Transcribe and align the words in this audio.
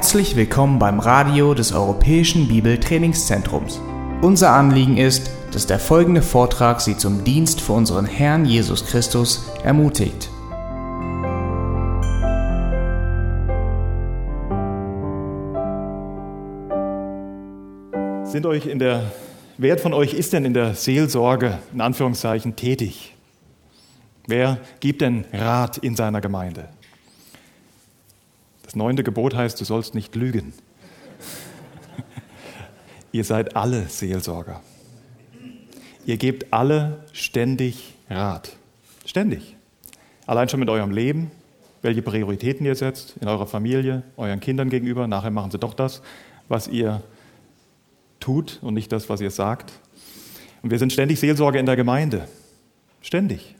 Herzlich 0.00 0.34
willkommen 0.34 0.78
beim 0.78 0.98
Radio 0.98 1.52
des 1.52 1.74
Europäischen 1.74 2.48
Bibeltrainingszentrums. 2.48 3.82
Unser 4.22 4.52
Anliegen 4.52 4.96
ist, 4.96 5.30
dass 5.52 5.66
der 5.66 5.78
folgende 5.78 6.22
Vortrag 6.22 6.80
Sie 6.80 6.96
zum 6.96 7.22
Dienst 7.22 7.60
für 7.60 7.74
unseren 7.74 8.06
Herrn 8.06 8.46
Jesus 8.46 8.86
Christus 8.86 9.44
ermutigt. 9.62 10.30
Sind 18.24 18.46
euch 18.46 18.64
in 18.64 18.78
der, 18.78 19.12
wer 19.58 19.76
von 19.76 19.92
euch 19.92 20.14
ist 20.14 20.32
denn 20.32 20.46
in 20.46 20.54
der 20.54 20.74
Seelsorge, 20.76 21.58
in 21.74 21.82
Anführungszeichen, 21.82 22.56
tätig? 22.56 23.14
Wer 24.26 24.56
gibt 24.80 25.02
denn 25.02 25.26
Rat 25.30 25.76
in 25.76 25.94
seiner 25.94 26.22
Gemeinde? 26.22 26.70
Das 28.70 28.76
neunte 28.76 29.02
Gebot 29.02 29.34
heißt, 29.34 29.60
du 29.60 29.64
sollst 29.64 29.96
nicht 29.96 30.14
lügen. 30.14 30.52
Ihr 33.12 33.24
seid 33.24 33.56
alle 33.56 33.88
Seelsorger. 33.88 34.60
Ihr 36.06 36.16
gebt 36.18 36.52
alle 36.52 37.04
ständig 37.12 37.96
Rat. 38.08 38.52
Ständig. 39.04 39.56
Allein 40.24 40.48
schon 40.48 40.60
mit 40.60 40.70
eurem 40.70 40.92
Leben, 40.92 41.32
welche 41.82 42.00
Prioritäten 42.00 42.64
ihr 42.64 42.76
setzt, 42.76 43.16
in 43.20 43.26
eurer 43.26 43.48
Familie, 43.48 44.04
euren 44.16 44.38
Kindern 44.38 44.70
gegenüber. 44.70 45.08
Nachher 45.08 45.32
machen 45.32 45.50
sie 45.50 45.58
doch 45.58 45.74
das, 45.74 46.00
was 46.46 46.68
ihr 46.68 47.02
tut 48.20 48.60
und 48.62 48.74
nicht 48.74 48.92
das, 48.92 49.08
was 49.08 49.20
ihr 49.20 49.32
sagt. 49.32 49.72
Und 50.62 50.70
wir 50.70 50.78
sind 50.78 50.92
ständig 50.92 51.18
Seelsorger 51.18 51.58
in 51.58 51.66
der 51.66 51.74
Gemeinde. 51.74 52.28
Ständig. 53.00 53.56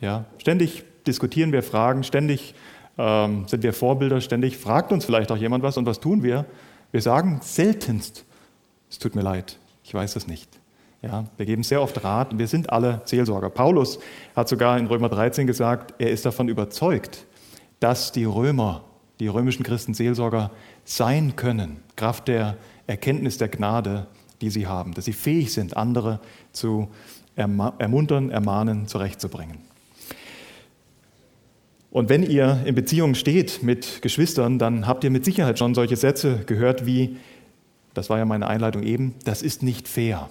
Ja, 0.00 0.24
ständig 0.38 0.82
diskutieren 1.06 1.52
wir 1.52 1.62
Fragen, 1.62 2.04
ständig 2.04 2.54
ähm, 2.98 3.44
sind 3.46 3.62
wir 3.62 3.72
Vorbilder 3.72 4.20
ständig? 4.20 4.56
Fragt 4.56 4.92
uns 4.92 5.04
vielleicht 5.04 5.30
auch 5.30 5.36
jemand 5.36 5.62
was 5.62 5.76
und 5.76 5.86
was 5.86 6.00
tun 6.00 6.22
wir? 6.22 6.46
Wir 6.92 7.02
sagen 7.02 7.40
seltenst, 7.42 8.24
es 8.90 8.98
tut 8.98 9.14
mir 9.14 9.22
leid, 9.22 9.58
ich 9.84 9.92
weiß 9.92 10.16
es 10.16 10.26
nicht. 10.26 10.48
Ja, 11.02 11.24
wir 11.36 11.46
geben 11.46 11.62
sehr 11.62 11.82
oft 11.82 12.02
Rat 12.02 12.32
und 12.32 12.38
wir 12.38 12.48
sind 12.48 12.70
alle 12.70 13.02
Seelsorger. 13.04 13.50
Paulus 13.50 13.98
hat 14.34 14.48
sogar 14.48 14.78
in 14.78 14.86
Römer 14.86 15.08
13 15.08 15.46
gesagt, 15.46 15.94
er 15.98 16.10
ist 16.10 16.24
davon 16.24 16.48
überzeugt, 16.48 17.26
dass 17.80 18.12
die 18.12 18.24
Römer, 18.24 18.82
die 19.20 19.28
römischen 19.28 19.62
Christen 19.62 19.94
Seelsorger 19.94 20.50
sein 20.84 21.36
können, 21.36 21.82
Kraft 21.96 22.28
der 22.28 22.56
Erkenntnis 22.86 23.38
der 23.38 23.48
Gnade, 23.48 24.06
die 24.40 24.50
sie 24.50 24.66
haben, 24.66 24.94
dass 24.94 25.04
sie 25.04 25.12
fähig 25.12 25.52
sind, 25.52 25.76
andere 25.76 26.20
zu 26.52 26.88
ermuntern, 27.36 28.30
ermahnen, 28.30 28.86
zurechtzubringen. 28.86 29.58
Und 31.96 32.10
wenn 32.10 32.22
ihr 32.22 32.60
in 32.66 32.74
Beziehungen 32.74 33.14
steht 33.14 33.62
mit 33.62 34.02
Geschwistern, 34.02 34.58
dann 34.58 34.86
habt 34.86 35.02
ihr 35.02 35.08
mit 35.08 35.24
Sicherheit 35.24 35.58
schon 35.58 35.74
solche 35.74 35.96
Sätze 35.96 36.40
gehört 36.44 36.84
wie, 36.84 37.16
das 37.94 38.10
war 38.10 38.18
ja 38.18 38.26
meine 38.26 38.48
Einleitung 38.48 38.82
eben, 38.82 39.14
das 39.24 39.40
ist 39.40 39.62
nicht 39.62 39.88
fair. 39.88 40.28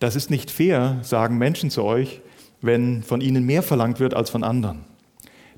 Das 0.00 0.16
ist 0.16 0.28
nicht 0.28 0.50
fair, 0.50 0.98
sagen 1.02 1.38
Menschen 1.38 1.70
zu 1.70 1.84
euch, 1.84 2.20
wenn 2.62 3.04
von 3.04 3.20
ihnen 3.20 3.46
mehr 3.46 3.62
verlangt 3.62 4.00
wird 4.00 4.12
als 4.12 4.28
von 4.28 4.42
anderen. 4.42 4.80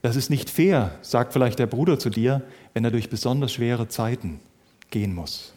Das 0.03 0.15
ist 0.15 0.29
nicht 0.29 0.51
fair, 0.51 0.91
sagt 1.01 1.33
vielleicht 1.33 1.59
der 1.59 1.69
Bruder 1.69 1.99
zu 1.99 2.11
dir, 2.11 2.43
wenn 2.75 2.85
er 2.85 2.91
durch 2.91 3.09
besonders 3.09 3.55
schwere 3.55 3.89
Zeiten 3.89 4.41
gehen 4.91 5.15
muss. 5.15 5.55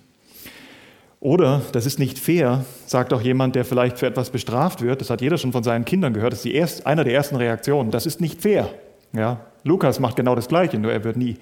Oder 1.20 1.62
das 1.74 1.86
ist 1.86 2.00
nicht 2.00 2.20
fair, 2.20 2.64
sagt 2.86 3.12
auch 3.12 3.22
jemand, 3.22 3.58
der 3.58 3.66
vielleicht 3.66 4.00
für 4.00 4.08
etwas 4.08 4.30
bestraft 4.30 4.82
wird. 4.82 5.02
Das 5.02 5.10
hat 5.10 5.20
jeder 5.20 5.38
schon 5.38 5.52
von 5.52 5.64
seinen 5.64 5.84
Kindern 5.84 6.14
gehört. 6.14 6.32
Das 6.32 6.46
ist 6.46 6.54
erst, 6.54 6.88
einer 6.88 7.04
der 7.04 7.14
ersten 7.14 7.36
Reaktionen. 7.36 7.92
Das 7.92 8.06
ist 8.06 8.22
nicht 8.22 8.42
fair. 8.42 8.74
Ja, 9.16 9.40
Lukas 9.64 10.00
macht 10.00 10.16
genau 10.16 10.36
das 10.36 10.48
Gleiche, 10.48 10.78
nur 10.78 10.92
er 10.92 11.04
wird 11.04 11.18
nie 11.18 11.38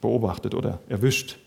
beobachtet 0.00 0.54
oder 0.54 0.80
erwischt. 0.88 1.38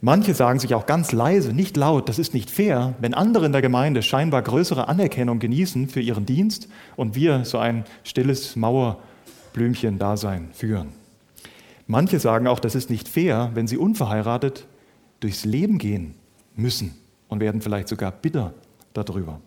Manche 0.00 0.34
sagen 0.34 0.58
sich 0.58 0.74
auch 0.74 0.86
ganz 0.86 1.12
leise, 1.12 1.52
nicht 1.52 1.76
laut, 1.76 2.08
das 2.08 2.18
ist 2.18 2.34
nicht 2.34 2.50
fair, 2.50 2.94
wenn 2.98 3.14
andere 3.14 3.46
in 3.46 3.52
der 3.52 3.62
Gemeinde 3.62 4.02
scheinbar 4.02 4.42
größere 4.42 4.88
Anerkennung 4.88 5.38
genießen 5.38 5.88
für 5.88 6.00
ihren 6.00 6.26
Dienst 6.26 6.68
und 6.96 7.14
wir 7.14 7.44
so 7.44 7.58
ein 7.58 7.84
stilles 8.02 8.56
Mauerblümchen-Dasein 8.56 10.48
führen. 10.52 10.88
Manche 11.86 12.18
sagen 12.18 12.48
auch, 12.48 12.58
das 12.58 12.74
ist 12.74 12.90
nicht 12.90 13.08
fair, 13.08 13.52
wenn 13.54 13.68
sie 13.68 13.76
unverheiratet 13.76 14.66
durchs 15.20 15.44
Leben 15.44 15.78
gehen 15.78 16.16
müssen 16.56 16.96
und 17.28 17.38
werden 17.38 17.60
vielleicht 17.60 17.86
sogar 17.86 18.10
bitter 18.10 18.54
darüber. 18.94 19.40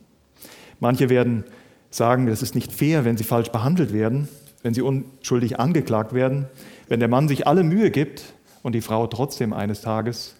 Manche 0.79 1.09
werden 1.09 1.43
sagen, 1.89 2.27
das 2.27 2.41
ist 2.41 2.55
nicht 2.55 2.71
fair, 2.71 3.03
wenn 3.03 3.17
sie 3.17 3.25
falsch 3.25 3.49
behandelt 3.49 3.91
werden 3.91 4.29
wenn 4.65 4.73
sie 4.73 4.81
unschuldig 4.81 5.59
angeklagt 5.59 6.13
werden, 6.13 6.47
wenn 6.87 6.99
der 6.99 7.07
Mann 7.07 7.27
sich 7.27 7.45
alle 7.45 7.61
Mühe 7.61 7.91
gibt 7.91 8.33
und 8.63 8.73
die 8.73 8.81
Frau 8.81 9.05
trotzdem 9.05 9.53
eines 9.53 9.81
Tages 9.81 10.37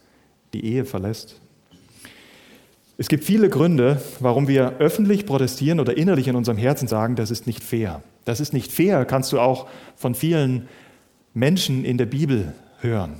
die 0.51 0.65
Ehe 0.65 0.83
verlässt. 0.83 1.39
Es 2.97 3.07
gibt 3.07 3.23
viele 3.23 3.49
Gründe, 3.49 4.01
warum 4.19 4.47
wir 4.47 4.77
öffentlich 4.79 5.27
protestieren 5.27 5.79
oder 5.79 5.95
innerlich 5.95 6.27
in 6.27 6.35
unserem 6.35 6.57
Herzen 6.57 6.87
sagen, 6.87 7.15
das 7.15 7.29
ist 7.29 7.45
nicht 7.45 7.63
fair. 7.63 8.01
Das 8.23 8.39
ist 8.39 8.51
nicht 8.51 8.71
fair, 8.71 9.05
kannst 9.05 9.31
du 9.31 9.39
auch 9.39 9.67
von 9.95 10.15
vielen 10.15 10.69
Menschen 11.35 11.85
in 11.85 11.99
der 11.99 12.07
Bibel 12.07 12.55
hören. 12.79 13.19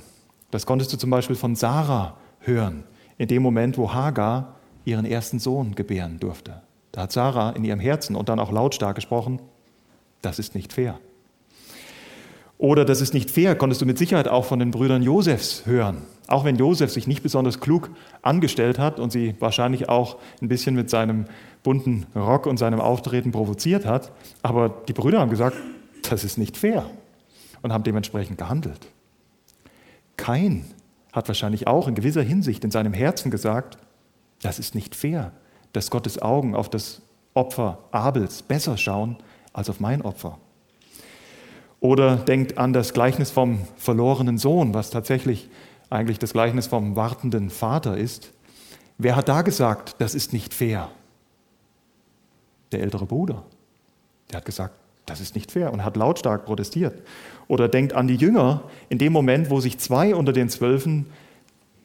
Das 0.50 0.66
konntest 0.66 0.92
du 0.92 0.96
zum 0.96 1.10
Beispiel 1.10 1.36
von 1.36 1.54
Sarah 1.54 2.16
hören, 2.40 2.82
in 3.16 3.28
dem 3.28 3.44
Moment, 3.44 3.78
wo 3.78 3.94
Hagar 3.94 4.56
ihren 4.84 5.04
ersten 5.04 5.38
Sohn 5.38 5.76
gebären 5.76 6.18
durfte. 6.18 6.62
Da 6.90 7.02
hat 7.02 7.12
Sarah 7.12 7.50
in 7.50 7.62
ihrem 7.62 7.78
Herzen 7.78 8.16
und 8.16 8.28
dann 8.28 8.40
auch 8.40 8.50
lautstark 8.50 8.96
gesprochen, 8.96 9.38
das 10.22 10.38
ist 10.38 10.54
nicht 10.54 10.72
fair. 10.72 10.98
Oder 12.58 12.84
das 12.86 13.00
ist 13.00 13.12
nicht 13.12 13.30
fair, 13.30 13.54
konntest 13.54 13.82
du 13.82 13.86
mit 13.86 13.98
Sicherheit 13.98 14.28
auch 14.28 14.46
von 14.46 14.58
den 14.58 14.70
Brüdern 14.70 15.02
Josefs 15.02 15.66
hören. 15.66 16.02
Auch 16.26 16.44
wenn 16.44 16.56
Josef 16.56 16.90
sich 16.90 17.06
nicht 17.06 17.22
besonders 17.22 17.60
klug 17.60 17.90
angestellt 18.22 18.78
hat 18.78 18.98
und 18.98 19.12
sie 19.12 19.34
wahrscheinlich 19.40 19.88
auch 19.88 20.16
ein 20.40 20.48
bisschen 20.48 20.74
mit 20.74 20.88
seinem 20.88 21.26
bunten 21.62 22.06
Rock 22.14 22.46
und 22.46 22.56
seinem 22.56 22.80
Auftreten 22.80 23.30
provoziert 23.30 23.84
hat. 23.84 24.10
Aber 24.42 24.70
die 24.88 24.94
Brüder 24.94 25.20
haben 25.20 25.30
gesagt, 25.30 25.56
das 26.08 26.24
ist 26.24 26.38
nicht 26.38 26.56
fair 26.56 26.88
und 27.62 27.72
haben 27.72 27.84
dementsprechend 27.84 28.38
gehandelt. 28.38 28.86
Kain 30.16 30.64
hat 31.12 31.28
wahrscheinlich 31.28 31.66
auch 31.66 31.88
in 31.88 31.94
gewisser 31.94 32.22
Hinsicht 32.22 32.64
in 32.64 32.70
seinem 32.70 32.94
Herzen 32.94 33.30
gesagt, 33.30 33.76
das 34.42 34.58
ist 34.58 34.74
nicht 34.74 34.94
fair, 34.94 35.32
dass 35.72 35.90
Gottes 35.90 36.20
Augen 36.22 36.54
auf 36.54 36.70
das 36.70 37.02
Opfer 37.34 37.78
Abels 37.90 38.42
besser 38.42 38.78
schauen 38.78 39.16
als 39.56 39.70
auf 39.70 39.80
mein 39.80 40.02
Opfer. 40.02 40.38
Oder 41.80 42.16
denkt 42.16 42.58
an 42.58 42.72
das 42.72 42.92
Gleichnis 42.92 43.30
vom 43.30 43.60
verlorenen 43.76 44.38
Sohn, 44.38 44.74
was 44.74 44.90
tatsächlich 44.90 45.48
eigentlich 45.90 46.18
das 46.18 46.32
Gleichnis 46.32 46.66
vom 46.66 46.94
wartenden 46.94 47.50
Vater 47.50 47.96
ist. 47.96 48.32
Wer 48.98 49.16
hat 49.16 49.28
da 49.28 49.42
gesagt, 49.42 49.96
das 49.98 50.14
ist 50.14 50.32
nicht 50.32 50.52
fair? 50.52 50.90
Der 52.72 52.80
ältere 52.80 53.06
Bruder. 53.06 53.44
Der 54.30 54.38
hat 54.38 54.44
gesagt, 54.44 54.74
das 55.06 55.20
ist 55.20 55.34
nicht 55.34 55.52
fair 55.52 55.72
und 55.72 55.84
hat 55.84 55.96
lautstark 55.96 56.44
protestiert. 56.44 57.02
Oder 57.48 57.68
denkt 57.68 57.92
an 57.92 58.08
die 58.08 58.16
Jünger, 58.16 58.62
in 58.88 58.98
dem 58.98 59.12
Moment, 59.12 59.50
wo 59.50 59.60
sich 59.60 59.78
zwei 59.78 60.14
unter 60.14 60.32
den 60.32 60.48
Zwölfen 60.48 61.06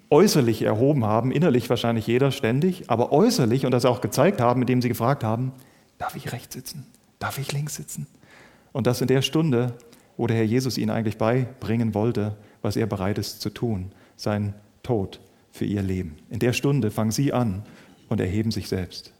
äußerlich 0.09 0.63
erhoben 0.63 1.05
haben, 1.05 1.31
innerlich 1.31 1.69
wahrscheinlich 1.69 2.07
jeder 2.07 2.31
ständig, 2.31 2.89
aber 2.89 3.11
äußerlich 3.11 3.65
und 3.65 3.71
das 3.71 3.85
auch 3.85 4.01
gezeigt 4.01 4.41
haben, 4.41 4.61
indem 4.61 4.81
sie 4.81 4.89
gefragt 4.89 5.23
haben, 5.23 5.53
darf 5.99 6.15
ich 6.15 6.33
rechts 6.33 6.55
sitzen? 6.55 6.87
Darf 7.21 7.37
ich 7.37 7.51
links 7.51 7.75
sitzen? 7.75 8.07
Und 8.71 8.87
das 8.87 8.99
in 8.99 9.07
der 9.07 9.21
Stunde, 9.21 9.77
wo 10.17 10.25
der 10.25 10.37
Herr 10.37 10.43
Jesus 10.43 10.79
ihnen 10.79 10.89
eigentlich 10.89 11.19
beibringen 11.19 11.93
wollte, 11.93 12.35
was 12.63 12.75
er 12.75 12.87
bereit 12.87 13.19
ist 13.19 13.41
zu 13.41 13.51
tun, 13.51 13.91
sein 14.15 14.55
Tod 14.81 15.19
für 15.51 15.65
ihr 15.65 15.83
Leben. 15.83 16.17
In 16.31 16.39
der 16.39 16.51
Stunde 16.51 16.89
fangen 16.89 17.11
sie 17.11 17.31
an 17.31 17.63
und 18.09 18.19
erheben 18.19 18.49
sich 18.49 18.67
selbst. 18.67 19.13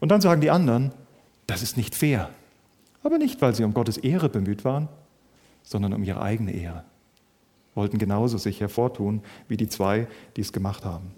Und 0.00 0.08
dann 0.08 0.20
sagen 0.20 0.40
die 0.40 0.50
anderen, 0.50 0.92
das 1.46 1.62
ist 1.62 1.76
nicht 1.76 1.94
fair. 1.94 2.30
Aber 3.04 3.18
nicht, 3.18 3.40
weil 3.40 3.54
sie 3.54 3.62
um 3.62 3.72
Gottes 3.72 3.98
Ehre 3.98 4.28
bemüht 4.28 4.64
waren, 4.64 4.88
sondern 5.62 5.92
um 5.92 6.02
ihre 6.02 6.22
eigene 6.22 6.52
Ehre. 6.52 6.82
Wollten 7.76 7.98
genauso 7.98 8.36
sich 8.36 8.60
hervortun 8.60 9.22
wie 9.46 9.56
die 9.56 9.68
zwei, 9.68 10.08
die 10.36 10.40
es 10.40 10.52
gemacht 10.52 10.84
haben. 10.84 11.12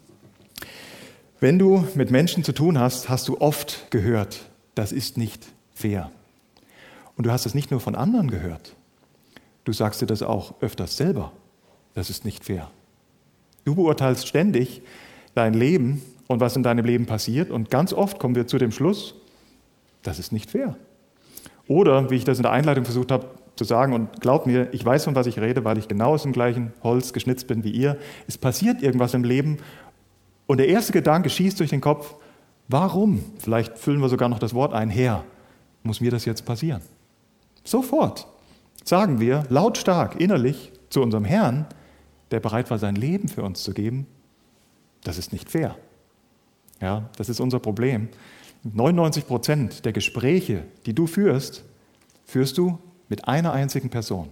Wenn 1.40 1.58
du 1.58 1.86
mit 1.94 2.10
Menschen 2.10 2.44
zu 2.44 2.52
tun 2.52 2.78
hast, 2.78 3.08
hast 3.08 3.26
du 3.28 3.40
oft 3.40 3.90
gehört, 3.90 4.50
das 4.74 4.92
ist 4.92 5.16
nicht 5.16 5.46
fair. 5.74 6.10
Und 7.16 7.26
du 7.26 7.32
hast 7.32 7.46
es 7.46 7.54
nicht 7.54 7.70
nur 7.70 7.80
von 7.80 7.94
anderen 7.94 8.30
gehört, 8.30 8.76
du 9.64 9.72
sagst 9.72 10.00
dir 10.00 10.06
das 10.06 10.22
auch 10.22 10.54
öfters 10.60 10.96
selber. 10.96 11.32
Das 11.94 12.10
ist 12.10 12.24
nicht 12.24 12.44
fair. 12.44 12.70
Du 13.64 13.74
beurteilst 13.74 14.28
ständig 14.28 14.82
dein 15.34 15.54
Leben 15.54 16.02
und 16.28 16.40
was 16.40 16.56
in 16.56 16.62
deinem 16.62 16.84
Leben 16.84 17.06
passiert 17.06 17.50
und 17.50 17.70
ganz 17.70 17.92
oft 17.92 18.18
kommen 18.18 18.34
wir 18.34 18.46
zu 18.46 18.58
dem 18.58 18.70
Schluss, 18.70 19.14
das 20.02 20.18
ist 20.18 20.32
nicht 20.32 20.50
fair. 20.50 20.76
Oder, 21.68 22.10
wie 22.10 22.16
ich 22.16 22.24
das 22.24 22.38
in 22.38 22.42
der 22.42 22.52
Einleitung 22.52 22.84
versucht 22.84 23.10
habe 23.10 23.26
zu 23.56 23.64
sagen, 23.64 23.92
und 23.92 24.20
glaub 24.20 24.46
mir, 24.46 24.68
ich 24.72 24.84
weiß, 24.84 25.04
von 25.04 25.14
was 25.14 25.26
ich 25.26 25.38
rede, 25.38 25.64
weil 25.64 25.78
ich 25.78 25.88
genau 25.88 26.10
aus 26.12 26.22
dem 26.22 26.32
gleichen 26.32 26.72
Holz 26.82 27.12
geschnitzt 27.12 27.46
bin 27.46 27.64
wie 27.64 27.70
ihr, 27.70 27.98
es 28.28 28.38
passiert 28.38 28.82
irgendwas 28.82 29.14
im 29.14 29.24
Leben 29.24 29.58
und 30.46 30.58
der 30.58 30.68
erste 30.68 30.92
Gedanke 30.92 31.30
schießt 31.30 31.58
durch 31.58 31.70
den 31.70 31.80
Kopf, 31.80 32.14
warum? 32.68 33.24
Vielleicht 33.38 33.78
füllen 33.78 34.00
wir 34.00 34.08
sogar 34.08 34.28
noch 34.28 34.38
das 34.38 34.54
Wort 34.54 34.74
ein, 34.74 34.90
Herr, 34.90 35.24
muss 35.82 36.00
mir 36.00 36.10
das 36.10 36.24
jetzt 36.24 36.44
passieren? 36.44 36.82
Sofort 37.66 38.26
sagen 38.84 39.20
wir 39.20 39.44
lautstark 39.50 40.20
innerlich 40.20 40.72
zu 40.88 41.02
unserem 41.02 41.24
Herrn, 41.24 41.66
der 42.30 42.40
bereit 42.40 42.70
war, 42.70 42.78
sein 42.78 42.94
Leben 42.94 43.28
für 43.28 43.42
uns 43.42 43.62
zu 43.62 43.74
geben, 43.74 44.06
das 45.02 45.18
ist 45.18 45.32
nicht 45.32 45.50
fair. 45.50 45.76
Ja, 46.80 47.10
das 47.16 47.28
ist 47.28 47.40
unser 47.40 47.58
Problem. 47.58 48.08
99 48.62 49.26
Prozent 49.26 49.84
der 49.84 49.92
Gespräche, 49.92 50.64
die 50.86 50.94
du 50.94 51.06
führst, 51.06 51.64
führst 52.24 52.56
du 52.56 52.78
mit 53.08 53.28
einer 53.28 53.52
einzigen 53.52 53.90
Person, 53.90 54.30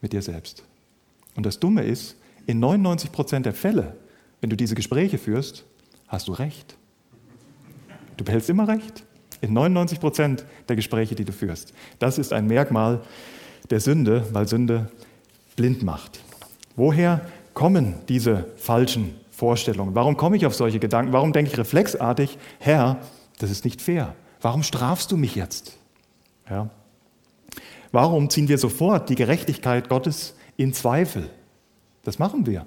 mit 0.00 0.12
dir 0.12 0.22
selbst. 0.22 0.64
Und 1.36 1.44
das 1.44 1.60
Dumme 1.60 1.82
ist, 1.82 2.16
in 2.46 2.58
99 2.60 3.12
Prozent 3.12 3.46
der 3.46 3.54
Fälle, 3.54 3.96
wenn 4.40 4.50
du 4.50 4.56
diese 4.56 4.74
Gespräche 4.74 5.18
führst, 5.18 5.64
hast 6.08 6.28
du 6.28 6.32
recht. 6.32 6.76
Du 8.16 8.24
behältst 8.24 8.50
immer 8.50 8.68
recht. 8.68 9.04
In 9.44 9.52
99 9.52 10.00
Prozent 10.00 10.46
der 10.70 10.76
Gespräche, 10.76 11.14
die 11.14 11.26
du 11.26 11.32
führst. 11.32 11.74
Das 11.98 12.16
ist 12.16 12.32
ein 12.32 12.46
Merkmal 12.46 13.02
der 13.68 13.78
Sünde, 13.78 14.26
weil 14.32 14.48
Sünde 14.48 14.88
blind 15.54 15.82
macht. 15.82 16.20
Woher 16.76 17.20
kommen 17.52 17.96
diese 18.08 18.46
falschen 18.56 19.14
Vorstellungen? 19.30 19.94
Warum 19.94 20.16
komme 20.16 20.38
ich 20.38 20.46
auf 20.46 20.54
solche 20.54 20.78
Gedanken? 20.78 21.12
Warum 21.12 21.34
denke 21.34 21.50
ich 21.50 21.58
reflexartig, 21.58 22.38
Herr, 22.58 23.00
das 23.38 23.50
ist 23.50 23.66
nicht 23.66 23.82
fair? 23.82 24.14
Warum 24.40 24.62
strafst 24.62 25.12
du 25.12 25.18
mich 25.18 25.34
jetzt? 25.34 25.76
Ja. 26.48 26.70
Warum 27.92 28.30
ziehen 28.30 28.48
wir 28.48 28.56
sofort 28.56 29.10
die 29.10 29.14
Gerechtigkeit 29.14 29.90
Gottes 29.90 30.36
in 30.56 30.72
Zweifel? 30.72 31.28
Das 32.02 32.18
machen 32.18 32.46
wir. 32.46 32.64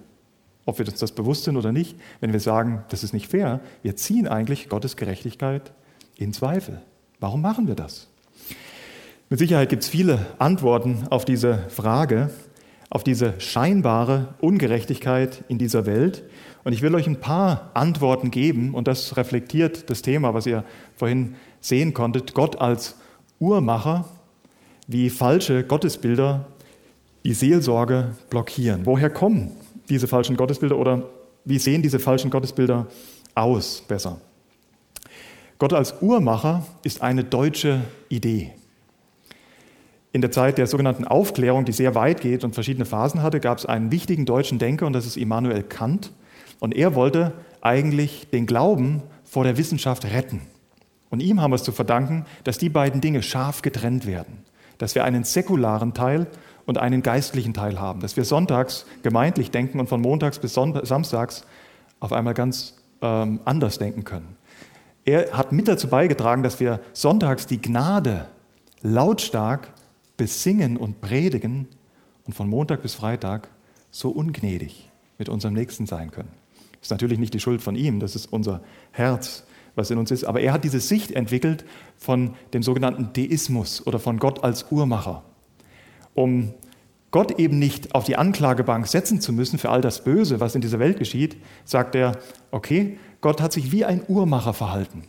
Ob 0.67 0.77
wir 0.77 0.87
uns 0.87 0.99
das 0.99 1.11
bewusst 1.11 1.45
sind 1.45 1.57
oder 1.57 1.71
nicht, 1.71 1.95
wenn 2.19 2.33
wir 2.33 2.39
sagen, 2.39 2.83
das 2.89 3.03
ist 3.03 3.13
nicht 3.13 3.31
fair, 3.31 3.61
wir 3.81 3.95
ziehen 3.95 4.27
eigentlich 4.27 4.69
Gottes 4.69 4.95
Gerechtigkeit 4.95 5.71
in 6.17 6.33
Zweifel. 6.33 6.81
Warum 7.19 7.41
machen 7.41 7.67
wir 7.67 7.75
das? 7.75 8.07
Mit 9.29 9.39
Sicherheit 9.39 9.69
gibt 9.69 9.83
es 9.83 9.89
viele 9.89 10.25
Antworten 10.39 11.05
auf 11.09 11.25
diese 11.25 11.65
Frage, 11.69 12.29
auf 12.89 13.03
diese 13.03 13.39
scheinbare 13.39 14.35
Ungerechtigkeit 14.39 15.43
in 15.47 15.57
dieser 15.57 15.85
Welt. 15.85 16.23
Und 16.63 16.73
ich 16.73 16.81
will 16.81 16.95
euch 16.95 17.07
ein 17.07 17.19
paar 17.19 17.71
Antworten 17.73 18.31
geben 18.31 18.73
und 18.73 18.87
das 18.87 19.17
reflektiert 19.17 19.89
das 19.89 20.01
Thema, 20.01 20.33
was 20.33 20.45
ihr 20.45 20.63
vorhin 20.95 21.35
sehen 21.59 21.93
konntet, 21.93 22.33
Gott 22.33 22.61
als 22.61 22.95
Uhrmacher, 23.39 24.05
wie 24.87 25.09
falsche 25.09 25.63
Gottesbilder 25.63 26.47
die 27.25 27.33
Seelsorge 27.33 28.15
blockieren. 28.29 28.85
Woher 28.85 29.09
kommen 29.09 29.51
diese 29.89 30.07
falschen 30.07 30.37
Gottesbilder 30.37 30.77
oder 30.77 31.03
wie 31.43 31.59
sehen 31.59 31.81
diese 31.81 31.99
falschen 31.99 32.29
Gottesbilder 32.29 32.87
aus 33.35 33.83
besser? 33.85 34.21
Gott 35.59 35.73
als 35.73 36.01
Uhrmacher 36.01 36.65
ist 36.83 37.01
eine 37.01 37.23
deutsche 37.23 37.81
Idee. 38.09 38.53
In 40.11 40.21
der 40.21 40.31
Zeit 40.31 40.57
der 40.57 40.67
sogenannten 40.67 41.05
Aufklärung, 41.05 41.65
die 41.65 41.71
sehr 41.71 41.95
weit 41.95 42.21
geht 42.21 42.43
und 42.43 42.53
verschiedene 42.53 42.85
Phasen 42.85 43.23
hatte, 43.23 43.39
gab 43.39 43.57
es 43.57 43.65
einen 43.65 43.91
wichtigen 43.91 44.25
deutschen 44.25 44.59
Denker 44.59 44.85
und 44.85 44.93
das 44.93 45.05
ist 45.05 45.17
Immanuel 45.17 45.63
Kant. 45.63 46.11
Und 46.59 46.75
er 46.75 46.95
wollte 46.95 47.33
eigentlich 47.61 48.27
den 48.29 48.45
Glauben 48.45 49.01
vor 49.23 49.43
der 49.43 49.57
Wissenschaft 49.57 50.05
retten. 50.05 50.41
Und 51.09 51.21
ihm 51.21 51.41
haben 51.41 51.51
wir 51.51 51.55
es 51.55 51.63
zu 51.63 51.71
verdanken, 51.71 52.25
dass 52.43 52.57
die 52.57 52.69
beiden 52.69 53.01
Dinge 53.01 53.23
scharf 53.23 53.61
getrennt 53.61 54.05
werden. 54.05 54.43
Dass 54.77 54.95
wir 54.95 55.03
einen 55.03 55.23
säkularen 55.23 55.93
Teil 55.93 56.27
und 56.65 56.77
einen 56.77 57.01
geistlichen 57.01 57.53
Teil 57.53 57.79
haben. 57.79 57.99
Dass 57.99 58.15
wir 58.15 58.25
sonntags 58.25 58.85
gemeintlich 59.01 59.49
denken 59.51 59.79
und 59.79 59.89
von 59.89 60.01
montags 60.01 60.39
bis 60.39 60.53
samstags 60.53 61.45
auf 61.99 62.13
einmal 62.13 62.33
ganz 62.33 62.75
ähm, 63.01 63.39
anders 63.45 63.79
denken 63.79 64.03
können. 64.03 64.36
Er 65.07 65.31
hat 65.31 65.53
mit 65.53 65.69
dazu 65.69 65.87
beigetragen, 65.87 66.43
dass 66.43 66.59
wir 66.59 66.81
sonntags 66.91 67.47
die 67.47 67.61
Gnade 67.61 68.27
lautstark 68.81 69.73
besingen 70.17 70.75
und 70.75 70.99
predigen 70.99 71.69
und 72.25 72.33
von 72.33 72.49
Montag 72.49 72.81
bis 72.81 72.93
Freitag 72.93 73.49
so 73.89 74.09
ungnädig 74.09 74.89
mit 75.17 75.29
unserem 75.29 75.53
Nächsten 75.53 75.85
sein 75.85 76.11
können. 76.11 76.33
Das 76.73 76.87
ist 76.87 76.91
natürlich 76.91 77.19
nicht 77.19 77.33
die 77.33 77.39
Schuld 77.39 77.61
von 77.61 77.75
ihm, 77.75 78.01
das 78.01 78.15
ist 78.15 78.25
unser 78.33 78.61
Herz, 78.91 79.45
was 79.75 79.89
in 79.91 79.97
uns 79.97 80.11
ist. 80.11 80.25
Aber 80.25 80.41
er 80.41 80.51
hat 80.51 80.65
diese 80.65 80.81
Sicht 80.81 81.11
entwickelt 81.11 81.63
von 81.95 82.33
dem 82.53 82.61
sogenannten 82.61 83.13
Deismus 83.13 83.87
oder 83.87 83.99
von 83.99 84.19
Gott 84.19 84.43
als 84.43 84.69
Uhrmacher 84.71 85.23
um 86.17 86.53
Gott 87.11 87.39
eben 87.39 87.59
nicht 87.59 87.95
auf 87.95 88.03
die 88.03 88.17
Anklagebank 88.17 88.87
setzen 88.87 89.21
zu 89.21 89.31
müssen 89.31 89.59
für 89.59 89.69
all 89.69 89.81
das 89.81 90.03
Böse, 90.03 90.39
was 90.39 90.55
in 90.55 90.61
dieser 90.61 90.79
Welt 90.79 90.99
geschieht, 90.99 91.37
sagt 91.63 91.95
er, 91.95 92.17
okay, 92.51 92.97
Gott 93.21 93.41
hat 93.41 93.51
sich 93.51 93.71
wie 93.71 93.85
ein 93.85 94.03
Uhrmacher 94.07 94.53
verhalten. 94.53 95.03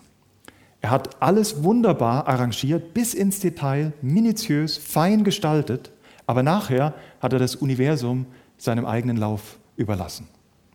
Er 0.80 0.90
hat 0.90 1.20
alles 1.20 1.64
wunderbar 1.64 2.28
arrangiert, 2.28 2.94
bis 2.94 3.14
ins 3.14 3.40
Detail, 3.40 3.92
minutiös, 4.00 4.78
fein 4.78 5.24
gestaltet, 5.24 5.90
aber 6.26 6.42
nachher 6.42 6.94
hat 7.20 7.32
er 7.32 7.38
das 7.38 7.56
Universum 7.56 8.26
seinem 8.56 8.86
eigenen 8.86 9.16
Lauf 9.16 9.58
überlassen. 9.76 10.28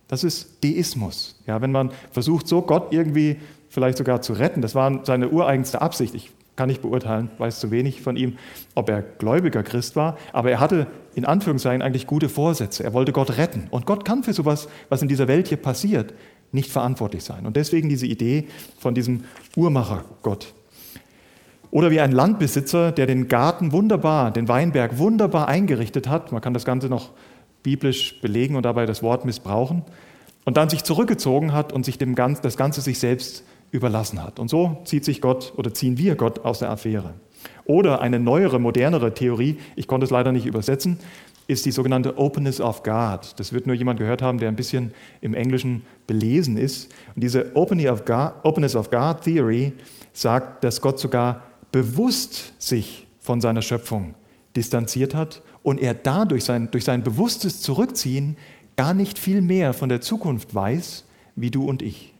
Das 0.07 0.23
ist 0.23 0.63
Deismus. 0.63 1.39
Ja, 1.47 1.61
wenn 1.61 1.71
man 1.71 1.91
versucht, 2.11 2.47
so 2.47 2.61
Gott 2.61 2.91
irgendwie 2.91 3.37
vielleicht 3.69 3.97
sogar 3.97 4.21
zu 4.21 4.33
retten, 4.33 4.61
das 4.61 4.75
war 4.75 5.05
seine 5.05 5.29
ureigenste 5.29 5.81
Absicht. 5.81 6.13
Ich 6.15 6.31
kann 6.55 6.69
ich 6.69 6.81
beurteilen, 6.81 7.31
weiß 7.39 7.59
zu 7.59 7.71
wenig 7.71 8.01
von 8.01 8.15
ihm, 8.15 8.37
ob 8.75 8.89
er 8.89 9.01
gläubiger 9.01 9.63
Christ 9.63 9.95
war, 9.95 10.17
aber 10.33 10.51
er 10.51 10.59
hatte 10.59 10.87
in 11.15 11.25
Anführungszeichen 11.25 11.81
eigentlich 11.81 12.05
gute 12.05 12.29
Vorsätze. 12.29 12.83
Er 12.83 12.93
wollte 12.93 13.11
Gott 13.11 13.37
retten. 13.37 13.67
Und 13.71 13.85
Gott 13.85 14.05
kann 14.05 14.23
für 14.23 14.33
sowas, 14.33 14.67
was 14.89 15.01
in 15.01 15.07
dieser 15.07 15.27
Welt 15.27 15.47
hier 15.47 15.57
passiert, 15.57 16.13
nicht 16.53 16.71
verantwortlich 16.71 17.23
sein. 17.23 17.45
Und 17.45 17.55
deswegen 17.55 17.89
diese 17.89 18.05
Idee 18.05 18.47
von 18.79 18.93
diesem 18.95 19.23
Uhrmacher-Gott. 19.55 20.53
Oder 21.71 21.89
wie 21.89 21.99
ein 21.99 22.11
Landbesitzer, 22.11 22.91
der 22.91 23.07
den 23.07 23.27
Garten 23.27 23.71
wunderbar, 23.71 24.31
den 24.31 24.47
Weinberg 24.47 24.99
wunderbar 24.99 25.47
eingerichtet 25.47 26.07
hat. 26.07 26.31
Man 26.31 26.41
kann 26.41 26.53
das 26.53 26.65
Ganze 26.65 26.87
noch 26.87 27.09
biblisch 27.63 28.21
belegen 28.21 28.55
und 28.55 28.63
dabei 28.63 28.85
das 28.85 29.01
Wort 29.01 29.25
missbrauchen. 29.25 29.83
Und 30.45 30.57
dann 30.57 30.69
sich 30.69 30.83
zurückgezogen 30.83 31.53
hat 31.53 31.73
und 31.73 31.83
sich 31.85 31.97
dem 31.97 32.13
Ganzen, 32.13 32.43
das 32.43 32.57
Ganze 32.57 32.81
sich 32.81 32.99
selbst 32.99 33.43
überlassen 33.71 34.21
hat. 34.21 34.39
Und 34.39 34.49
so 34.49 34.81
zieht 34.85 35.03
sich 35.03 35.19
Gott 35.19 35.53
oder 35.57 35.73
ziehen 35.73 35.97
wir 35.97 36.15
Gott 36.15 36.45
aus 36.45 36.59
der 36.59 36.69
Affäre. 36.69 37.15
Oder 37.65 38.01
eine 38.01 38.19
neuere, 38.19 38.59
modernere 38.59 39.13
Theorie, 39.13 39.57
ich 39.75 39.87
konnte 39.87 40.05
es 40.05 40.11
leider 40.11 40.31
nicht 40.31 40.45
übersetzen, 40.45 40.99
ist 41.47 41.65
die 41.65 41.71
sogenannte 41.71 42.17
Openness 42.17 42.61
of 42.61 42.83
God. 42.83 43.33
Das 43.37 43.51
wird 43.51 43.67
nur 43.67 43.75
jemand 43.75 43.99
gehört 43.99 44.21
haben, 44.21 44.37
der 44.37 44.49
ein 44.49 44.55
bisschen 44.55 44.93
im 45.21 45.33
Englischen 45.33 45.83
belesen 46.07 46.57
ist. 46.57 46.91
Und 47.15 47.23
diese 47.23 47.55
Openness 47.55 48.75
of 48.75 48.89
God, 48.89 49.21
Theory 49.23 49.73
sagt, 50.13 50.63
dass 50.63 50.81
Gott 50.81 50.99
sogar 50.99 51.43
bewusst 51.71 52.53
sich 52.59 53.07
von 53.19 53.41
seiner 53.41 53.61
Schöpfung 53.61 54.15
distanziert 54.55 55.15
hat 55.15 55.41
und 55.63 55.81
er 55.81 55.93
dadurch 55.93 56.43
sein, 56.43 56.69
durch 56.71 56.83
sein 56.83 57.03
bewusstes 57.03 57.61
Zurückziehen 57.61 58.37
gar 58.75 58.93
nicht 58.93 59.19
viel 59.19 59.41
mehr 59.41 59.73
von 59.73 59.89
der 59.89 60.01
Zukunft 60.01 60.53
weiß, 60.53 61.05
wie 61.35 61.51
du 61.51 61.67
und 61.67 61.81
ich. 61.81 62.13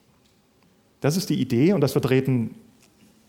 Das 1.01 1.17
ist 1.17 1.29
die 1.29 1.39
Idee 1.39 1.73
und 1.73 1.81
das 1.81 1.91
vertreten 1.91 2.55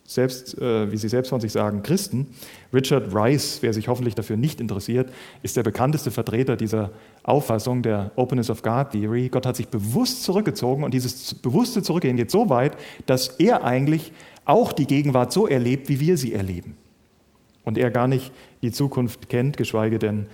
selbst, 0.07 0.59
äh, 0.59 0.93
wie 0.93 0.97
Sie 0.97 1.09
selbst 1.09 1.31
von 1.31 1.41
sich 1.41 1.53
sagen, 1.53 1.83
Christen. 1.83 2.27
Richard 2.73 3.15
Rice, 3.15 3.59
wer 3.63 3.73
sich 3.73 3.89
hoffentlich 3.89 4.15
dafür 4.15 4.37
nicht 4.37 4.61
interessiert, 4.61 5.11
ist 5.43 5.57
der 5.57 5.63
bekannteste 5.63 6.11
Vertreter 6.11 6.57
dieser 6.57 6.91
Auffassung 7.23 7.83
der 7.83 8.13
Openness 8.17 8.51
of 8.51 8.63
God 8.63 8.91
Theory. 8.91 9.29
Gott 9.31 9.47
hat 9.47 9.57
sich 9.57 9.69
bewusst 9.69 10.23
zurückgezogen 10.23 10.85
und 10.85 10.93
dieses 10.93 11.35
bewusste 11.35 11.83
Zurückgehen 11.83 12.17
geht 12.17 12.31
so 12.31 12.51
weit, 12.51 12.77
dass 13.07 13.29
er 13.29 13.65
eigentlich 13.65 14.13
auch 14.45 14.73
die 14.73 14.87
Gegenwart 14.87 15.33
so 15.33 15.47
erlebt, 15.47 15.89
wie 15.89 16.01
wir 16.01 16.19
sie 16.19 16.35
erleben. 16.35 16.77
Und 17.65 17.79
er 17.79 17.91
gar 17.91 18.09
nicht 18.09 18.31
die 18.63 18.73
Zukunft 18.73 19.31
kennt, 19.31 19.57
geschweige 19.57 19.99
denn 19.99 20.27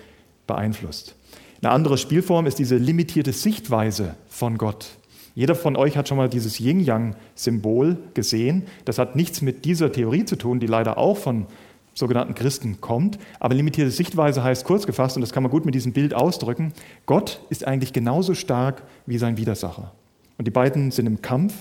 beeinflusst. 0.49 1.15
Eine 1.62 1.73
andere 1.73 1.97
Spielform 1.97 2.47
ist 2.47 2.59
diese 2.59 2.77
limitierte 2.77 3.33
Sichtweise 3.33 4.17
von 4.29 4.59
Gott. 4.59 4.97
Jeder 5.40 5.54
von 5.54 5.75
euch 5.75 5.97
hat 5.97 6.06
schon 6.06 6.18
mal 6.18 6.28
dieses 6.28 6.61
Yin-Yang-Symbol 6.61 7.97
gesehen. 8.12 8.64
Das 8.85 8.99
hat 8.99 9.16
nichts 9.16 9.40
mit 9.40 9.64
dieser 9.64 9.90
Theorie 9.90 10.26
zu 10.26 10.37
tun, 10.37 10.61
die 10.61 10.66
leider 10.66 10.99
auch 10.99 11.16
von 11.16 11.47
sogenannten 11.94 12.35
Christen 12.35 12.82
kommt. 12.82 13.18
Aber 13.38 13.54
limitierte 13.54 13.90
Sichtweise 13.90 14.44
heißt 14.44 14.66
kurz 14.66 14.85
gefasst, 14.85 15.16
und 15.16 15.23
das 15.23 15.32
kann 15.32 15.42
man 15.42 15.50
gut 15.50 15.64
mit 15.64 15.75
diesem 15.75 15.94
Bild 15.94 16.12
ausdrücken, 16.12 16.75
Gott 17.06 17.40
ist 17.49 17.66
eigentlich 17.66 17.94
genauso 17.94 18.35
stark 18.35 18.82
wie 19.06 19.16
sein 19.16 19.38
Widersacher. 19.38 19.92
Und 20.37 20.47
die 20.47 20.50
beiden 20.50 20.90
sind 20.90 21.06
im 21.06 21.23
Kampf 21.23 21.54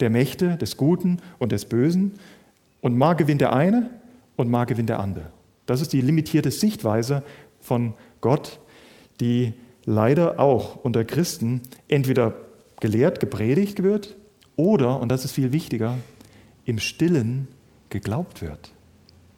der 0.00 0.08
Mächte, 0.08 0.56
des 0.56 0.78
Guten 0.78 1.18
und 1.38 1.52
des 1.52 1.66
Bösen. 1.66 2.12
Und 2.80 2.96
mal 2.96 3.12
gewinnt 3.12 3.42
der 3.42 3.52
eine 3.52 3.90
und 4.36 4.48
mal 4.48 4.64
gewinnt 4.64 4.88
der 4.88 4.98
andere. 4.98 5.26
Das 5.66 5.82
ist 5.82 5.92
die 5.92 6.00
limitierte 6.00 6.50
Sichtweise 6.50 7.22
von 7.60 7.92
Gott, 8.22 8.60
die 9.20 9.52
leider 9.84 10.40
auch 10.40 10.76
unter 10.76 11.04
Christen 11.04 11.60
entweder 11.86 12.45
gelehrt, 12.80 13.20
gepredigt 13.20 13.82
wird 13.82 14.16
oder, 14.56 15.00
und 15.00 15.10
das 15.10 15.24
ist 15.24 15.32
viel 15.32 15.52
wichtiger, 15.52 15.98
im 16.64 16.78
Stillen 16.78 17.48
geglaubt 17.90 18.42
wird. 18.42 18.72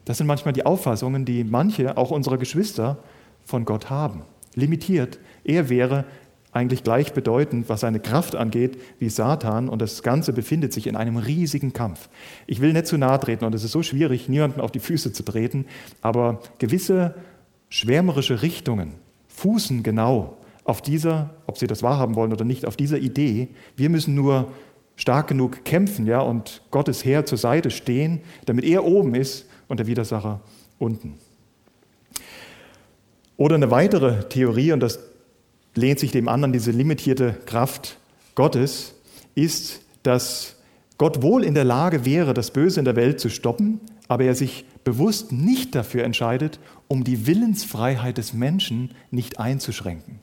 Das 0.05 0.17
sind 0.17 0.27
manchmal 0.27 0.53
die 0.53 0.65
Auffassungen, 0.65 1.25
die 1.25 1.43
manche, 1.43 1.97
auch 1.97 2.11
unsere 2.11 2.37
Geschwister, 2.37 2.97
von 3.45 3.65
Gott 3.65 3.89
haben. 3.89 4.23
Limitiert. 4.55 5.19
Er 5.43 5.69
wäre 5.69 6.05
eigentlich 6.51 6.83
gleichbedeutend, 6.83 7.69
was 7.69 7.81
seine 7.81 7.99
Kraft 7.99 8.35
angeht, 8.35 8.79
wie 8.97 9.09
Satan 9.09 9.69
und 9.69 9.81
das 9.81 10.01
Ganze 10.01 10.33
befindet 10.33 10.73
sich 10.73 10.87
in 10.87 10.95
einem 10.95 11.17
riesigen 11.17 11.73
Kampf. 11.73 12.09
Ich 12.47 12.59
will 12.59 12.73
nicht 12.73 12.87
zu 12.87 12.97
nahe 12.97 13.19
treten 13.19 13.45
und 13.45 13.53
es 13.53 13.63
ist 13.63 13.71
so 13.71 13.83
schwierig, 13.83 14.29
niemanden 14.29 14.61
auf 14.61 14.71
die 14.71 14.79
Füße 14.79 15.13
zu 15.13 15.23
treten, 15.23 15.65
aber 16.01 16.41
gewisse 16.57 17.15
schwärmerische 17.69 18.41
Richtungen 18.41 18.95
fußen 19.27 19.83
genau 19.83 20.38
auf 20.69 20.83
dieser, 20.83 21.31
ob 21.47 21.57
sie 21.57 21.65
das 21.65 21.81
wahrhaben 21.81 22.15
wollen 22.15 22.31
oder 22.31 22.45
nicht, 22.45 22.65
auf 22.65 22.77
dieser 22.77 22.99
Idee. 22.99 23.49
Wir 23.75 23.89
müssen 23.89 24.13
nur 24.13 24.51
stark 24.95 25.27
genug 25.27 25.65
kämpfen, 25.65 26.05
ja, 26.05 26.19
und 26.19 26.61
Gottes 26.69 27.03
Heer 27.03 27.25
zur 27.25 27.39
Seite 27.39 27.71
stehen, 27.71 28.21
damit 28.45 28.65
er 28.65 28.85
oben 28.85 29.15
ist 29.15 29.47
und 29.67 29.79
der 29.79 29.87
Widersacher 29.87 30.41
unten. 30.77 31.15
Oder 33.35 33.55
eine 33.55 33.71
weitere 33.71 34.29
Theorie, 34.29 34.71
und 34.71 34.81
das 34.81 34.99
lehnt 35.73 35.97
sich 35.97 36.11
dem 36.11 36.27
an, 36.27 36.53
diese 36.53 36.71
limitierte 36.71 37.35
Kraft 37.45 37.97
Gottes, 38.35 38.93
ist, 39.33 39.81
dass 40.03 40.57
Gott 40.99 41.23
wohl 41.23 41.43
in 41.43 41.55
der 41.55 41.63
Lage 41.63 42.05
wäre, 42.05 42.33
das 42.33 42.51
Böse 42.51 42.79
in 42.79 42.85
der 42.85 42.95
Welt 42.95 43.19
zu 43.19 43.29
stoppen, 43.29 43.79
aber 44.07 44.25
er 44.25 44.35
sich 44.35 44.65
bewusst 44.83 45.31
nicht 45.31 45.73
dafür 45.73 46.03
entscheidet, 46.03 46.59
um 46.87 47.03
die 47.03 47.25
Willensfreiheit 47.25 48.17
des 48.17 48.33
Menschen 48.33 48.91
nicht 49.09 49.39
einzuschränken. 49.39 50.19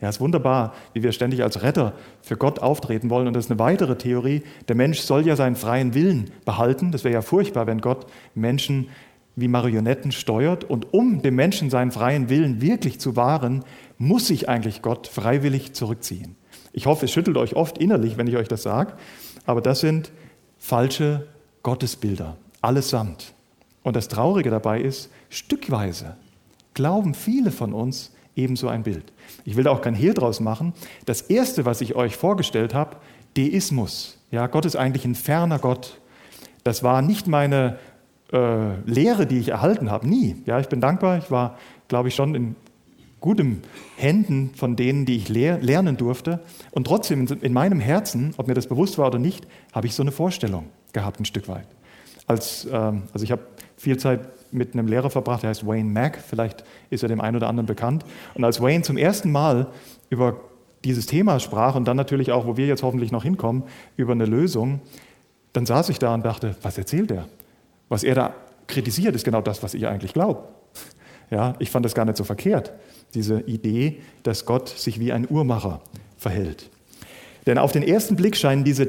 Ja, 0.00 0.08
es 0.08 0.16
ist 0.16 0.20
wunderbar, 0.20 0.72
wie 0.94 1.02
wir 1.02 1.12
ständig 1.12 1.42
als 1.42 1.62
Retter 1.62 1.92
für 2.22 2.36
Gott 2.36 2.58
auftreten 2.60 3.10
wollen. 3.10 3.26
Und 3.26 3.34
das 3.34 3.46
ist 3.46 3.50
eine 3.50 3.60
weitere 3.60 3.96
Theorie. 3.96 4.42
Der 4.68 4.76
Mensch 4.76 5.00
soll 5.00 5.26
ja 5.26 5.36
seinen 5.36 5.56
freien 5.56 5.94
Willen 5.94 6.30
behalten. 6.44 6.90
Das 6.90 7.04
wäre 7.04 7.14
ja 7.14 7.22
furchtbar, 7.22 7.66
wenn 7.66 7.80
Gott 7.80 8.06
Menschen 8.34 8.88
wie 9.36 9.48
Marionetten 9.48 10.10
steuert. 10.12 10.64
Und 10.64 10.94
um 10.94 11.20
dem 11.20 11.34
Menschen 11.34 11.68
seinen 11.68 11.92
freien 11.92 12.30
Willen 12.30 12.62
wirklich 12.62 12.98
zu 12.98 13.14
wahren, 13.16 13.64
muss 13.98 14.26
sich 14.26 14.48
eigentlich 14.48 14.80
Gott 14.80 15.06
freiwillig 15.06 15.74
zurückziehen. 15.74 16.36
Ich 16.72 16.86
hoffe, 16.86 17.04
es 17.04 17.12
schüttelt 17.12 17.36
euch 17.36 17.54
oft 17.54 17.76
innerlich, 17.78 18.16
wenn 18.16 18.26
ich 18.26 18.36
euch 18.36 18.48
das 18.48 18.62
sage. 18.62 18.94
Aber 19.44 19.60
das 19.60 19.80
sind 19.80 20.12
falsche 20.58 21.26
Gottesbilder, 21.62 22.36
allesamt. 22.62 23.34
Und 23.82 23.96
das 23.96 24.08
Traurige 24.08 24.50
dabei 24.50 24.80
ist, 24.80 25.10
stückweise 25.28 26.16
glauben 26.74 27.14
viele 27.14 27.50
von 27.50 27.72
uns 27.72 28.12
ebenso 28.40 28.68
ein 28.68 28.82
Bild. 28.82 29.12
Ich 29.44 29.56
will 29.56 29.64
da 29.64 29.70
auch 29.70 29.82
kein 29.82 29.94
Hehl 29.94 30.14
draus 30.14 30.40
machen. 30.40 30.72
Das 31.06 31.22
erste, 31.22 31.64
was 31.64 31.80
ich 31.80 31.94
euch 31.94 32.16
vorgestellt 32.16 32.74
habe, 32.74 32.96
Deismus. 33.36 34.18
Ja, 34.30 34.46
Gott 34.46 34.64
ist 34.64 34.76
eigentlich 34.76 35.04
ein 35.04 35.14
ferner 35.14 35.58
Gott. 35.58 36.00
Das 36.64 36.82
war 36.82 37.02
nicht 37.02 37.26
meine 37.26 37.78
äh, 38.32 38.80
Lehre, 38.84 39.26
die 39.26 39.38
ich 39.38 39.48
erhalten 39.48 39.90
habe, 39.90 40.08
nie. 40.08 40.36
Ja, 40.46 40.60
ich 40.60 40.68
bin 40.68 40.80
dankbar. 40.80 41.18
Ich 41.18 41.30
war, 41.30 41.58
glaube 41.88 42.08
ich, 42.08 42.14
schon 42.14 42.34
in 42.34 42.56
guten 43.20 43.62
Händen 43.96 44.52
von 44.54 44.76
denen, 44.76 45.04
die 45.04 45.16
ich 45.16 45.28
lehr 45.28 45.58
lernen 45.58 45.96
durfte. 45.96 46.40
Und 46.70 46.86
trotzdem 46.86 47.26
in 47.40 47.52
meinem 47.52 47.80
Herzen, 47.80 48.34
ob 48.36 48.48
mir 48.48 48.54
das 48.54 48.66
bewusst 48.66 48.98
war 48.98 49.08
oder 49.08 49.18
nicht, 49.18 49.46
habe 49.72 49.86
ich 49.86 49.94
so 49.94 50.02
eine 50.02 50.12
Vorstellung 50.12 50.66
gehabt, 50.92 51.20
ein 51.20 51.24
Stück 51.24 51.48
weit. 51.48 51.66
Als, 52.26 52.66
ähm, 52.70 53.02
also 53.12 53.24
ich 53.24 53.32
habe 53.32 53.42
viel 53.76 53.98
Zeit 53.98 54.20
mit 54.52 54.74
einem 54.74 54.86
Lehrer 54.86 55.10
verbracht, 55.10 55.42
der 55.42 55.50
heißt 55.50 55.66
Wayne 55.66 55.88
Mack, 55.88 56.18
vielleicht 56.26 56.64
ist 56.90 57.02
er 57.02 57.08
dem 57.08 57.20
einen 57.20 57.36
oder 57.36 57.48
anderen 57.48 57.66
bekannt. 57.66 58.04
Und 58.34 58.44
als 58.44 58.60
Wayne 58.60 58.82
zum 58.82 58.96
ersten 58.96 59.30
Mal 59.30 59.68
über 60.08 60.40
dieses 60.84 61.06
Thema 61.06 61.40
sprach 61.40 61.74
und 61.74 61.86
dann 61.86 61.96
natürlich 61.96 62.32
auch, 62.32 62.46
wo 62.46 62.56
wir 62.56 62.66
jetzt 62.66 62.82
hoffentlich 62.82 63.12
noch 63.12 63.22
hinkommen, 63.22 63.64
über 63.96 64.12
eine 64.12 64.24
Lösung, 64.24 64.80
dann 65.52 65.66
saß 65.66 65.88
ich 65.88 65.98
da 65.98 66.14
und 66.14 66.24
dachte, 66.24 66.56
was 66.62 66.78
erzählt 66.78 67.10
er? 67.10 67.26
Was 67.88 68.04
er 68.04 68.14
da 68.14 68.34
kritisiert, 68.66 69.14
ist 69.14 69.24
genau 69.24 69.42
das, 69.42 69.62
was 69.62 69.74
ich 69.74 69.86
eigentlich 69.86 70.12
glaube. 70.12 70.44
Ja, 71.30 71.54
ich 71.58 71.70
fand 71.70 71.84
das 71.84 71.94
gar 71.94 72.04
nicht 72.04 72.16
so 72.16 72.24
verkehrt, 72.24 72.72
diese 73.14 73.40
Idee, 73.42 74.00
dass 74.22 74.46
Gott 74.46 74.68
sich 74.68 74.98
wie 74.98 75.12
ein 75.12 75.26
Uhrmacher 75.28 75.80
verhält. 76.16 76.70
Denn 77.46 77.58
auf 77.58 77.72
den 77.72 77.82
ersten 77.82 78.16
Blick 78.16 78.36
scheinen 78.36 78.64
diese 78.64 78.88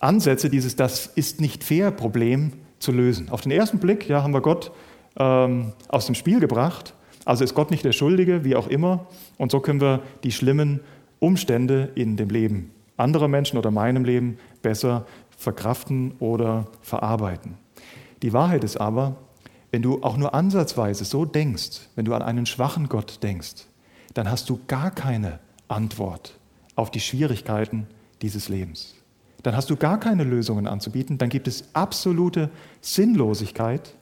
Ansätze, 0.00 0.50
dieses 0.50 0.76
Das 0.76 1.06
ist 1.06 1.40
nicht 1.40 1.64
fair 1.64 1.90
Problem 1.90 2.52
zu 2.82 2.92
lösen. 2.92 3.30
Auf 3.30 3.40
den 3.40 3.52
ersten 3.52 3.78
Blick 3.78 4.08
ja, 4.08 4.22
haben 4.22 4.34
wir 4.34 4.40
Gott 4.40 4.72
ähm, 5.16 5.72
aus 5.88 6.06
dem 6.06 6.14
Spiel 6.14 6.40
gebracht. 6.40 6.94
Also 7.24 7.44
ist 7.44 7.54
Gott 7.54 7.70
nicht 7.70 7.84
der 7.84 7.92
Schuldige, 7.92 8.44
wie 8.44 8.56
auch 8.56 8.66
immer. 8.66 9.06
Und 9.38 9.52
so 9.52 9.60
können 9.60 9.80
wir 9.80 10.00
die 10.24 10.32
schlimmen 10.32 10.80
Umstände 11.20 11.90
in 11.94 12.16
dem 12.16 12.28
Leben 12.28 12.72
anderer 12.96 13.28
Menschen 13.28 13.58
oder 13.58 13.70
meinem 13.70 14.04
Leben 14.04 14.38
besser 14.60 15.06
verkraften 15.36 16.12
oder 16.18 16.66
verarbeiten. 16.82 17.56
Die 18.22 18.32
Wahrheit 18.32 18.64
ist 18.64 18.76
aber, 18.76 19.16
wenn 19.70 19.82
du 19.82 20.02
auch 20.02 20.16
nur 20.16 20.34
ansatzweise 20.34 21.04
so 21.04 21.24
denkst, 21.24 21.88
wenn 21.96 22.04
du 22.04 22.14
an 22.14 22.22
einen 22.22 22.46
schwachen 22.46 22.88
Gott 22.88 23.22
denkst, 23.22 23.66
dann 24.14 24.30
hast 24.30 24.50
du 24.50 24.60
gar 24.68 24.90
keine 24.90 25.40
Antwort 25.68 26.38
auf 26.76 26.90
die 26.90 27.00
Schwierigkeiten 27.00 27.86
dieses 28.20 28.48
Lebens 28.48 29.01
dann 29.42 29.56
hast 29.56 29.70
du 29.70 29.76
gar 29.76 29.98
keine 29.98 30.24
Lösungen 30.24 30.66
anzubieten, 30.66 31.18
dann 31.18 31.28
gibt 31.28 31.48
es 31.48 31.64
absolute 31.72 32.50
Sinnlosigkeit 32.80 33.94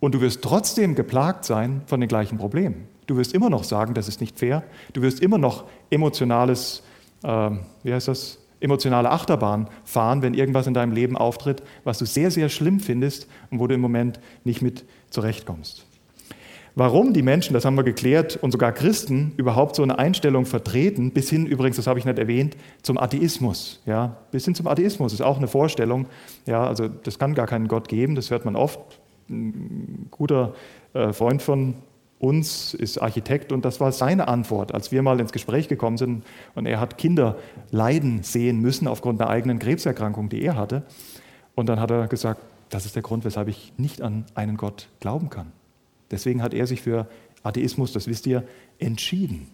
und 0.00 0.14
du 0.14 0.20
wirst 0.20 0.42
trotzdem 0.42 0.94
geplagt 0.94 1.44
sein 1.44 1.82
von 1.86 2.00
den 2.00 2.08
gleichen 2.08 2.38
Problemen. 2.38 2.88
Du 3.06 3.16
wirst 3.16 3.34
immer 3.34 3.50
noch 3.50 3.64
sagen, 3.64 3.94
das 3.94 4.08
ist 4.08 4.20
nicht 4.20 4.38
fair, 4.38 4.62
du 4.92 5.02
wirst 5.02 5.20
immer 5.20 5.38
noch 5.38 5.64
emotionales, 5.90 6.82
äh, 7.22 7.50
wie 7.82 7.92
heißt 7.92 8.08
das, 8.08 8.38
emotionale 8.60 9.10
Achterbahn 9.10 9.68
fahren, 9.84 10.22
wenn 10.22 10.34
irgendwas 10.34 10.68
in 10.68 10.74
deinem 10.74 10.92
Leben 10.92 11.16
auftritt, 11.16 11.62
was 11.82 11.98
du 11.98 12.06
sehr, 12.06 12.30
sehr 12.30 12.48
schlimm 12.48 12.78
findest 12.78 13.26
und 13.50 13.58
wo 13.58 13.66
du 13.66 13.74
im 13.74 13.80
Moment 13.80 14.20
nicht 14.44 14.62
mit 14.62 14.84
zurechtkommst. 15.10 15.84
Warum 16.74 17.12
die 17.12 17.22
Menschen, 17.22 17.52
das 17.52 17.64
haben 17.64 17.76
wir 17.76 17.84
geklärt, 17.84 18.36
und 18.36 18.50
sogar 18.50 18.72
Christen 18.72 19.32
überhaupt 19.36 19.76
so 19.76 19.82
eine 19.82 19.98
Einstellung 19.98 20.46
vertreten, 20.46 21.10
bis 21.10 21.28
hin 21.28 21.46
übrigens, 21.46 21.76
das 21.76 21.86
habe 21.86 21.98
ich 21.98 22.06
nicht 22.06 22.18
erwähnt, 22.18 22.56
zum 22.82 22.96
Atheismus. 22.96 23.82
Ja, 23.84 24.16
bis 24.30 24.46
hin 24.46 24.54
zum 24.54 24.66
Atheismus 24.66 25.12
ist 25.12 25.20
auch 25.20 25.36
eine 25.36 25.48
Vorstellung. 25.48 26.06
Ja, 26.46 26.66
also 26.66 26.88
das 26.88 27.18
kann 27.18 27.34
gar 27.34 27.46
keinen 27.46 27.68
Gott 27.68 27.88
geben, 27.88 28.14
das 28.14 28.30
hört 28.30 28.44
man 28.44 28.56
oft. 28.56 28.80
Ein 29.28 30.08
guter 30.10 30.54
äh, 30.94 31.12
Freund 31.12 31.42
von 31.42 31.74
uns 32.18 32.72
ist 32.72 33.02
Architekt 33.02 33.52
und 33.52 33.64
das 33.64 33.80
war 33.80 33.92
seine 33.92 34.28
Antwort, 34.28 34.72
als 34.72 34.92
wir 34.92 35.02
mal 35.02 35.20
ins 35.20 35.32
Gespräch 35.32 35.68
gekommen 35.68 35.96
sind 35.98 36.24
und 36.54 36.66
er 36.66 36.80
hat 36.80 36.96
Kinder 36.96 37.36
leiden 37.70 38.22
sehen 38.22 38.60
müssen 38.60 38.86
aufgrund 38.86 39.20
einer 39.20 39.28
eigenen 39.28 39.58
Krebserkrankung, 39.58 40.28
die 40.28 40.42
er 40.42 40.56
hatte. 40.56 40.84
Und 41.54 41.68
dann 41.68 41.80
hat 41.80 41.90
er 41.90 42.06
gesagt, 42.06 42.40
das 42.70 42.86
ist 42.86 42.94
der 42.94 43.02
Grund, 43.02 43.24
weshalb 43.24 43.48
ich 43.48 43.72
nicht 43.76 44.00
an 44.00 44.24
einen 44.34 44.56
Gott 44.56 44.88
glauben 45.00 45.30
kann. 45.30 45.52
Deswegen 46.12 46.42
hat 46.42 46.54
er 46.54 46.66
sich 46.66 46.82
für 46.82 47.08
Atheismus, 47.42 47.92
das 47.92 48.06
wisst 48.06 48.26
ihr, 48.26 48.44
entschieden, 48.78 49.48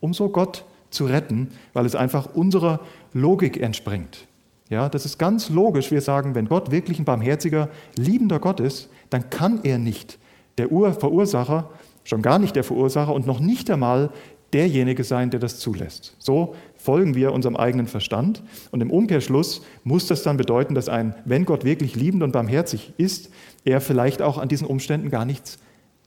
um 0.00 0.12
so 0.14 0.30
Gott 0.30 0.64
zu 0.90 1.04
retten, 1.04 1.50
weil 1.72 1.86
es 1.86 1.94
einfach 1.94 2.34
unserer 2.34 2.80
Logik 3.12 3.60
entspringt. 3.60 4.26
Ja, 4.68 4.88
das 4.88 5.04
ist 5.04 5.18
ganz 5.18 5.50
logisch. 5.50 5.90
Wir 5.90 6.00
sagen, 6.00 6.34
wenn 6.34 6.48
Gott 6.48 6.70
wirklich 6.70 6.98
ein 6.98 7.04
barmherziger, 7.04 7.68
liebender 7.96 8.38
Gott 8.38 8.60
ist, 8.60 8.88
dann 9.10 9.28
kann 9.30 9.60
er 9.62 9.78
nicht 9.78 10.18
der 10.58 10.72
Ur 10.72 10.92
Verursacher, 10.92 11.70
schon 12.04 12.22
gar 12.22 12.38
nicht 12.38 12.56
der 12.56 12.64
Verursacher 12.64 13.12
und 13.12 13.26
noch 13.26 13.40
nicht 13.40 13.70
einmal 13.70 14.10
derjenige 14.52 15.04
sein, 15.04 15.30
der 15.30 15.40
das 15.40 15.58
zulässt. 15.58 16.16
So 16.18 16.54
folgen 16.76 17.14
wir 17.14 17.32
unserem 17.32 17.56
eigenen 17.56 17.86
Verstand 17.86 18.42
und 18.70 18.80
im 18.80 18.90
Umkehrschluss 18.90 19.62
muss 19.84 20.06
das 20.06 20.22
dann 20.22 20.36
bedeuten, 20.36 20.74
dass 20.74 20.88
ein, 20.88 21.14
wenn 21.24 21.44
Gott 21.44 21.64
wirklich 21.64 21.94
liebend 21.94 22.22
und 22.22 22.32
barmherzig 22.32 22.92
ist, 22.96 23.30
er 23.64 23.80
vielleicht 23.80 24.22
auch 24.22 24.38
an 24.38 24.48
diesen 24.48 24.66
Umständen 24.66 25.10
gar 25.10 25.24
nichts 25.24 25.58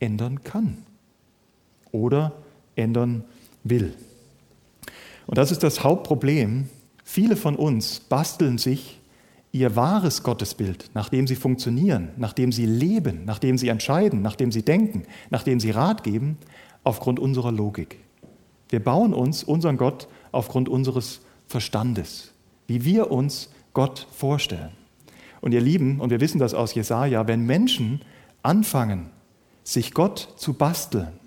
ändern 0.04 0.44
kann 0.44 0.78
oder 1.92 2.34
ändern 2.76 3.24
will. 3.64 3.94
Und 5.26 5.38
das 5.38 5.52
ist 5.52 5.64
das 5.64 5.84
Hauptproblem. 5.84 6.68
Viele 7.06 7.38
von 7.38 7.56
uns 7.56 8.02
basteln 8.02 8.58
sich 8.58 9.00
ihr 9.54 9.76
wahres 9.78 10.24
Gottesbild, 10.24 10.90
nachdem 10.94 11.26
sie 11.26 11.36
funktionieren, 11.36 12.10
nachdem 12.18 12.52
sie 12.52 12.66
leben, 12.66 13.24
nachdem 13.24 13.58
sie 13.58 13.70
entscheiden, 13.70 14.22
nachdem 14.22 14.52
sie 14.52 14.64
denken, 14.64 15.04
nachdem 15.30 15.60
sie 15.60 15.72
Rat 15.72 16.04
geben, 16.04 16.38
aufgrund 16.84 17.20
unserer 17.20 17.52
Logik. 17.52 18.00
Wir 18.70 18.84
bauen 18.84 19.14
uns 19.14 19.44
unseren 19.44 19.78
Gott 19.78 20.08
aufgrund 20.32 20.68
unseres 20.68 21.22
Verstandes, 21.48 22.34
wie 22.68 22.84
wir 22.84 23.12
uns 23.12 23.50
Gott 23.74 24.08
vorstellen. 24.12 24.72
Und 25.40 25.54
ihr 25.54 25.62
Lieben, 25.62 26.02
und 26.02 26.10
wir 26.10 26.20
wissen 26.20 26.40
das 26.40 26.54
aus 26.54 26.74
Jesaja, 26.74 27.28
wenn 27.28 27.46
Menschen 27.46 28.02
anfangen, 28.42 29.13
sich 29.64 29.94
Gott 29.94 30.34
zu 30.36 30.54
basteln, 30.54 31.20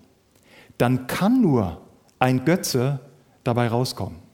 dann 0.78 1.06
kann 1.06 1.40
nur 1.40 1.80
ein 2.18 2.44
Götze 2.44 3.00
dabei 3.44 3.68
rauskommen. 3.68 4.26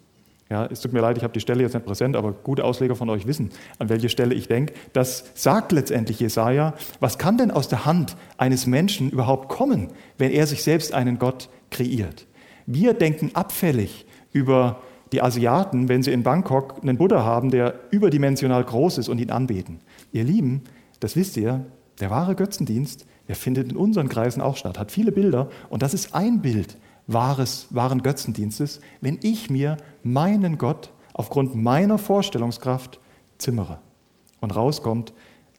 Ja, 0.52 0.66
es 0.66 0.80
tut 0.80 0.92
mir 0.92 1.00
leid, 1.00 1.16
ich 1.16 1.22
habe 1.22 1.32
die 1.32 1.40
Stelle 1.40 1.62
jetzt 1.62 1.72
nicht 1.72 1.86
präsent, 1.86 2.14
aber 2.14 2.32
gute 2.32 2.64
Ausleger 2.64 2.94
von 2.94 3.08
euch 3.08 3.26
wissen, 3.26 3.52
an 3.78 3.88
welche 3.88 4.10
Stelle 4.10 4.34
ich 4.34 4.48
denke. 4.48 4.74
Das 4.92 5.24
sagt 5.34 5.72
letztendlich 5.72 6.20
Jesaja. 6.20 6.74
Was 7.00 7.16
kann 7.16 7.38
denn 7.38 7.50
aus 7.50 7.68
der 7.68 7.86
Hand 7.86 8.16
eines 8.36 8.66
Menschen 8.66 9.08
überhaupt 9.08 9.48
kommen, 9.48 9.88
wenn 10.18 10.30
er 10.30 10.46
sich 10.46 10.62
selbst 10.62 10.92
einen 10.92 11.18
Gott 11.18 11.48
kreiert? 11.70 12.26
Wir 12.66 12.92
denken 12.92 13.30
abfällig 13.32 14.04
über 14.32 14.82
die 15.12 15.22
Asiaten, 15.22 15.88
wenn 15.88 16.02
sie 16.02 16.12
in 16.12 16.22
Bangkok 16.22 16.82
einen 16.82 16.98
Buddha 16.98 17.24
haben, 17.24 17.50
der 17.50 17.74
überdimensional 17.90 18.62
groß 18.62 18.98
ist 18.98 19.08
und 19.08 19.18
ihn 19.20 19.30
anbeten. 19.30 19.80
Ihr 20.12 20.24
Lieben, 20.24 20.64
das 21.00 21.16
wisst 21.16 21.38
ihr, 21.38 21.64
der 21.98 22.10
wahre 22.10 22.34
Götzendienst 22.34 23.06
der 23.28 23.36
findet 23.36 23.70
in 23.70 23.76
unseren 23.76 24.08
Kreisen 24.08 24.40
auch 24.40 24.56
statt, 24.56 24.78
hat 24.78 24.90
viele 24.90 25.12
Bilder 25.12 25.48
und 25.70 25.82
das 25.82 25.94
ist 25.94 26.14
ein 26.14 26.42
Bild 26.42 26.76
wahres, 27.06 27.66
wahren 27.70 28.02
Götzendienstes, 28.02 28.80
wenn 29.00 29.18
ich 29.22 29.50
mir 29.50 29.76
meinen 30.02 30.58
Gott 30.58 30.90
aufgrund 31.14 31.54
meiner 31.54 31.98
Vorstellungskraft 31.98 33.00
zimmere. 33.38 33.78
Und 34.40 34.54
rauskommt 34.54 35.12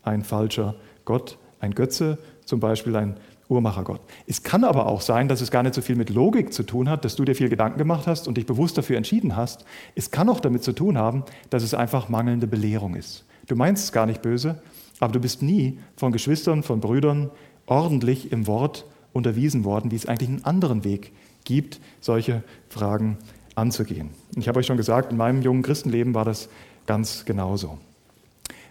ein 0.03 0.23
falscher 0.23 0.75
Gott, 1.05 1.37
ein 1.59 1.73
Götze, 1.73 2.17
zum 2.45 2.59
Beispiel 2.59 2.95
ein 2.95 3.15
Uhrmachergott. 3.49 4.01
Es 4.27 4.43
kann 4.43 4.63
aber 4.63 4.87
auch 4.87 5.01
sein, 5.01 5.27
dass 5.27 5.41
es 5.41 5.51
gar 5.51 5.63
nicht 5.63 5.75
so 5.75 5.81
viel 5.81 5.95
mit 5.95 6.09
Logik 6.09 6.53
zu 6.53 6.63
tun 6.63 6.89
hat, 6.89 7.05
dass 7.05 7.15
du 7.15 7.23
dir 7.23 7.35
viel 7.35 7.49
Gedanken 7.49 7.77
gemacht 7.77 8.07
hast 8.07 8.27
und 8.27 8.37
dich 8.37 8.45
bewusst 8.45 8.77
dafür 8.77 8.97
entschieden 8.97 9.35
hast. 9.35 9.65
Es 9.95 10.11
kann 10.11 10.29
auch 10.29 10.39
damit 10.39 10.63
zu 10.63 10.73
tun 10.73 10.97
haben, 10.97 11.23
dass 11.49 11.63
es 11.63 11.73
einfach 11.73 12.09
mangelnde 12.09 12.47
Belehrung 12.47 12.95
ist. 12.95 13.25
Du 13.47 13.55
meinst 13.55 13.83
es 13.83 13.91
gar 13.91 14.05
nicht 14.05 14.21
böse, 14.21 14.61
aber 14.99 15.13
du 15.13 15.19
bist 15.19 15.41
nie 15.41 15.79
von 15.97 16.11
Geschwistern, 16.11 16.63
von 16.63 16.79
Brüdern 16.79 17.29
ordentlich 17.65 18.31
im 18.31 18.47
Wort 18.47 18.85
unterwiesen 19.13 19.63
worden, 19.63 19.91
wie 19.91 19.95
es 19.95 20.05
eigentlich 20.05 20.29
einen 20.29 20.45
anderen 20.45 20.83
Weg 20.83 21.11
gibt, 21.43 21.79
solche 22.01 22.43
Fragen 22.69 23.17
anzugehen. 23.55 24.09
Ich 24.35 24.47
habe 24.47 24.59
euch 24.59 24.65
schon 24.65 24.77
gesagt, 24.77 25.11
in 25.11 25.17
meinem 25.17 25.41
jungen 25.41 25.61
Christenleben 25.61 26.13
war 26.13 26.25
das 26.25 26.49
ganz 26.85 27.25
genauso. 27.25 27.77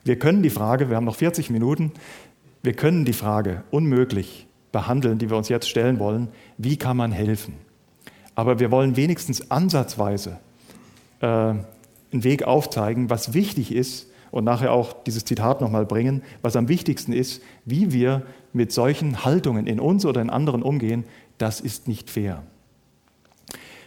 Wir 0.04 0.18
können 0.18 0.42
die 0.42 0.50
Frage, 0.50 0.88
wir 0.88 0.96
haben 0.96 1.04
noch 1.04 1.16
40 1.16 1.50
Minuten, 1.50 1.92
wir 2.62 2.74
können 2.74 3.04
die 3.04 3.12
Frage 3.12 3.62
unmöglich 3.70 4.46
behandeln, 4.72 5.18
die 5.18 5.30
wir 5.30 5.36
uns 5.36 5.48
jetzt 5.48 5.68
stellen 5.68 5.98
wollen, 5.98 6.28
wie 6.58 6.76
kann 6.76 6.96
man 6.96 7.12
helfen? 7.12 7.54
Aber 8.34 8.58
wir 8.58 8.70
wollen 8.70 8.96
wenigstens 8.96 9.50
ansatzweise 9.50 10.38
äh, 11.20 11.26
einen 11.26 11.64
Weg 12.10 12.44
aufzeigen, 12.44 13.10
was 13.10 13.34
wichtig 13.34 13.72
ist 13.72 14.08
und 14.32 14.44
nachher 14.44 14.72
auch 14.72 15.04
dieses 15.04 15.24
Zitat 15.24 15.60
nochmal 15.60 15.86
bringen, 15.86 16.22
was 16.40 16.56
am 16.56 16.66
wichtigsten 16.66 17.12
ist, 17.12 17.42
wie 17.64 17.92
wir 17.92 18.22
mit 18.52 18.72
solchen 18.72 19.24
Haltungen 19.24 19.68
in 19.68 19.78
uns 19.78 20.04
oder 20.04 20.20
in 20.20 20.30
anderen 20.30 20.62
umgehen, 20.62 21.04
das 21.38 21.60
ist 21.60 21.86
nicht 21.86 22.10
fair. 22.10 22.42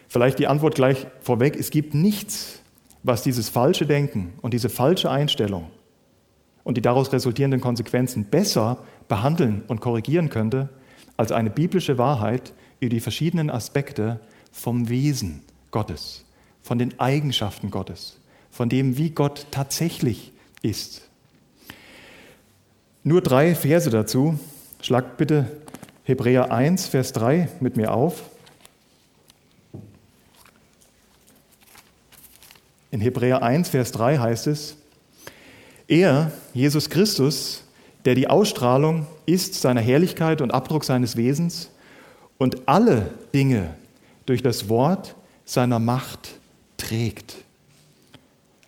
Vielleicht 0.07 0.39
die 0.39 0.47
Antwort 0.47 0.75
gleich 0.75 1.07
vorweg, 1.19 1.57
es 1.59 1.71
gibt 1.71 1.93
nichts, 1.93 2.61
was 3.03 3.23
dieses 3.23 3.49
falsche 3.49 3.85
Denken 3.85 4.33
und 4.41 4.53
diese 4.53 4.69
falsche 4.69 5.11
Einstellung 5.11 5.65
und 6.63 6.77
die 6.77 6.81
daraus 6.81 7.11
resultierenden 7.11 7.59
Konsequenzen 7.59 8.25
besser 8.25 8.77
behandeln 9.07 9.63
und 9.67 9.81
korrigieren 9.81 10.29
könnte, 10.29 10.69
als 11.17 11.31
eine 11.31 11.49
biblische 11.49 11.97
Wahrheit 11.97 12.53
über 12.79 12.89
die 12.89 12.99
verschiedenen 12.99 13.49
Aspekte 13.49 14.19
vom 14.51 14.89
Wesen 14.89 15.41
Gottes, 15.71 16.23
von 16.61 16.77
den 16.77 16.99
Eigenschaften 16.99 17.71
Gottes, 17.71 18.19
von 18.51 18.69
dem, 18.69 18.97
wie 18.97 19.09
Gott 19.09 19.47
tatsächlich 19.51 20.31
ist. 20.65 21.01
Nur 23.03 23.21
drei 23.21 23.55
Verse 23.55 23.89
dazu. 23.89 24.39
Schlagt 24.81 25.17
bitte 25.17 25.47
Hebräer 26.03 26.51
1, 26.51 26.87
Vers 26.87 27.13
3 27.13 27.49
mit 27.59 27.77
mir 27.77 27.93
auf. 27.93 28.23
In 32.91 32.99
Hebräer 32.99 33.43
1, 33.43 33.69
Vers 33.69 33.91
3 33.91 34.17
heißt 34.17 34.47
es, 34.47 34.77
er, 35.87 36.31
Jesus 36.53 36.89
Christus, 36.89 37.63
der 38.05 38.15
die 38.15 38.27
Ausstrahlung 38.27 39.05
ist 39.25 39.55
seiner 39.55 39.81
Herrlichkeit 39.81 40.41
und 40.41 40.51
Abdruck 40.51 40.83
seines 40.83 41.15
Wesens 41.15 41.69
und 42.37 42.67
alle 42.67 43.11
Dinge 43.33 43.75
durch 44.25 44.41
das 44.41 44.69
Wort 44.69 45.15
seiner 45.45 45.79
Macht 45.79 46.35
trägt. 46.77 47.35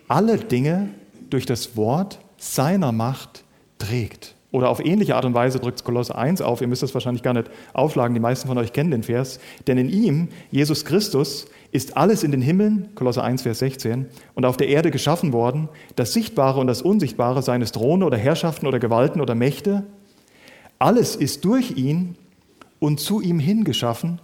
Alle 0.08 0.38
Dinge 0.38 0.90
durch 1.30 1.46
das 1.46 1.76
Wort 1.76 2.20
seiner 2.38 2.92
Macht 2.92 3.44
trägt. 3.80 4.36
Oder 4.52 4.70
auf 4.70 4.84
ähnliche 4.84 5.16
Art 5.16 5.26
und 5.26 5.34
Weise 5.34 5.60
drückt 5.60 5.80
es 5.80 5.84
Kolosse 5.84 6.16
1 6.16 6.42
auf. 6.42 6.62
Ihr 6.62 6.68
müsst 6.68 6.82
das 6.82 6.94
wahrscheinlich 6.94 7.22
gar 7.22 7.34
nicht 7.34 7.50
aufschlagen. 7.74 8.14
Die 8.14 8.20
meisten 8.20 8.48
von 8.48 8.58
euch 8.58 8.72
kennen 8.72 8.92
den 8.92 9.04
Vers. 9.04 9.40
Denn 9.68 9.78
in 9.78 9.90
ihm, 9.90 10.30
Jesus 10.52 10.86
Christus, 10.86 11.48
ist 11.72 11.98
alles 11.98 12.24
in 12.24 12.32
den 12.32 12.42
Himmeln, 12.42 12.90
Kolosse 12.96 13.24
1, 13.24 13.42
Vers 13.42 13.60
16, 13.60 14.08
und 14.36 14.46
auf 14.46 14.56
der 14.56 14.70
Erde 14.70 14.90
geschaffen 14.90 15.34
worden, 15.34 15.68
das 15.98 16.14
Sichtbare 16.14 16.62
und 16.62 16.68
das 16.68 16.82
Unsichtbare, 16.82 17.44
seines 17.44 17.74
Throne 17.74 18.06
oder 18.06 18.18
Herrschaften 18.18 18.68
oder 18.68 18.80
Gewalten 18.80 19.20
oder 19.20 19.36
Mächte. 19.36 19.84
Alles 20.80 21.16
ist 21.16 21.44
durch 21.44 21.72
ihn 21.72 22.16
und 22.80 23.02
zu 23.02 23.20
ihm 23.20 23.40
hingeschaffen. 23.40 24.20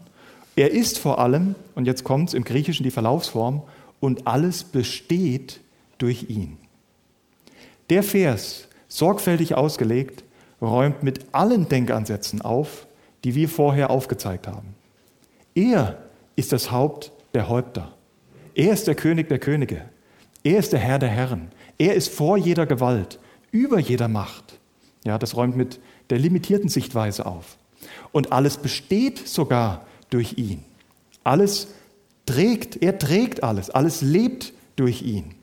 Er 0.55 0.71
ist 0.71 0.99
vor 0.99 1.19
allem, 1.19 1.55
und 1.75 1.85
jetzt 1.85 2.05
kommt 2.05 2.29
es 2.29 2.33
im 2.33 2.45
Griechischen 2.45 2.83
die 2.83 2.91
Verlaufsform, 2.91 3.63
und 3.99 4.25
alles 4.25 4.63
besteht 4.63 5.59
durch 5.97 6.29
ihn. 6.29 6.57
Der 7.93 8.01
Vers 8.01 8.67
sorgfältig 8.87 9.53
ausgelegt, 9.53 10.23
räumt 10.59 11.03
mit 11.03 11.27
allen 11.31 11.69
Denkansätzen 11.69 12.41
auf, 12.41 12.87
die 13.23 13.35
wir 13.35 13.47
vorher 13.47 13.91
aufgezeigt 13.91 14.47
haben. 14.47 14.73
Er 15.53 15.99
ist 16.35 16.53
das 16.53 16.71
Haupt 16.71 17.11
der 17.35 17.49
Häupter. 17.49 17.93
Er 18.55 18.73
ist 18.73 18.87
der 18.87 18.95
König 18.95 19.29
der 19.29 19.37
Könige. 19.37 19.83
Er 20.43 20.57
ist 20.57 20.73
der 20.73 20.79
Herr 20.79 20.97
der 20.97 21.09
Herren. 21.09 21.51
Er 21.77 21.93
ist 21.93 22.09
vor 22.09 22.35
jeder 22.35 22.65
Gewalt, 22.65 23.19
über 23.51 23.77
jeder 23.77 24.07
Macht. 24.07 24.57
Ja, 25.05 25.19
das 25.19 25.35
räumt 25.35 25.55
mit 25.55 25.79
der 26.09 26.17
limitierten 26.17 26.69
Sichtweise 26.69 27.27
auf. 27.27 27.57
Und 28.11 28.31
alles 28.31 28.57
besteht 28.57 29.27
sogar 29.27 29.85
durch 30.09 30.39
ihn. 30.39 30.63
Alles 31.23 31.67
trägt, 32.25 32.81
er 32.81 32.97
trägt 32.97 33.43
alles, 33.43 33.69
alles 33.69 34.01
lebt 34.01 34.51
durch 34.77 35.03
ihn. 35.03 35.35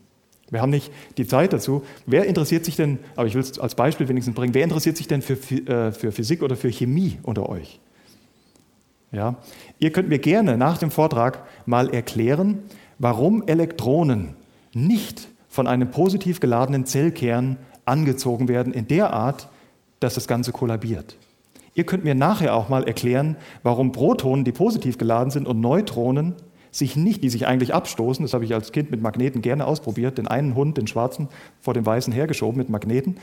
Wir 0.50 0.60
haben 0.60 0.70
nicht 0.70 0.92
die 1.16 1.26
Zeit 1.26 1.52
dazu. 1.52 1.82
Wer 2.06 2.26
interessiert 2.26 2.64
sich 2.64 2.76
denn, 2.76 2.98
aber 3.16 3.26
ich 3.26 3.34
will 3.34 3.40
es 3.40 3.58
als 3.58 3.74
Beispiel 3.74 4.08
wenigstens 4.08 4.34
bringen, 4.34 4.54
wer 4.54 4.64
interessiert 4.64 4.96
sich 4.96 5.06
denn 5.06 5.22
für, 5.22 5.34
äh, 5.34 5.92
für 5.92 6.12
Physik 6.12 6.42
oder 6.42 6.56
für 6.56 6.70
Chemie 6.70 7.18
unter 7.22 7.48
euch? 7.48 7.80
Ja? 9.12 9.36
Ihr 9.78 9.92
könnt 9.92 10.08
mir 10.08 10.18
gerne 10.18 10.56
nach 10.56 10.78
dem 10.78 10.90
Vortrag 10.90 11.44
mal 11.66 11.90
erklären, 11.90 12.62
warum 12.98 13.46
Elektronen 13.46 14.34
nicht 14.72 15.28
von 15.48 15.66
einem 15.66 15.90
positiv 15.90 16.40
geladenen 16.40 16.86
Zellkern 16.86 17.56
angezogen 17.84 18.48
werden 18.48 18.72
in 18.72 18.86
der 18.86 19.12
Art, 19.12 19.48
dass 19.98 20.14
das 20.14 20.28
Ganze 20.28 20.52
kollabiert. 20.52 21.16
Ihr 21.74 21.84
könnt 21.84 22.04
mir 22.04 22.14
nachher 22.14 22.54
auch 22.54 22.68
mal 22.68 22.84
erklären, 22.84 23.36
warum 23.62 23.92
Protonen, 23.92 24.44
die 24.44 24.52
positiv 24.52 24.98
geladen 24.98 25.30
sind, 25.30 25.46
und 25.46 25.60
Neutronen 25.60 26.34
sich 26.70 26.96
nicht, 26.96 27.22
die 27.22 27.28
sich 27.28 27.46
eigentlich 27.46 27.74
abstoßen, 27.74 28.24
das 28.24 28.34
habe 28.34 28.44
ich 28.44 28.54
als 28.54 28.72
Kind 28.72 28.90
mit 28.90 29.02
Magneten 29.02 29.42
gerne 29.42 29.66
ausprobiert, 29.66 30.18
den 30.18 30.28
einen 30.28 30.54
Hund, 30.54 30.76
den 30.76 30.86
schwarzen, 30.86 31.28
vor 31.60 31.74
dem 31.74 31.84
weißen 31.84 32.12
hergeschoben 32.12 32.58
mit 32.58 32.68
Magneten, 32.68 33.16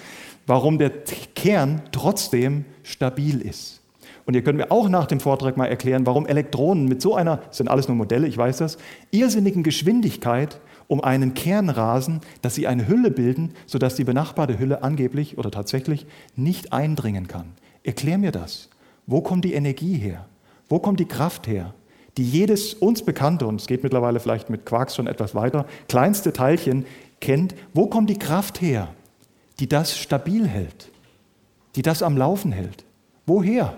warum 0.46 0.78
der 0.78 0.92
Kern 1.36 1.82
trotzdem 1.92 2.66
stabil 2.84 3.42
ist. 3.42 3.82
Und 4.26 4.34
ihr 4.34 4.44
könnt 4.44 4.58
mir 4.58 4.72
auch 4.72 4.90
nach 4.90 5.06
dem 5.06 5.22
Vortrag 5.22 5.56
mal 5.56 5.68
erklären, 5.68 6.06
warum 6.06 6.26
Elektronen 6.26 6.86
mit 6.86 7.02
so 7.02 7.16
einer, 7.16 7.38
das 7.38 7.58
sind 7.58 7.70
alles 7.70 7.88
nur 7.88 7.96
Modelle, 7.96 8.28
ich 8.28 8.38
weiß 8.38 8.58
das, 8.58 8.78
irrsinnigen 9.12 9.64
Geschwindigkeit 9.64 10.60
um 10.88 11.02
einen 11.02 11.34
Kern 11.34 11.70
rasen, 11.70 12.22
dass 12.42 12.56
sie 12.56 12.68
eine 12.68 12.88
Hülle 12.88 13.12
bilden, 13.12 13.54
sodass 13.66 13.96
die 13.96 14.04
benachbarte 14.04 14.60
Hülle 14.60 14.84
angeblich 14.84 15.38
oder 15.38 15.52
tatsächlich 15.52 16.06
nicht 16.36 16.74
eindringen 16.74 17.28
kann. 17.28 17.54
Erklär 17.84 18.18
mir 18.18 18.32
das. 18.32 18.70
Wo 19.06 19.22
kommt 19.22 19.46
die 19.46 19.54
Energie 19.54 19.96
her? 19.96 20.26
Wo 20.68 20.80
kommt 20.80 21.00
die 21.00 21.06
Kraft 21.06 21.48
her? 21.48 21.74
Die 22.18 22.24
jedes 22.24 22.74
uns 22.74 23.04
bekannte, 23.04 23.46
und 23.48 23.62
es 23.62 23.68
geht 23.68 23.84
mittlerweile 23.84 24.20
vielleicht 24.20 24.50
mit 24.50 24.66
Quarks 24.66 24.96
schon 24.96 25.08
etwas 25.08 25.36
weiter, 25.36 25.66
kleinste 25.88 26.34
Teilchen 26.34 26.86
kennt, 27.22 27.56
wo 27.74 27.88
kommt 27.88 28.10
die 28.10 28.20
Kraft 28.20 28.62
her, 28.62 28.90
die 29.60 29.70
das 29.70 29.98
stabil 29.98 30.48
hält, 30.48 30.92
die 31.76 31.84
das 31.84 32.02
am 32.02 32.18
Laufen 32.18 32.52
hält? 32.52 32.84
Woher? 33.26 33.78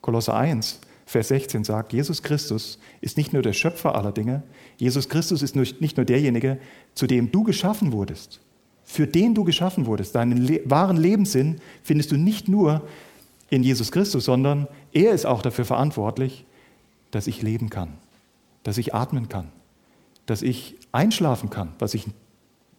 Kolosse 0.00 0.34
1, 0.34 0.80
Vers 1.06 1.28
16 1.28 1.64
sagt, 1.64 1.94
Jesus 1.94 2.22
Christus 2.22 2.78
ist 3.00 3.16
nicht 3.16 3.32
nur 3.32 3.40
der 3.40 3.54
Schöpfer 3.54 3.94
aller 3.94 4.12
Dinge, 4.12 4.42
Jesus 4.76 5.08
Christus 5.08 5.42
ist 5.42 5.56
nicht 5.56 5.96
nur 5.96 6.04
derjenige, 6.04 6.58
zu 6.94 7.06
dem 7.06 7.32
du 7.32 7.44
geschaffen 7.44 7.92
wurdest, 7.92 8.40
für 8.84 9.06
den 9.06 9.34
du 9.34 9.44
geschaffen 9.44 9.86
wurdest. 9.86 10.14
Deinen 10.14 10.48
wahren 10.70 10.98
Lebenssinn 10.98 11.60
findest 11.82 12.12
du 12.12 12.16
nicht 12.16 12.48
nur 12.48 12.82
in 13.48 13.62
Jesus 13.62 13.90
Christus, 13.90 14.26
sondern 14.26 14.68
er 14.92 15.12
ist 15.12 15.24
auch 15.24 15.40
dafür 15.40 15.64
verantwortlich, 15.64 16.44
dass 17.10 17.26
ich 17.26 17.42
leben 17.42 17.70
kann, 17.70 17.94
dass 18.62 18.78
ich 18.78 18.94
atmen 18.94 19.28
kann, 19.28 19.48
dass 20.26 20.42
ich 20.42 20.76
einschlafen 20.92 21.50
kann, 21.50 21.72
was 21.78 21.94
ich 21.94 22.06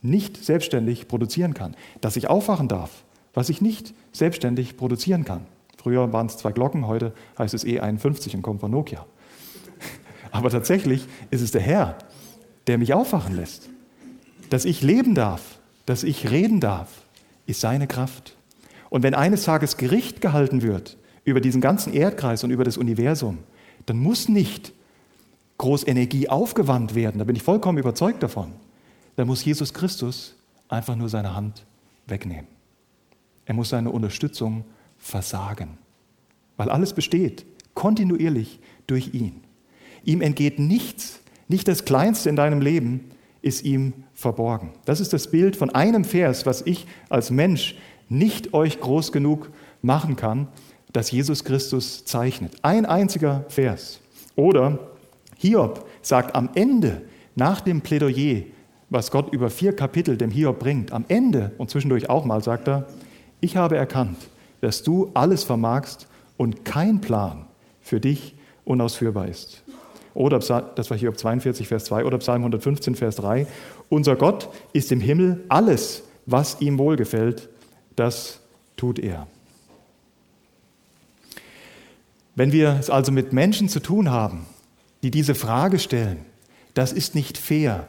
nicht 0.01 0.43
selbstständig 0.43 1.07
produzieren 1.07 1.53
kann, 1.53 1.75
dass 2.01 2.15
ich 2.15 2.29
aufwachen 2.29 2.67
darf, 2.67 3.03
was 3.33 3.49
ich 3.49 3.61
nicht 3.61 3.93
selbstständig 4.11 4.77
produzieren 4.77 5.25
kann. 5.25 5.45
Früher 5.77 6.11
waren 6.11 6.27
es 6.27 6.37
zwei 6.37 6.51
Glocken, 6.51 6.87
heute 6.87 7.13
heißt 7.37 7.53
es 7.53 7.65
E51 7.65 8.35
und 8.35 8.41
kommt 8.41 8.61
von 8.61 8.71
Nokia. 8.71 9.05
Aber 10.31 10.49
tatsächlich 10.49 11.07
ist 11.31 11.41
es 11.41 11.51
der 11.51 11.61
Herr, 11.61 11.97
der 12.67 12.77
mich 12.77 12.93
aufwachen 12.93 13.35
lässt. 13.35 13.69
Dass 14.49 14.65
ich 14.65 14.81
leben 14.81 15.15
darf, 15.15 15.59
dass 15.85 16.03
ich 16.03 16.29
reden 16.29 16.59
darf, 16.59 16.89
ist 17.45 17.61
seine 17.61 17.87
Kraft. 17.87 18.35
Und 18.89 19.03
wenn 19.03 19.13
eines 19.13 19.43
Tages 19.43 19.77
Gericht 19.77 20.21
gehalten 20.21 20.61
wird 20.61 20.97
über 21.23 21.41
diesen 21.41 21.61
ganzen 21.61 21.93
Erdkreis 21.93 22.43
und 22.43 22.51
über 22.51 22.63
das 22.63 22.77
Universum, 22.77 23.39
dann 23.85 23.97
muss 23.97 24.29
nicht 24.29 24.73
groß 25.57 25.87
Energie 25.87 26.29
aufgewandt 26.29 26.95
werden, 26.95 27.19
da 27.19 27.23
bin 27.25 27.35
ich 27.35 27.43
vollkommen 27.43 27.77
überzeugt 27.77 28.23
davon. 28.23 28.53
Dann 29.15 29.27
muss 29.27 29.43
Jesus 29.43 29.73
Christus 29.73 30.35
einfach 30.69 30.95
nur 30.95 31.09
seine 31.09 31.35
Hand 31.35 31.65
wegnehmen. 32.07 32.47
Er 33.45 33.53
muss 33.53 33.69
seine 33.69 33.91
Unterstützung 33.91 34.63
versagen, 34.97 35.77
weil 36.55 36.69
alles 36.69 36.93
besteht 36.93 37.45
kontinuierlich 37.73 38.59
durch 38.87 39.13
ihn. 39.13 39.41
Ihm 40.03 40.21
entgeht 40.21 40.59
nichts, 40.59 41.19
nicht 41.47 41.67
das 41.67 41.85
Kleinste 41.85 42.29
in 42.29 42.35
deinem 42.35 42.61
Leben 42.61 43.11
ist 43.41 43.63
ihm 43.63 43.93
verborgen. 44.13 44.71
Das 44.85 44.99
ist 44.99 45.13
das 45.13 45.31
Bild 45.31 45.55
von 45.55 45.69
einem 45.69 46.03
Vers, 46.03 46.45
was 46.45 46.61
ich 46.61 46.87
als 47.09 47.31
Mensch 47.31 47.75
nicht 48.09 48.53
euch 48.53 48.79
groß 48.79 49.11
genug 49.11 49.49
machen 49.81 50.15
kann, 50.15 50.47
das 50.91 51.11
Jesus 51.11 51.43
Christus 51.43 52.05
zeichnet. 52.05 52.53
Ein 52.61 52.85
einziger 52.85 53.45
Vers. 53.49 53.99
Oder 54.35 54.79
Hiob 55.37 55.85
sagt 56.01 56.35
am 56.35 56.49
Ende, 56.55 57.01
nach 57.35 57.61
dem 57.61 57.81
Plädoyer, 57.81 58.43
was 58.89 59.11
Gott 59.11 59.31
über 59.31 59.49
vier 59.49 59.75
Kapitel 59.75 60.17
dem 60.17 60.31
Hiob 60.31 60.59
bringt, 60.59 60.91
am 60.91 61.05
Ende 61.07 61.51
und 61.57 61.69
zwischendurch 61.69 62.09
auch 62.09 62.25
mal 62.25 62.43
sagt 62.43 62.67
er, 62.67 62.87
ich 63.39 63.55
habe 63.55 63.77
erkannt, 63.77 64.17
dass 64.61 64.83
du 64.83 65.11
alles 65.13 65.43
vermagst 65.43 66.07
und 66.37 66.65
kein 66.65 66.99
Plan 66.99 67.45
für 67.81 67.99
dich 67.99 68.35
unausführbar 68.65 69.27
ist. 69.27 69.63
Oder, 70.13 70.39
das 70.39 70.89
war 70.89 70.97
Hiob 70.97 71.17
42, 71.17 71.67
Vers 71.67 71.85
2, 71.85 72.03
oder 72.03 72.17
Psalm 72.17 72.41
115, 72.41 72.95
Vers 72.95 73.17
3, 73.17 73.47
unser 73.89 74.15
Gott 74.15 74.49
ist 74.73 74.91
im 74.91 74.99
Himmel, 74.99 75.43
alles, 75.47 76.03
was 76.25 76.59
ihm 76.59 76.77
wohlgefällt, 76.77 77.47
das 77.95 78.41
tut 78.75 78.99
er. 78.99 79.27
Wenn 82.39 82.53
wir 82.53 82.77
es 82.79 82.89
also 82.89 83.11
mit 83.11 83.33
Menschen 83.33 83.67
zu 83.67 83.81
tun 83.81 84.11
haben, 84.11 84.45
die 85.03 85.11
diese 85.11 85.35
Frage 85.35 85.77
stellen, 85.77 86.19
das 86.73 86.93
ist 86.93 87.13
nicht 87.13 87.37
fair, 87.37 87.87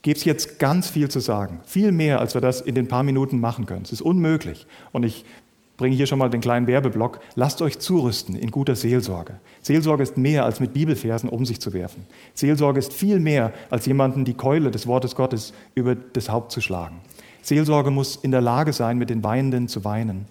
gibt 0.00 0.16
es 0.16 0.24
jetzt 0.24 0.58
ganz 0.58 0.88
viel 0.88 1.10
zu 1.10 1.20
sagen. 1.20 1.60
Viel 1.66 1.92
mehr, 1.92 2.18
als 2.18 2.32
wir 2.32 2.40
das 2.40 2.62
in 2.62 2.74
den 2.74 2.88
paar 2.88 3.02
Minuten 3.02 3.40
machen 3.40 3.66
können. 3.66 3.82
Es 3.82 3.92
ist 3.92 4.00
unmöglich. 4.00 4.66
Und 4.92 5.02
ich 5.02 5.26
bringe 5.76 5.94
hier 5.94 6.06
schon 6.06 6.18
mal 6.18 6.30
den 6.30 6.40
kleinen 6.40 6.66
Werbeblock. 6.66 7.20
Lasst 7.34 7.60
euch 7.60 7.78
zurüsten 7.78 8.36
in 8.36 8.50
guter 8.50 8.74
Seelsorge. 8.74 9.34
Seelsorge 9.60 10.02
ist 10.02 10.16
mehr, 10.16 10.46
als 10.46 10.60
mit 10.60 10.72
Bibelversen 10.72 11.28
um 11.28 11.44
sich 11.44 11.60
zu 11.60 11.74
werfen. 11.74 12.06
Seelsorge 12.32 12.78
ist 12.78 12.94
viel 12.94 13.20
mehr, 13.20 13.52
als 13.68 13.84
jemanden 13.84 14.24
die 14.24 14.32
Keule 14.32 14.70
des 14.70 14.86
Wortes 14.86 15.14
Gottes 15.14 15.52
über 15.74 15.94
das 15.94 16.30
Haupt 16.30 16.52
zu 16.52 16.62
schlagen. 16.62 17.02
Seelsorge 17.42 17.90
muss 17.90 18.16
in 18.16 18.30
der 18.30 18.40
Lage 18.40 18.72
sein, 18.72 18.96
mit 18.96 19.10
den 19.10 19.22
Weinenden 19.22 19.68
zu 19.68 19.84
weinen 19.84 20.24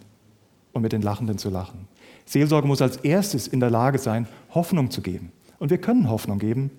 und 0.73 0.81
mit 0.81 0.91
den 0.91 1.03
Lachenden 1.03 1.37
zu 1.37 1.51
lachen. 1.51 1.87
Seelsorge 2.29 2.67
muss 2.67 2.83
als 2.83 2.97
erstes 2.97 3.47
in 3.47 3.59
der 3.59 3.71
Lage 3.71 3.97
sein, 3.97 4.27
Hoffnung 4.53 4.91
zu 4.91 5.01
geben. 5.01 5.31
Und 5.57 5.71
wir 5.71 5.79
können 5.79 6.11
Hoffnung 6.11 6.37
geben, 6.37 6.69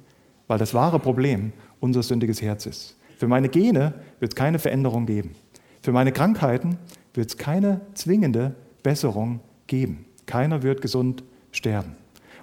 weil 0.46 0.58
das 0.58 0.74
wahre 0.74 1.00
Problem 1.00 1.52
unser 1.80 2.04
sündiges 2.04 2.40
Herz 2.40 2.66
ist. 2.66 2.96
Für 3.18 3.26
meine 3.26 3.48
Gene 3.48 3.94
wird 4.20 4.32
es 4.32 4.36
keine 4.36 4.60
Veränderung 4.60 5.06
geben. 5.06 5.34
Für 5.82 5.90
meine 5.90 6.12
Krankheiten 6.12 6.78
wird 7.14 7.30
es 7.30 7.36
keine 7.36 7.80
zwingende 7.94 8.54
Besserung 8.84 9.40
geben. 9.66 10.04
Keiner 10.24 10.62
wird 10.62 10.82
gesund 10.82 11.24
sterben. 11.50 11.96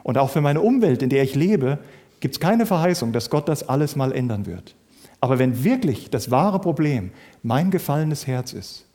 Und 0.04 0.18
auch 0.18 0.30
für 0.30 0.42
meine 0.42 0.60
Umwelt, 0.60 1.02
in 1.02 1.10
der 1.10 1.24
ich 1.24 1.34
lebe, 1.34 1.80
gibt 2.20 2.36
es 2.36 2.42
keine 2.42 2.66
Verheißung, 2.66 3.14
dass 3.14 3.30
Gott 3.30 3.48
das 3.48 3.70
alles 3.70 3.96
mal 3.96 4.12
ändern 4.12 4.46
wird. 4.46 4.76
Aber 5.22 5.40
wenn 5.40 5.64
wirklich 5.64 6.10
das 6.10 6.30
wahre 6.30 6.60
Problem 6.60 7.12
mein 7.42 7.72
gefallenes 7.72 8.28
Herz 8.28 8.52
ist, 8.52 8.87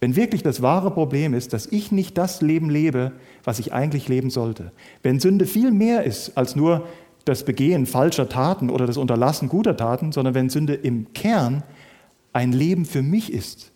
wenn 0.00 0.16
wirklich 0.16 0.42
das 0.42 0.62
wahre 0.62 0.90
Problem 0.90 1.34
ist, 1.34 1.52
dass 1.52 1.66
ich 1.66 1.92
nicht 1.92 2.16
das 2.16 2.40
Leben 2.40 2.70
lebe, 2.70 3.12
was 3.44 3.58
ich 3.58 3.72
eigentlich 3.72 4.08
leben 4.08 4.30
sollte, 4.30 4.72
wenn 5.02 5.20
Sünde 5.20 5.46
viel 5.46 5.70
mehr 5.70 6.04
ist 6.04 6.36
als 6.36 6.56
nur 6.56 6.86
das 7.26 7.44
Begehen 7.44 7.86
falscher 7.86 8.28
Taten 8.28 8.70
oder 8.70 8.86
das 8.86 8.96
Unterlassen 8.96 9.48
guter 9.48 9.76
Taten, 9.76 10.12
sondern 10.12 10.34
wenn 10.34 10.48
Sünde 10.48 10.74
im 10.74 11.12
Kern 11.12 11.62
ein 12.32 12.52
Leben 12.52 12.86
für 12.86 13.02
mich 13.02 13.32
ist, 13.32 13.72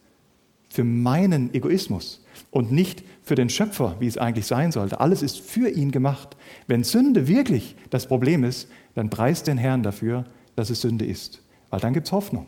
für 0.70 0.84
meinen 0.84 1.52
Egoismus 1.54 2.24
und 2.50 2.72
nicht 2.72 3.04
für 3.22 3.34
den 3.34 3.48
Schöpfer, 3.48 3.96
wie 4.00 4.06
es 4.06 4.18
eigentlich 4.18 4.46
sein 4.46 4.72
sollte. 4.72 5.00
Alles 5.00 5.22
ist 5.22 5.40
für 5.40 5.68
ihn 5.68 5.90
gemacht. 5.90 6.36
Wenn 6.66 6.84
Sünde 6.84 7.28
wirklich 7.28 7.76
das 7.90 8.06
Problem 8.06 8.44
ist, 8.44 8.68
dann 8.94 9.10
preist 9.10 9.46
den 9.46 9.58
Herrn 9.58 9.82
dafür, 9.82 10.24
dass 10.56 10.70
es 10.70 10.80
Sünde 10.80 11.04
ist, 11.04 11.42
weil 11.70 11.80
dann 11.80 11.94
gibt 11.94 12.06
es 12.06 12.12
Hoffnung. 12.12 12.46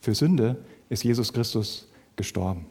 Für 0.00 0.14
Sünde 0.14 0.56
ist 0.88 1.04
Jesus 1.04 1.32
Christus 1.32 1.88
gestorben. 2.16 2.66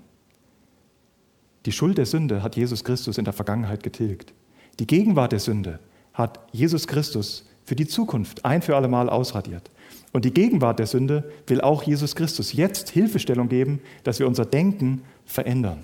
Die 1.68 1.74
Schuld 1.74 1.98
der 1.98 2.06
Sünde 2.06 2.44
hat 2.44 2.56
Jesus 2.56 2.86
Christus 2.86 3.18
in 3.18 3.26
der 3.26 3.34
Vergangenheit 3.34 3.84
getilgt. 3.84 4.34
Die 4.80 4.88
Gegenwart 4.88 5.34
der 5.34 5.40
Sünde 5.40 5.80
hat 6.14 6.40
Jesus 6.54 6.88
Christus 6.88 7.46
für 7.66 7.76
die 7.76 7.88
Zukunft 7.88 8.46
ein 8.46 8.62
für 8.62 8.78
alle 8.78 8.88
Mal 8.88 9.10
ausradiert. 9.10 9.70
Und 10.14 10.24
die 10.24 10.34
Gegenwart 10.34 10.80
der 10.80 10.88
Sünde 10.88 11.30
will 11.46 11.60
auch 11.60 11.84
Jesus 11.84 12.16
Christus 12.16 12.54
jetzt 12.54 12.90
Hilfestellung 12.92 13.50
geben, 13.50 13.82
dass 14.06 14.18
wir 14.18 14.30
unser 14.30 14.46
Denken 14.46 15.02
verändern. 15.26 15.84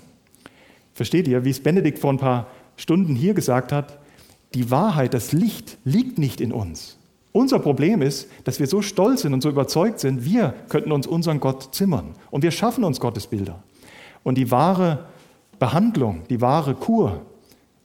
Versteht 0.94 1.28
ihr, 1.28 1.44
wie 1.44 1.50
es 1.50 1.62
Benedikt 1.62 1.98
vor 1.98 2.14
ein 2.14 2.18
paar 2.18 2.46
Stunden 2.76 3.14
hier 3.14 3.34
gesagt 3.34 3.70
hat? 3.70 3.98
Die 4.54 4.70
Wahrheit, 4.70 5.12
das 5.12 5.32
Licht 5.32 5.76
liegt 5.84 6.18
nicht 6.18 6.40
in 6.40 6.52
uns. 6.52 6.96
Unser 7.32 7.58
Problem 7.58 8.00
ist, 8.00 8.30
dass 8.44 8.58
wir 8.58 8.68
so 8.68 8.80
stolz 8.80 9.20
sind 9.20 9.34
und 9.34 9.42
so 9.42 9.50
überzeugt 9.50 10.00
sind, 10.00 10.24
wir 10.24 10.54
könnten 10.70 10.92
uns 10.92 11.06
unseren 11.06 11.40
Gott 11.40 11.74
zimmern. 11.74 12.14
Und 12.30 12.42
wir 12.42 12.52
schaffen 12.52 12.84
uns 12.84 13.00
Gottesbilder. 13.00 13.62
Und 14.22 14.38
die 14.38 14.50
wahre 14.50 15.04
Behandlung, 15.58 16.22
die 16.28 16.40
wahre 16.40 16.74
Kur 16.74 17.22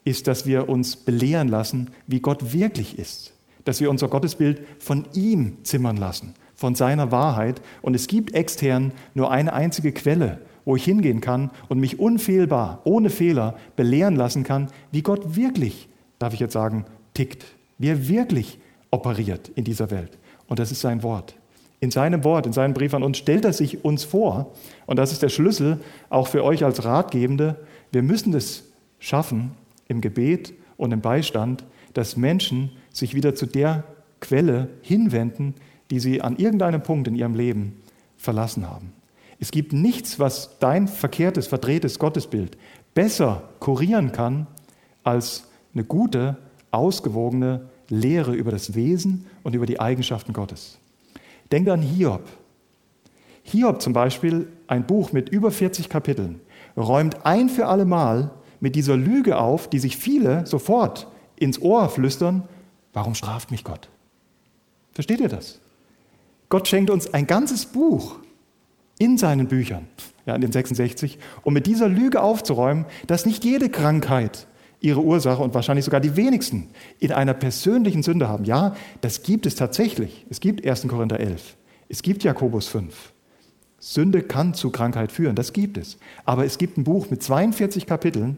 ist, 0.04 0.28
dass 0.28 0.46
wir 0.46 0.70
uns 0.70 0.96
belehren 0.96 1.48
lassen, 1.48 1.92
wie 2.08 2.20
Gott 2.20 2.54
wirklich 2.54 2.98
ist. 2.98 3.34
Dass 3.66 3.80
wir 3.80 3.90
unser 3.90 4.08
Gottesbild 4.08 4.62
von 4.80 5.06
ihm 5.14 5.58
zimmern 5.64 5.98
lassen, 5.98 6.34
von 6.56 6.76
seiner 6.76 7.12
Wahrheit. 7.12 7.62
Und 7.82 7.96
es 7.96 8.08
gibt 8.08 8.34
extern 8.34 8.92
nur 9.14 9.32
eine 9.32 9.54
einzige 9.54 9.92
Quelle, 9.92 10.40
wo 10.66 10.76
ich 10.76 10.84
hingehen 10.84 11.22
kann 11.22 11.52
und 11.68 11.80
mich 11.80 12.00
unfehlbar, 12.00 12.82
ohne 12.84 13.10
Fehler 13.10 13.56
belehren 13.76 14.16
lassen 14.16 14.44
kann, 14.44 14.70
wie 14.92 15.02
Gott 15.02 15.36
wirklich, 15.36 15.90
darf 16.18 16.34
ich 16.34 16.40
jetzt 16.40 16.54
sagen, 16.54 16.86
tickt, 17.14 17.46
wie 17.78 17.90
er 17.90 18.08
wirklich 18.08 18.60
operiert 18.92 19.50
in 19.56 19.64
dieser 19.64 19.92
Welt. 19.92 20.18
Und 20.48 20.60
das 20.60 20.72
ist 20.72 20.82
sein 20.82 21.04
Wort. 21.04 21.36
In 21.80 21.92
seinem 21.92 22.24
Wort, 22.24 22.46
in 22.46 22.54
seinem 22.54 22.74
Brief 22.74 22.94
an 22.94 23.04
uns 23.04 23.18
stellt 23.18 23.46
er 23.46 23.54
sich 23.54 23.86
uns 23.86 24.04
vor. 24.04 24.54
Und 24.86 25.00
das 25.00 25.12
ist 25.12 25.24
der 25.24 25.30
Schlüssel 25.30 25.80
auch 26.10 26.28
für 26.28 26.44
euch 26.44 26.64
als 26.66 26.84
Ratgebende. 26.84 27.56
Wir 27.92 28.04
müssen 28.04 28.34
es 28.34 28.66
schaffen, 29.00 29.52
im 29.88 30.02
Gebet 30.02 30.54
und 30.78 30.92
im 30.92 31.02
Beistand, 31.02 31.66
dass 31.94 32.18
Menschen 32.18 32.72
sich 32.92 33.16
wieder 33.16 33.36
zu 33.36 33.46
der 33.46 33.84
Quelle 34.20 34.70
hinwenden, 34.82 35.56
die 35.90 36.00
sie 36.00 36.22
an 36.22 36.38
irgendeinem 36.38 36.84
Punkt 36.84 37.08
in 37.08 37.16
ihrem 37.16 37.36
Leben 37.36 37.82
verlassen 38.18 38.70
haben. 38.70 38.94
Es 39.40 39.52
gibt 39.52 39.74
nichts, 39.74 40.20
was 40.20 40.60
dein 40.60 40.88
verkehrtes, 40.88 41.48
verdrehtes 41.48 41.98
Gottesbild 41.98 42.58
besser 42.94 43.50
kurieren 43.60 44.12
kann, 44.12 44.48
als 45.04 45.46
eine 45.74 45.86
gute, 45.86 46.38
ausgewogene 46.72 47.70
Lehre 47.88 48.34
über 48.34 48.52
das 48.52 48.76
Wesen 48.76 49.26
und 49.44 49.56
über 49.56 49.66
die 49.66 49.80
Eigenschaften 49.80 50.34
Gottes. 50.34 50.78
Denkt 51.52 51.70
an 51.70 51.82
Hiob. 51.82 52.24
Hiob 53.44 53.82
zum 53.82 53.94
Beispiel, 53.94 54.48
ein 54.68 54.86
Buch 54.86 55.12
mit 55.12 55.30
über 55.30 55.52
40 55.52 55.90
Kapiteln, 55.90 56.40
räumt 56.78 57.26
ein 57.26 57.50
für 57.50 57.68
alle 57.68 57.86
Mal 57.86 58.32
mit 58.60 58.76
dieser 58.76 58.96
Lüge 58.96 59.38
auf, 59.38 59.70
die 59.70 59.80
sich 59.80 59.98
viele 59.98 60.46
sofort 60.46 61.08
ins 61.36 61.62
Ohr 61.62 61.90
flüstern, 61.90 62.44
warum 62.94 63.16
straft 63.16 63.52
mich 63.52 63.64
Gott? 63.64 63.90
Versteht 64.94 65.22
ihr 65.22 65.30
das? 65.30 65.60
Gott 66.50 66.68
schenkt 66.68 66.90
uns 66.90 67.14
ein 67.14 67.28
ganzes 67.28 67.66
Buch 67.66 68.18
in 68.98 69.18
seinen 69.18 69.48
Büchern, 69.48 69.88
ja, 70.26 70.36
in 70.36 70.42
den 70.42 70.52
66, 70.52 71.18
um 71.44 71.54
mit 71.54 71.68
dieser 71.68 71.88
Lüge 71.88 72.22
aufzuräumen, 72.22 72.86
dass 73.08 73.26
nicht 73.26 73.46
jede 73.46 73.70
Krankheit 73.70 74.46
ihre 74.82 75.02
Ursache 75.02 75.42
und 75.42 75.54
wahrscheinlich 75.54 75.86
sogar 75.86 76.00
die 76.00 76.16
wenigsten 76.16 76.70
in 77.00 77.12
einer 77.12 77.34
persönlichen 77.34 78.04
Sünde 78.04 78.28
haben. 78.30 78.46
Ja, 78.46 78.76
das 79.02 79.24
gibt 79.24 79.46
es 79.46 79.56
tatsächlich. 79.56 80.26
Es 80.30 80.40
gibt 80.40 80.66
1. 80.66 80.88
Korinther 80.88 81.20
11. 81.20 81.56
Es 81.90 82.02
gibt 82.02 82.24
Jakobus 82.24 82.68
5. 82.68 83.14
Sünde 83.80 84.22
kann 84.22 84.54
zu 84.54 84.72
Krankheit 84.72 85.12
führen, 85.12 85.36
das 85.36 85.54
gibt 85.54 85.78
es. 85.78 85.98
Aber 86.26 86.46
es 86.46 86.58
gibt 86.58 86.78
ein 86.78 86.84
Buch 86.84 87.10
mit 87.10 87.24
42 87.24 87.86
Kapiteln, 87.86 88.38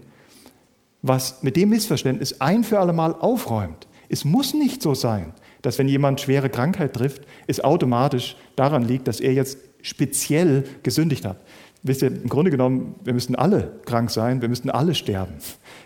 was 1.01 1.41
mit 1.41 1.55
dem 1.55 1.69
Missverständnis 1.69 2.41
ein 2.41 2.63
für 2.63 2.79
alle 2.79 2.93
Mal 2.93 3.13
aufräumt. 3.13 3.87
Es 4.09 4.23
muss 4.23 4.53
nicht 4.53 4.81
so 4.81 4.93
sein, 4.93 5.33
dass 5.61 5.79
wenn 5.79 5.87
jemand 5.87 6.21
schwere 6.21 6.49
Krankheit 6.49 6.93
trifft, 6.93 7.23
es 7.47 7.63
automatisch 7.63 8.35
daran 8.55 8.83
liegt, 8.83 9.07
dass 9.07 9.19
er 9.19 9.33
jetzt 9.33 9.57
speziell 9.81 10.63
gesündigt 10.83 11.25
hat. 11.25 11.37
Wisst 11.83 12.03
ihr, 12.03 12.09
im 12.09 12.29
Grunde 12.29 12.51
genommen, 12.51 12.95
wir 13.03 13.13
müssten 13.13 13.35
alle 13.35 13.79
krank 13.85 14.11
sein, 14.11 14.41
wir 14.41 14.49
müssten 14.49 14.69
alle 14.69 14.93
sterben. 14.93 15.33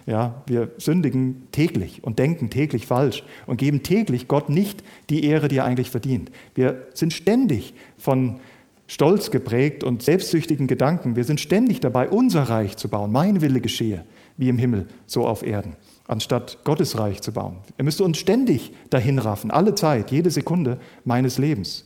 Ja, 0.06 0.44
wir 0.46 0.72
sündigen 0.78 1.48
täglich 1.52 2.04
und 2.04 2.20
denken 2.20 2.50
täglich 2.50 2.86
falsch 2.86 3.24
und 3.48 3.58
geben 3.58 3.82
täglich 3.82 4.28
Gott 4.28 4.50
nicht 4.50 4.84
die 5.10 5.24
Ehre, 5.24 5.48
die 5.48 5.58
er 5.58 5.66
eigentlich 5.66 5.90
verdient. 5.90 6.32
Wir 6.54 6.88
sind 6.94 7.14
ständig 7.14 7.74
von 7.98 8.42
Stolz 8.88 9.32
geprägt 9.32 9.84
und 9.84 10.04
selbstsüchtigen 10.04 10.68
Gedanken. 10.68 11.16
Wir 11.16 11.24
sind 11.24 11.40
ständig 11.40 11.80
dabei, 11.80 12.10
unser 12.10 12.44
Reich 12.44 12.76
zu 12.76 12.90
bauen. 12.90 13.12
Mein 13.12 13.42
Wille 13.42 13.62
geschehe, 13.62 14.04
wie 14.36 14.50
im 14.50 14.58
Himmel, 14.58 14.88
so 15.08 15.26
auf 15.26 15.44
Erden, 15.44 15.78
anstatt 16.08 16.60
Gottes 16.66 17.00
Reich 17.00 17.22
zu 17.22 17.32
bauen. 17.32 17.58
Er 17.78 17.86
müsste 17.86 18.04
uns 18.04 18.18
ständig 18.18 18.74
dahin 18.90 19.18
raffen, 19.18 19.50
alle 19.50 19.76
Zeit, 19.76 20.12
jede 20.12 20.30
Sekunde 20.30 20.78
meines 21.06 21.38
Lebens. 21.38 21.86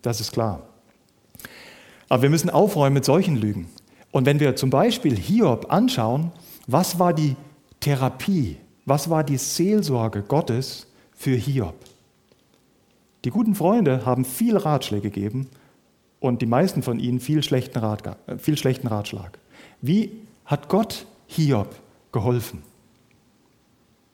Das 0.00 0.20
ist 0.20 0.32
klar. 0.32 0.67
Aber 2.08 2.22
wir 2.22 2.30
müssen 2.30 2.50
aufräumen 2.50 2.94
mit 2.94 3.04
solchen 3.04 3.36
Lügen. 3.36 3.68
Und 4.10 4.26
wenn 4.26 4.40
wir 4.40 4.56
zum 4.56 4.70
Beispiel 4.70 5.16
Hiob 5.16 5.70
anschauen, 5.70 6.32
was 6.66 6.98
war 6.98 7.12
die 7.12 7.36
Therapie, 7.80 8.56
was 8.86 9.10
war 9.10 9.24
die 9.24 9.36
Seelsorge 9.36 10.22
Gottes 10.22 10.86
für 11.14 11.36
Hiob? 11.36 11.74
Die 13.24 13.30
guten 13.30 13.54
Freunde 13.54 14.06
haben 14.06 14.24
viel 14.24 14.56
Ratschläge 14.56 15.10
gegeben 15.10 15.48
und 16.20 16.40
die 16.40 16.46
meisten 16.46 16.82
von 16.82 16.98
ihnen 16.98 17.20
viel 17.20 17.42
schlechten, 17.42 17.78
Rat, 17.78 18.16
viel 18.38 18.56
schlechten 18.56 18.86
Ratschlag. 18.86 19.38
Wie 19.82 20.12
hat 20.44 20.68
Gott 20.68 21.06
Hiob 21.26 21.74
geholfen? 22.12 22.62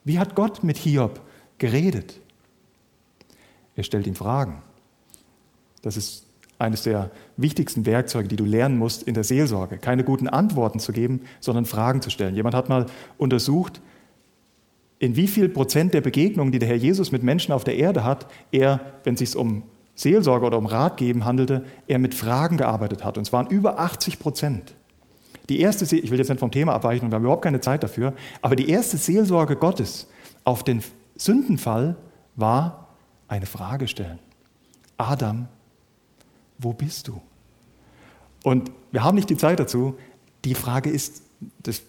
Wie 0.05 0.19
hat 0.19 0.35
Gott 0.35 0.65
mit 0.65 0.77
Hiob 0.77 1.21
geredet? 1.59 2.21
Er 3.77 3.85
stellt 3.85 4.07
ihm 4.07 4.15
Fragen. 4.15 4.63
Das 5.83 5.97
ist 5.97 6.24
eines 6.65 6.83
der 6.83 7.11
wichtigsten 7.37 7.87
Werkzeuge, 7.87 8.29
die 8.29 8.37
du 8.37 8.45
lernen 8.45 8.79
musst 8.79 9.03
in 9.03 9.15
der 9.15 9.25
Seelsorge. 9.25 9.79
Keine 9.79 10.03
guten 10.03 10.29
Antworten 10.29 10.81
zu 10.81 10.93
geben, 10.93 11.21
sondern 11.41 11.67
Fragen 11.67 12.03
zu 12.03 12.11
stellen. 12.11 12.35
Jemand 12.35 12.55
hat 12.55 12.69
mal 12.69 12.87
untersucht, 13.19 13.81
in 14.99 15.17
wie 15.17 15.29
viel 15.29 15.49
Prozent 15.49 15.93
der 15.93 16.01
Begegnungen, 16.01 16.53
die 16.53 16.59
der 16.59 16.69
Herr 16.69 16.77
Jesus 16.77 17.13
mit 17.13 17.23
Menschen 17.23 17.53
auf 17.53 17.65
der 17.65 17.77
Erde 17.77 18.05
hat, 18.05 18.27
er, 18.51 18.81
wenn 19.05 19.15
es 19.15 19.21
sich 19.21 19.37
um 19.37 19.65
Seelsorge 19.95 20.47
oder 20.47 20.59
um 20.59 20.67
Ratgeben 20.67 21.25
handelte, 21.25 21.65
er 21.87 21.99
mit 21.99 22.15
Fragen 22.15 22.57
gearbeitet 22.57 23.05
hat. 23.05 23.19
Und 23.19 23.27
es 23.27 23.33
waren 23.33 23.47
über 23.49 23.79
80 23.79 24.19
Prozent. 24.19 24.75
Die 25.49 25.61
erste, 25.61 25.85
ich 25.95 26.11
will 26.11 26.19
jetzt 26.19 26.31
nicht 26.31 26.41
vom 26.41 26.51
Thema 26.51 26.73
abweichen, 26.73 27.11
wir 27.11 27.17
haben 27.17 27.23
überhaupt 27.23 27.45
keine 27.45 27.61
Zeit 27.61 27.83
dafür, 27.83 28.15
aber 28.41 28.57
die 28.57 28.71
erste 28.71 28.97
Seelsorge 28.97 29.57
Gottes 29.57 30.09
auf 30.45 30.65
den 30.65 30.83
Sündenfall 31.17 31.97
war 32.35 32.89
eine 33.29 33.47
Frage 33.47 33.87
stellen. 33.87 34.19
Adam, 34.97 35.49
wo 36.59 36.73
bist 36.73 37.09
du? 37.09 37.21
Und 38.43 38.71
wir 38.93 39.03
haben 39.03 39.15
nicht 39.15 39.31
die 39.31 39.37
Zeit 39.37 39.59
dazu. 39.59 39.97
Die 40.45 40.55
Frage 40.55 40.91
ist, 40.91 41.23
das 41.63 41.83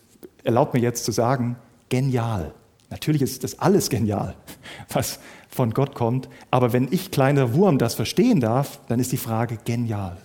erlaubt 0.43 0.73
mir 0.73 0.79
jetzt 0.79 1.05
zu 1.05 1.11
sagen, 1.11 1.57
genial. 1.89 2.53
Natürlich 2.89 3.21
ist 3.21 3.43
das 3.43 3.59
alles 3.59 3.89
genial, 3.89 4.35
was 4.93 5.19
von 5.49 5.71
Gott 5.71 5.95
kommt, 5.95 6.29
aber 6.51 6.73
wenn 6.73 6.87
ich 6.91 7.11
kleiner 7.11 7.53
Wurm 7.53 7.77
das 7.77 7.95
verstehen 7.95 8.41
darf, 8.41 8.79
dann 8.87 8.99
ist 8.99 9.11
die 9.11 9.17
Frage 9.17 9.57
genial. 9.63 10.17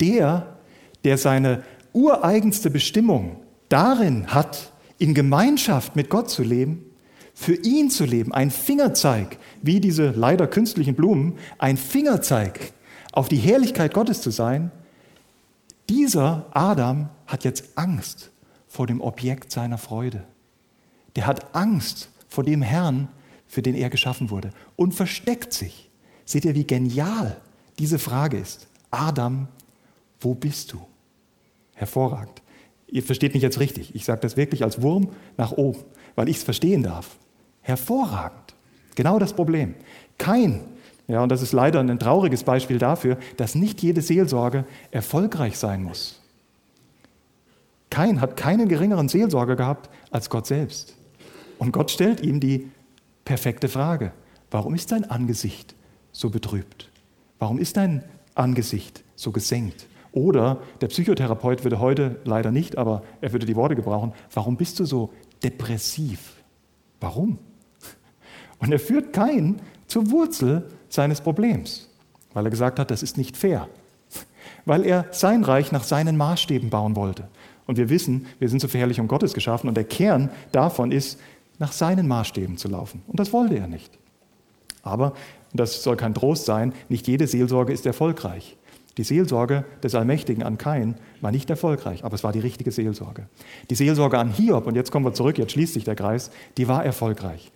Der, 0.00 0.56
der 1.04 1.18
seine 1.18 1.64
ureigenste 1.92 2.70
Bestimmung 2.70 3.40
darin 3.68 4.28
hat, 4.28 4.72
in 4.98 5.14
Gemeinschaft 5.14 5.96
mit 5.96 6.08
Gott 6.08 6.30
zu 6.30 6.42
leben, 6.42 6.84
für 7.34 7.54
ihn 7.54 7.90
zu 7.90 8.04
leben, 8.04 8.32
ein 8.32 8.50
Fingerzeig, 8.50 9.38
wie 9.62 9.80
diese 9.80 10.10
leider 10.10 10.46
künstlichen 10.46 10.94
Blumen, 10.94 11.34
ein 11.58 11.76
Fingerzeig 11.76 12.72
auf 13.12 13.28
die 13.28 13.36
Herrlichkeit 13.36 13.94
Gottes 13.94 14.22
zu 14.22 14.30
sein, 14.30 14.70
dieser 15.88 16.46
Adam 16.50 17.08
hat 17.26 17.44
jetzt 17.44 17.76
Angst 17.76 18.30
vor 18.66 18.86
dem 18.86 19.00
Objekt 19.00 19.50
seiner 19.50 19.78
Freude. 19.78 20.24
Der 21.16 21.26
hat 21.26 21.54
Angst 21.54 22.10
vor 22.28 22.44
dem 22.44 22.62
Herrn, 22.62 23.08
für 23.46 23.62
den 23.62 23.74
er 23.74 23.88
geschaffen 23.88 24.30
wurde 24.30 24.52
und 24.76 24.94
versteckt 24.94 25.52
sich. 25.52 25.88
Seht 26.24 26.44
ihr, 26.44 26.54
wie 26.54 26.66
genial 26.66 27.40
diese 27.78 27.98
Frage 27.98 28.38
ist? 28.38 28.68
Adam, 28.90 29.48
wo 30.20 30.34
bist 30.34 30.72
du? 30.72 30.80
Hervorragend. 31.74 32.42
Ihr 32.88 33.02
versteht 33.02 33.34
mich 33.34 33.42
jetzt 33.42 33.60
richtig. 33.60 33.94
Ich 33.94 34.04
sage 34.04 34.20
das 34.20 34.36
wirklich 34.36 34.64
als 34.64 34.82
Wurm 34.82 35.10
nach 35.36 35.52
oben, 35.52 35.80
weil 36.14 36.28
ich 36.28 36.38
es 36.38 36.42
verstehen 36.42 36.82
darf. 36.82 37.16
Hervorragend. 37.62 38.54
Genau 38.94 39.18
das 39.18 39.32
Problem. 39.32 39.74
Kein, 40.18 40.64
ja, 41.08 41.22
und 41.22 41.30
das 41.30 41.40
ist 41.40 41.52
leider 41.52 41.80
ein 41.80 41.98
trauriges 41.98 42.44
Beispiel 42.44 42.78
dafür, 42.78 43.16
dass 43.38 43.54
nicht 43.54 43.82
jede 43.82 44.02
Seelsorge 44.02 44.64
erfolgreich 44.90 45.58
sein 45.58 45.82
muss. 45.82 46.20
Kein 47.88 48.20
hat 48.20 48.36
keinen 48.36 48.68
geringeren 48.68 49.08
Seelsorger 49.08 49.56
gehabt 49.56 49.88
als 50.10 50.28
Gott 50.28 50.46
selbst. 50.46 50.94
Und 51.58 51.72
Gott 51.72 51.90
stellt 51.90 52.20
ihm 52.20 52.40
die 52.40 52.70
perfekte 53.24 53.68
Frage. 53.68 54.12
Warum 54.50 54.74
ist 54.74 54.92
dein 54.92 55.10
Angesicht 55.10 55.74
so 56.12 56.28
betrübt? 56.28 56.90
Warum 57.38 57.58
ist 57.58 57.78
dein 57.78 58.04
Angesicht 58.34 59.02
so 59.16 59.32
gesenkt? 59.32 59.86
Oder 60.12 60.60
der 60.82 60.88
Psychotherapeut 60.88 61.64
würde 61.64 61.80
heute 61.80 62.20
leider 62.24 62.50
nicht, 62.50 62.76
aber 62.76 63.02
er 63.22 63.32
würde 63.32 63.46
die 63.46 63.56
Worte 63.56 63.76
gebrauchen, 63.76 64.12
warum 64.34 64.56
bist 64.56 64.78
du 64.78 64.84
so 64.84 65.10
depressiv? 65.42 66.34
Warum? 67.00 67.38
Und 68.58 68.72
er 68.72 68.78
führt 68.78 69.12
keinen 69.12 69.60
zur 69.86 70.10
Wurzel 70.10 70.68
seines 70.88 71.20
Problems, 71.20 71.88
weil 72.34 72.46
er 72.46 72.50
gesagt 72.50 72.78
hat, 72.78 72.90
das 72.90 73.02
ist 73.02 73.16
nicht 73.16 73.36
fair, 73.36 73.68
weil 74.64 74.84
er 74.84 75.06
sein 75.10 75.44
Reich 75.44 75.72
nach 75.72 75.84
seinen 75.84 76.16
Maßstäben 76.16 76.70
bauen 76.70 76.96
wollte. 76.96 77.28
Und 77.66 77.76
wir 77.76 77.90
wissen, 77.90 78.26
wir 78.38 78.48
sind 78.48 78.60
zur 78.60 78.70
Verherrlichung 78.70 79.08
Gottes 79.08 79.34
geschaffen 79.34 79.68
und 79.68 79.76
der 79.76 79.84
Kern 79.84 80.30
davon 80.52 80.90
ist, 80.90 81.20
nach 81.58 81.72
seinen 81.72 82.08
Maßstäben 82.08 82.56
zu 82.56 82.68
laufen. 82.68 83.02
Und 83.06 83.20
das 83.20 83.32
wollte 83.32 83.56
er 83.56 83.66
nicht. 83.66 83.98
Aber, 84.82 85.12
und 85.52 85.60
das 85.60 85.82
soll 85.82 85.96
kein 85.96 86.14
Trost 86.14 86.46
sein, 86.46 86.72
nicht 86.88 87.06
jede 87.06 87.26
Seelsorge 87.26 87.72
ist 87.72 87.84
erfolgreich. 87.84 88.56
Die 88.96 89.04
Seelsorge 89.04 89.64
des 89.82 89.94
Allmächtigen 89.94 90.42
an 90.42 90.58
Kain 90.58 90.96
war 91.20 91.30
nicht 91.30 91.48
erfolgreich, 91.50 92.04
aber 92.04 92.16
es 92.16 92.24
war 92.24 92.32
die 92.32 92.40
richtige 92.40 92.72
Seelsorge. 92.72 93.28
Die 93.70 93.76
Seelsorge 93.76 94.18
an 94.18 94.30
Hiob, 94.30 94.66
und 94.66 94.74
jetzt 94.74 94.90
kommen 94.90 95.06
wir 95.06 95.14
zurück, 95.14 95.38
jetzt 95.38 95.52
schließt 95.52 95.74
sich 95.74 95.84
der 95.84 95.94
Kreis, 95.94 96.32
die 96.56 96.66
war 96.66 96.84
erfolgreich. 96.84 97.52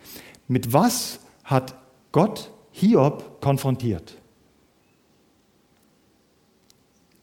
Mit 0.47 0.73
was 0.73 1.19
hat 1.43 1.75
Gott 2.13 2.52
Hiob 2.73 3.41
konfrontiert? 3.41 4.17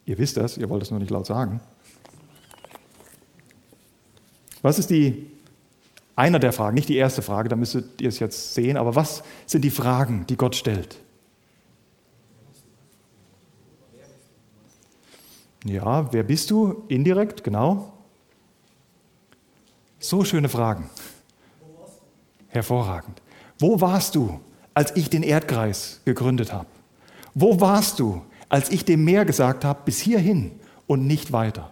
Ihr 0.05 0.17
wisst 0.17 0.37
das, 0.37 0.57
ihr 0.57 0.69
wollt 0.69 0.83
es 0.83 0.91
nur 0.91 0.99
nicht 0.99 1.11
laut 1.11 1.25
sagen. 1.25 1.59
Was 4.61 4.79
ist 4.79 4.89
die 4.89 5.29
einer 6.15 6.39
der 6.39 6.51
Fragen, 6.51 6.75
nicht 6.75 6.89
die 6.89 6.97
erste 6.97 7.21
Frage, 7.21 7.47
da 7.47 7.55
müsstet 7.55 8.01
ihr 8.01 8.09
es 8.09 8.19
jetzt 8.19 8.53
sehen, 8.53 8.75
aber 8.75 8.93
was 8.93 9.23
sind 9.45 9.63
die 9.63 9.69
Fragen, 9.69 10.25
die 10.27 10.35
Gott 10.35 10.53
stellt? 10.53 10.99
Ja, 15.63 16.11
wer 16.11 16.23
bist 16.23 16.51
du? 16.51 16.83
Indirekt, 16.89 17.43
genau. 17.43 17.93
So 19.99 20.25
schöne 20.25 20.49
Fragen. 20.49 20.89
Hervorragend. 22.49 23.21
Wo 23.57 23.79
warst 23.79 24.15
du, 24.15 24.41
als 24.79 24.95
ich 24.95 25.09
den 25.09 25.23
Erdkreis 25.23 25.99
gegründet 26.05 26.53
habe? 26.53 26.67
Wo 27.35 27.59
warst 27.59 27.99
du, 27.99 28.21
als 28.47 28.69
ich 28.69 28.85
dem 28.85 29.03
Meer 29.03 29.25
gesagt 29.25 29.65
habe, 29.65 29.81
bis 29.83 29.99
hierhin 29.99 30.51
und 30.87 31.05
nicht 31.05 31.33
weiter? 31.33 31.69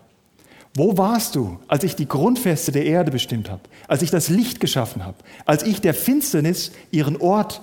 Wo 0.76 0.98
warst 0.98 1.38
du, 1.38 1.58
als 1.70 1.86
ich 1.86 1.96
die 1.96 2.10
Grundfeste 2.10 2.74
der 2.74 2.86
Erde 2.86 3.10
bestimmt 3.10 3.50
habe, 3.50 3.62
als 3.88 4.02
ich 4.02 4.12
das 4.12 4.28
Licht 4.28 4.60
geschaffen 4.60 5.06
habe, 5.06 5.16
als 5.46 5.64
ich 5.64 5.80
der 5.80 5.94
Finsternis 5.94 6.74
ihren 6.92 7.16
Ort 7.16 7.62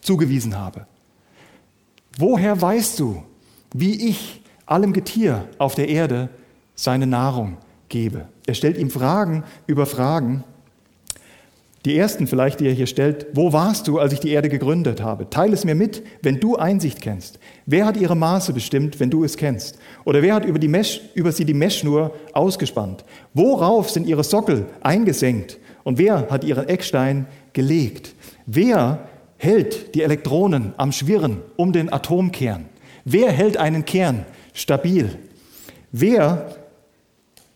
zugewiesen 0.00 0.58
habe? 0.58 0.88
Woher 2.18 2.60
weißt 2.60 2.98
du, 2.98 3.22
wie 3.72 4.08
ich 4.08 4.42
allem 4.66 4.92
Getier 4.92 5.48
auf 5.58 5.76
der 5.76 5.88
Erde 5.88 6.28
seine 6.74 7.06
Nahrung 7.06 7.56
gebe? 7.88 8.26
Er 8.48 8.54
stellt 8.54 8.78
ihm 8.78 8.90
Fragen 8.90 9.44
über 9.68 9.86
Fragen 9.86 10.42
die 11.84 11.98
ersten 11.98 12.26
vielleicht, 12.26 12.60
die 12.60 12.66
er 12.66 12.72
hier 12.72 12.86
stellt, 12.86 13.26
wo 13.34 13.52
warst 13.52 13.88
du, 13.88 13.98
als 13.98 14.14
ich 14.14 14.20
die 14.20 14.30
Erde 14.30 14.48
gegründet 14.48 15.02
habe? 15.02 15.28
Teile 15.28 15.52
es 15.52 15.64
mir 15.64 15.74
mit, 15.74 16.02
wenn 16.22 16.40
du 16.40 16.56
Einsicht 16.56 17.02
kennst. 17.02 17.38
Wer 17.66 17.84
hat 17.84 17.98
ihre 17.98 18.16
Maße 18.16 18.54
bestimmt, 18.54 19.00
wenn 19.00 19.10
du 19.10 19.22
es 19.22 19.36
kennst? 19.36 19.78
Oder 20.04 20.22
wer 20.22 20.34
hat 20.34 20.46
über, 20.46 20.58
die 20.58 20.68
Mesh, 20.68 21.02
über 21.14 21.30
sie 21.30 21.44
die 21.44 21.52
Meshschnur 21.52 22.14
ausgespannt? 22.32 23.04
Worauf 23.34 23.90
sind 23.90 24.06
ihre 24.06 24.24
Sockel 24.24 24.66
eingesenkt? 24.80 25.58
Und 25.82 25.98
wer 25.98 26.30
hat 26.30 26.44
ihren 26.44 26.68
Eckstein 26.68 27.26
gelegt? 27.52 28.14
Wer 28.46 29.06
hält 29.36 29.94
die 29.94 30.02
Elektronen 30.02 30.72
am 30.78 30.90
Schwirren 30.90 31.42
um 31.56 31.72
den 31.74 31.92
Atomkern? 31.92 32.64
Wer 33.04 33.30
hält 33.30 33.58
einen 33.58 33.84
Kern 33.84 34.24
stabil? 34.54 35.10
Wer 35.92 36.56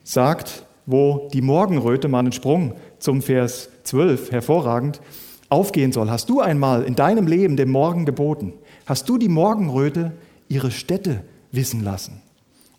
sagt, 0.04 0.64
wo 0.84 1.28
die 1.32 1.40
Morgenröte 1.40 2.08
mal 2.08 2.20
einen 2.20 2.32
Sprung 2.32 2.74
zum 2.98 3.22
Vers 3.22 3.70
12, 3.88 4.32
hervorragend, 4.32 5.00
aufgehen 5.48 5.92
soll. 5.92 6.10
Hast 6.10 6.28
du 6.28 6.40
einmal 6.40 6.84
in 6.84 6.94
deinem 6.94 7.26
Leben 7.26 7.56
dem 7.56 7.70
Morgen 7.70 8.04
geboten? 8.04 8.52
Hast 8.86 9.08
du 9.08 9.18
die 9.18 9.28
Morgenröte 9.28 10.12
ihre 10.48 10.70
Städte 10.70 11.24
wissen 11.52 11.82
lassen? 11.82 12.20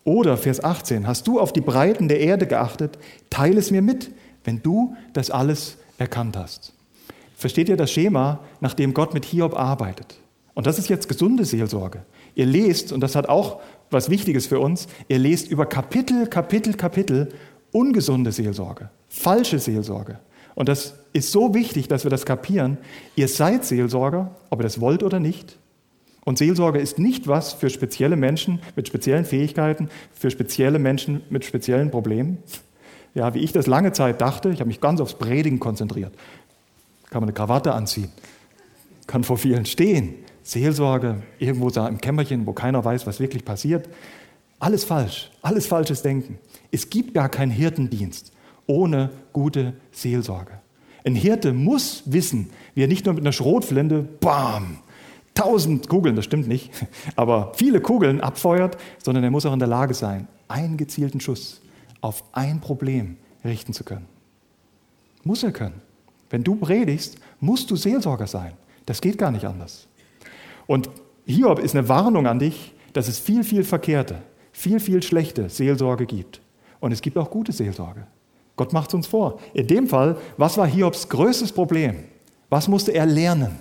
Oder 0.04 0.36
Vers 0.36 0.62
18, 0.62 1.06
hast 1.06 1.26
du 1.26 1.40
auf 1.40 1.52
die 1.52 1.60
Breiten 1.60 2.08
der 2.08 2.20
Erde 2.20 2.46
geachtet? 2.46 2.98
Teile 3.28 3.58
es 3.58 3.70
mir 3.70 3.82
mit, 3.82 4.10
wenn 4.44 4.62
du 4.62 4.96
das 5.12 5.30
alles 5.30 5.76
erkannt 5.98 6.36
hast. 6.36 6.72
Versteht 7.36 7.68
ihr 7.68 7.76
das 7.76 7.90
Schema, 7.90 8.40
nach 8.60 8.74
dem 8.74 8.94
Gott 8.94 9.14
mit 9.14 9.24
Hiob 9.24 9.58
arbeitet? 9.58 10.18
Und 10.54 10.66
das 10.66 10.78
ist 10.78 10.88
jetzt 10.88 11.08
gesunde 11.08 11.44
Seelsorge. 11.44 12.02
Ihr 12.34 12.46
lest, 12.46 12.92
und 12.92 13.00
das 13.00 13.14
hat 13.14 13.28
auch 13.28 13.60
was 13.90 14.10
Wichtiges 14.10 14.46
für 14.46 14.60
uns, 14.60 14.88
ihr 15.08 15.18
lest 15.18 15.50
über 15.50 15.66
Kapitel, 15.66 16.26
Kapitel, 16.26 16.74
Kapitel 16.74 17.32
ungesunde 17.72 18.32
Seelsorge, 18.32 18.90
falsche 19.08 19.58
Seelsorge. 19.58 20.18
Und 20.54 20.68
das 20.68 20.94
ist 21.12 21.32
so 21.32 21.54
wichtig, 21.54 21.88
dass 21.88 22.04
wir 22.04 22.10
das 22.10 22.24
kapieren. 22.24 22.78
Ihr 23.16 23.28
seid 23.28 23.64
Seelsorger, 23.64 24.34
ob 24.50 24.60
ihr 24.60 24.64
das 24.64 24.80
wollt 24.80 25.02
oder 25.02 25.20
nicht. 25.20 25.58
Und 26.24 26.38
Seelsorge 26.38 26.78
ist 26.78 26.98
nicht 26.98 27.26
was 27.26 27.52
für 27.52 27.70
spezielle 27.70 28.16
Menschen 28.16 28.60
mit 28.76 28.86
speziellen 28.86 29.24
Fähigkeiten, 29.24 29.88
für 30.12 30.30
spezielle 30.30 30.78
Menschen 30.78 31.22
mit 31.30 31.44
speziellen 31.44 31.90
Problemen. 31.90 32.38
Ja, 33.14 33.34
wie 33.34 33.40
ich 33.40 33.52
das 33.52 33.66
lange 33.66 33.92
Zeit 33.92 34.20
dachte, 34.20 34.50
ich 34.50 34.60
habe 34.60 34.68
mich 34.68 34.80
ganz 34.80 35.00
aufs 35.00 35.14
Predigen 35.14 35.58
konzentriert. 35.58 36.14
Kann 37.10 37.22
man 37.22 37.28
eine 37.28 37.34
Krawatte 37.34 37.72
anziehen, 37.72 38.10
kann 39.06 39.24
vor 39.24 39.38
vielen 39.38 39.66
stehen. 39.66 40.14
Seelsorge, 40.42 41.22
irgendwo 41.38 41.70
da 41.70 41.88
im 41.88 42.00
Kämmerchen, 42.00 42.46
wo 42.46 42.52
keiner 42.52 42.84
weiß, 42.84 43.06
was 43.06 43.18
wirklich 43.18 43.44
passiert. 43.44 43.88
Alles 44.58 44.84
falsch, 44.84 45.30
alles 45.42 45.66
falsches 45.66 46.02
Denken. 46.02 46.38
Es 46.70 46.90
gibt 46.90 47.14
gar 47.14 47.28
keinen 47.28 47.50
Hirtendienst 47.50 48.32
ohne 48.66 49.10
gute 49.32 49.72
Seelsorge. 49.90 50.52
Ein 51.04 51.14
Hirte 51.14 51.52
muss 51.52 52.02
wissen, 52.06 52.50
wie 52.74 52.82
er 52.82 52.88
nicht 52.88 53.06
nur 53.06 53.14
mit 53.14 53.22
einer 53.22 53.32
Schrotflinte, 53.32 54.02
bam, 54.02 54.78
tausend 55.34 55.88
Kugeln, 55.88 56.16
das 56.16 56.24
stimmt 56.24 56.48
nicht, 56.48 56.70
aber 57.16 57.52
viele 57.56 57.80
Kugeln 57.80 58.20
abfeuert, 58.20 58.76
sondern 59.02 59.24
er 59.24 59.30
muss 59.30 59.46
auch 59.46 59.52
in 59.52 59.58
der 59.58 59.68
Lage 59.68 59.94
sein, 59.94 60.28
einen 60.48 60.76
gezielten 60.76 61.20
Schuss 61.20 61.60
auf 62.00 62.24
ein 62.32 62.60
Problem 62.60 63.16
richten 63.44 63.72
zu 63.72 63.84
können. 63.84 64.06
Muss 65.24 65.42
er 65.42 65.52
können. 65.52 65.80
Wenn 66.30 66.44
du 66.44 66.56
predigst, 66.56 67.18
musst 67.40 67.70
du 67.70 67.76
Seelsorger 67.76 68.26
sein. 68.26 68.52
Das 68.86 69.00
geht 69.00 69.18
gar 69.18 69.30
nicht 69.30 69.44
anders. 69.44 69.86
Und 70.66 70.88
Hiob 71.26 71.58
ist 71.58 71.74
eine 71.74 71.88
Warnung 71.88 72.26
an 72.26 72.38
dich, 72.38 72.72
dass 72.92 73.08
es 73.08 73.18
viel, 73.18 73.44
viel 73.44 73.64
verkehrte, 73.64 74.22
viel, 74.52 74.80
viel 74.80 75.02
schlechte 75.02 75.48
Seelsorge 75.48 76.06
gibt. 76.06 76.40
Und 76.80 76.92
es 76.92 77.02
gibt 77.02 77.18
auch 77.18 77.30
gute 77.30 77.52
Seelsorge. 77.52 78.06
Gott 78.60 78.74
macht 78.74 78.90
es 78.90 78.94
uns 78.94 79.06
vor. 79.06 79.40
In 79.54 79.68
dem 79.68 79.86
Fall, 79.88 80.18
was 80.36 80.58
war 80.58 80.66
Hiobs 80.66 81.08
größtes 81.08 81.52
Problem? 81.52 81.94
Was 82.50 82.68
musste 82.68 82.92
er 82.92 83.06
lernen? 83.06 83.56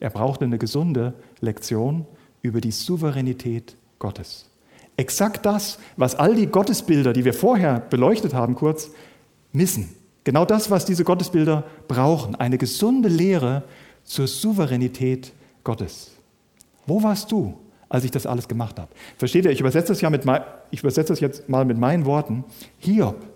Er 0.00 0.10
brauchte 0.10 0.44
eine 0.44 0.58
gesunde 0.58 1.14
Lektion 1.38 2.04
über 2.42 2.60
die 2.60 2.72
Souveränität 2.72 3.76
Gottes. 4.00 4.50
Exakt 4.96 5.46
das, 5.46 5.78
was 5.96 6.16
all 6.16 6.34
die 6.34 6.48
Gottesbilder, 6.48 7.12
die 7.12 7.24
wir 7.24 7.34
vorher 7.34 7.78
beleuchtet 7.88 8.34
haben, 8.34 8.56
kurz 8.56 8.90
missen. 9.52 9.94
Genau 10.24 10.44
das, 10.44 10.72
was 10.72 10.84
diese 10.84 11.04
Gottesbilder 11.04 11.62
brauchen. 11.86 12.34
Eine 12.34 12.58
gesunde 12.58 13.08
Lehre 13.08 13.62
zur 14.02 14.26
Souveränität 14.26 15.32
Gottes. 15.62 16.10
Wo 16.84 17.04
warst 17.04 17.30
du, 17.30 17.54
als 17.88 18.02
ich 18.02 18.10
das 18.10 18.26
alles 18.26 18.48
gemacht 18.48 18.76
habe? 18.80 18.90
Versteht 19.18 19.44
ihr, 19.44 19.52
ich 19.52 19.60
übersetze 19.60 19.92
das, 19.92 20.00
ja 20.00 20.10
mit, 20.10 20.24
ich 20.72 20.80
übersetze 20.80 21.12
das 21.12 21.20
jetzt 21.20 21.48
mal 21.48 21.64
mit 21.64 21.78
meinen 21.78 22.06
Worten. 22.06 22.42
Hiob, 22.80 23.33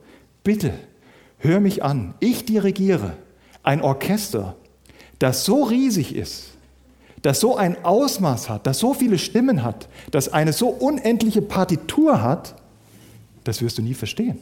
bitte, 0.49 0.73
hör 1.41 1.61
mich 1.61 1.85
an. 1.85 2.15
Ich 2.21 2.47
dirigiere 2.47 3.19
ein 3.63 3.83
Orchester, 3.83 4.57
das 5.19 5.45
so 5.45 5.63
riesig 5.63 6.17
ist, 6.17 6.53
das 7.21 7.39
so 7.39 7.59
ein 7.59 7.85
Ausmaß 7.85 8.49
hat, 8.49 8.67
das 8.67 8.79
so 8.79 8.95
viele 8.95 9.19
Stimmen 9.19 9.63
hat, 9.63 9.91
das 10.11 10.33
eine 10.33 10.55
so 10.55 10.69
unendliche 10.69 11.43
Partitur 11.43 12.23
hat, 12.23 12.55
das 13.45 13.61
wirst 13.61 13.77
du 13.77 13.83
nie 13.83 13.93
verstehen. 13.93 14.39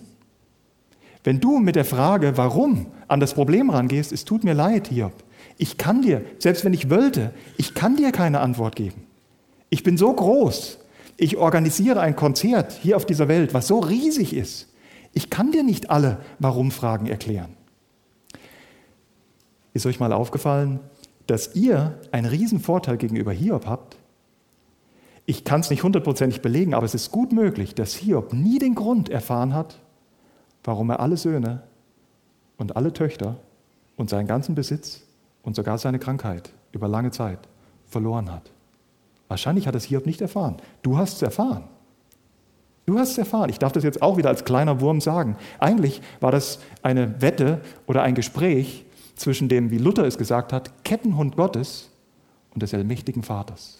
Wenn 1.24 1.40
du 1.40 1.58
mit 1.58 1.74
der 1.74 1.84
Frage, 1.84 2.36
warum, 2.36 2.86
an 3.08 3.18
das 3.18 3.34
Problem 3.34 3.68
rangehst, 3.70 4.12
es 4.12 4.24
tut 4.24 4.44
mir 4.44 4.54
leid, 4.54 4.86
Hiob. 4.86 5.24
Ich 5.58 5.76
kann 5.76 6.02
dir, 6.02 6.24
selbst 6.38 6.64
wenn 6.64 6.72
ich 6.72 6.88
wollte, 6.88 7.32
ich 7.56 7.74
kann 7.74 7.96
dir 7.96 8.12
keine 8.12 8.38
Antwort 8.38 8.76
geben. 8.76 9.08
Ich 9.70 9.82
bin 9.82 9.98
so 9.98 10.12
groß. 10.12 10.78
Ich 11.16 11.36
organisiere 11.36 11.98
ein 11.98 12.14
Konzert 12.14 12.78
hier 12.80 12.96
auf 12.96 13.06
dieser 13.06 13.26
Welt, 13.26 13.54
was 13.54 13.66
so 13.66 13.80
riesig 13.80 14.36
ist. 14.36 14.68
Ich 15.16 15.30
kann 15.30 15.50
dir 15.50 15.62
nicht 15.62 15.88
alle 15.88 16.18
Warum-Fragen 16.40 17.06
erklären. 17.06 17.56
Ist 19.72 19.86
euch 19.86 19.98
mal 19.98 20.12
aufgefallen, 20.12 20.78
dass 21.26 21.54
ihr 21.54 21.98
einen 22.12 22.26
riesen 22.26 22.60
Vorteil 22.60 22.98
gegenüber 22.98 23.32
Hiob 23.32 23.64
habt? 23.64 23.96
Ich 25.24 25.42
kann 25.42 25.62
es 25.62 25.70
nicht 25.70 25.82
hundertprozentig 25.82 26.42
belegen, 26.42 26.74
aber 26.74 26.84
es 26.84 26.94
ist 26.94 27.12
gut 27.12 27.32
möglich, 27.32 27.74
dass 27.74 27.94
Hiob 27.94 28.34
nie 28.34 28.58
den 28.58 28.74
Grund 28.74 29.08
erfahren 29.08 29.54
hat, 29.54 29.80
warum 30.64 30.90
er 30.90 31.00
alle 31.00 31.16
Söhne 31.16 31.62
und 32.58 32.76
alle 32.76 32.92
Töchter 32.92 33.38
und 33.96 34.10
seinen 34.10 34.26
ganzen 34.26 34.54
Besitz 34.54 35.00
und 35.42 35.56
sogar 35.56 35.78
seine 35.78 35.98
Krankheit 35.98 36.52
über 36.72 36.88
lange 36.88 37.10
Zeit 37.10 37.48
verloren 37.86 38.30
hat. 38.30 38.50
Wahrscheinlich 39.28 39.66
hat 39.66 39.76
es 39.76 39.84
Hiob 39.84 40.04
nicht 40.04 40.20
erfahren. 40.20 40.58
Du 40.82 40.98
hast 40.98 41.14
es 41.14 41.22
erfahren. 41.22 41.64
Du 42.86 42.98
hast 42.98 43.10
es 43.10 43.18
erfahren. 43.18 43.50
Ich 43.50 43.58
darf 43.58 43.72
das 43.72 43.82
jetzt 43.82 44.00
auch 44.00 44.16
wieder 44.16 44.28
als 44.28 44.44
kleiner 44.44 44.80
Wurm 44.80 45.00
sagen. 45.00 45.36
Eigentlich 45.58 46.00
war 46.20 46.30
das 46.30 46.60
eine 46.82 47.20
Wette 47.20 47.60
oder 47.86 48.02
ein 48.02 48.14
Gespräch 48.14 48.84
zwischen 49.16 49.48
dem, 49.48 49.70
wie 49.70 49.78
Luther 49.78 50.04
es 50.04 50.18
gesagt 50.18 50.52
hat, 50.52 50.84
Kettenhund 50.84 51.36
Gottes 51.36 51.90
und 52.54 52.62
des 52.62 52.72
allmächtigen 52.72 53.24
Vaters. 53.24 53.78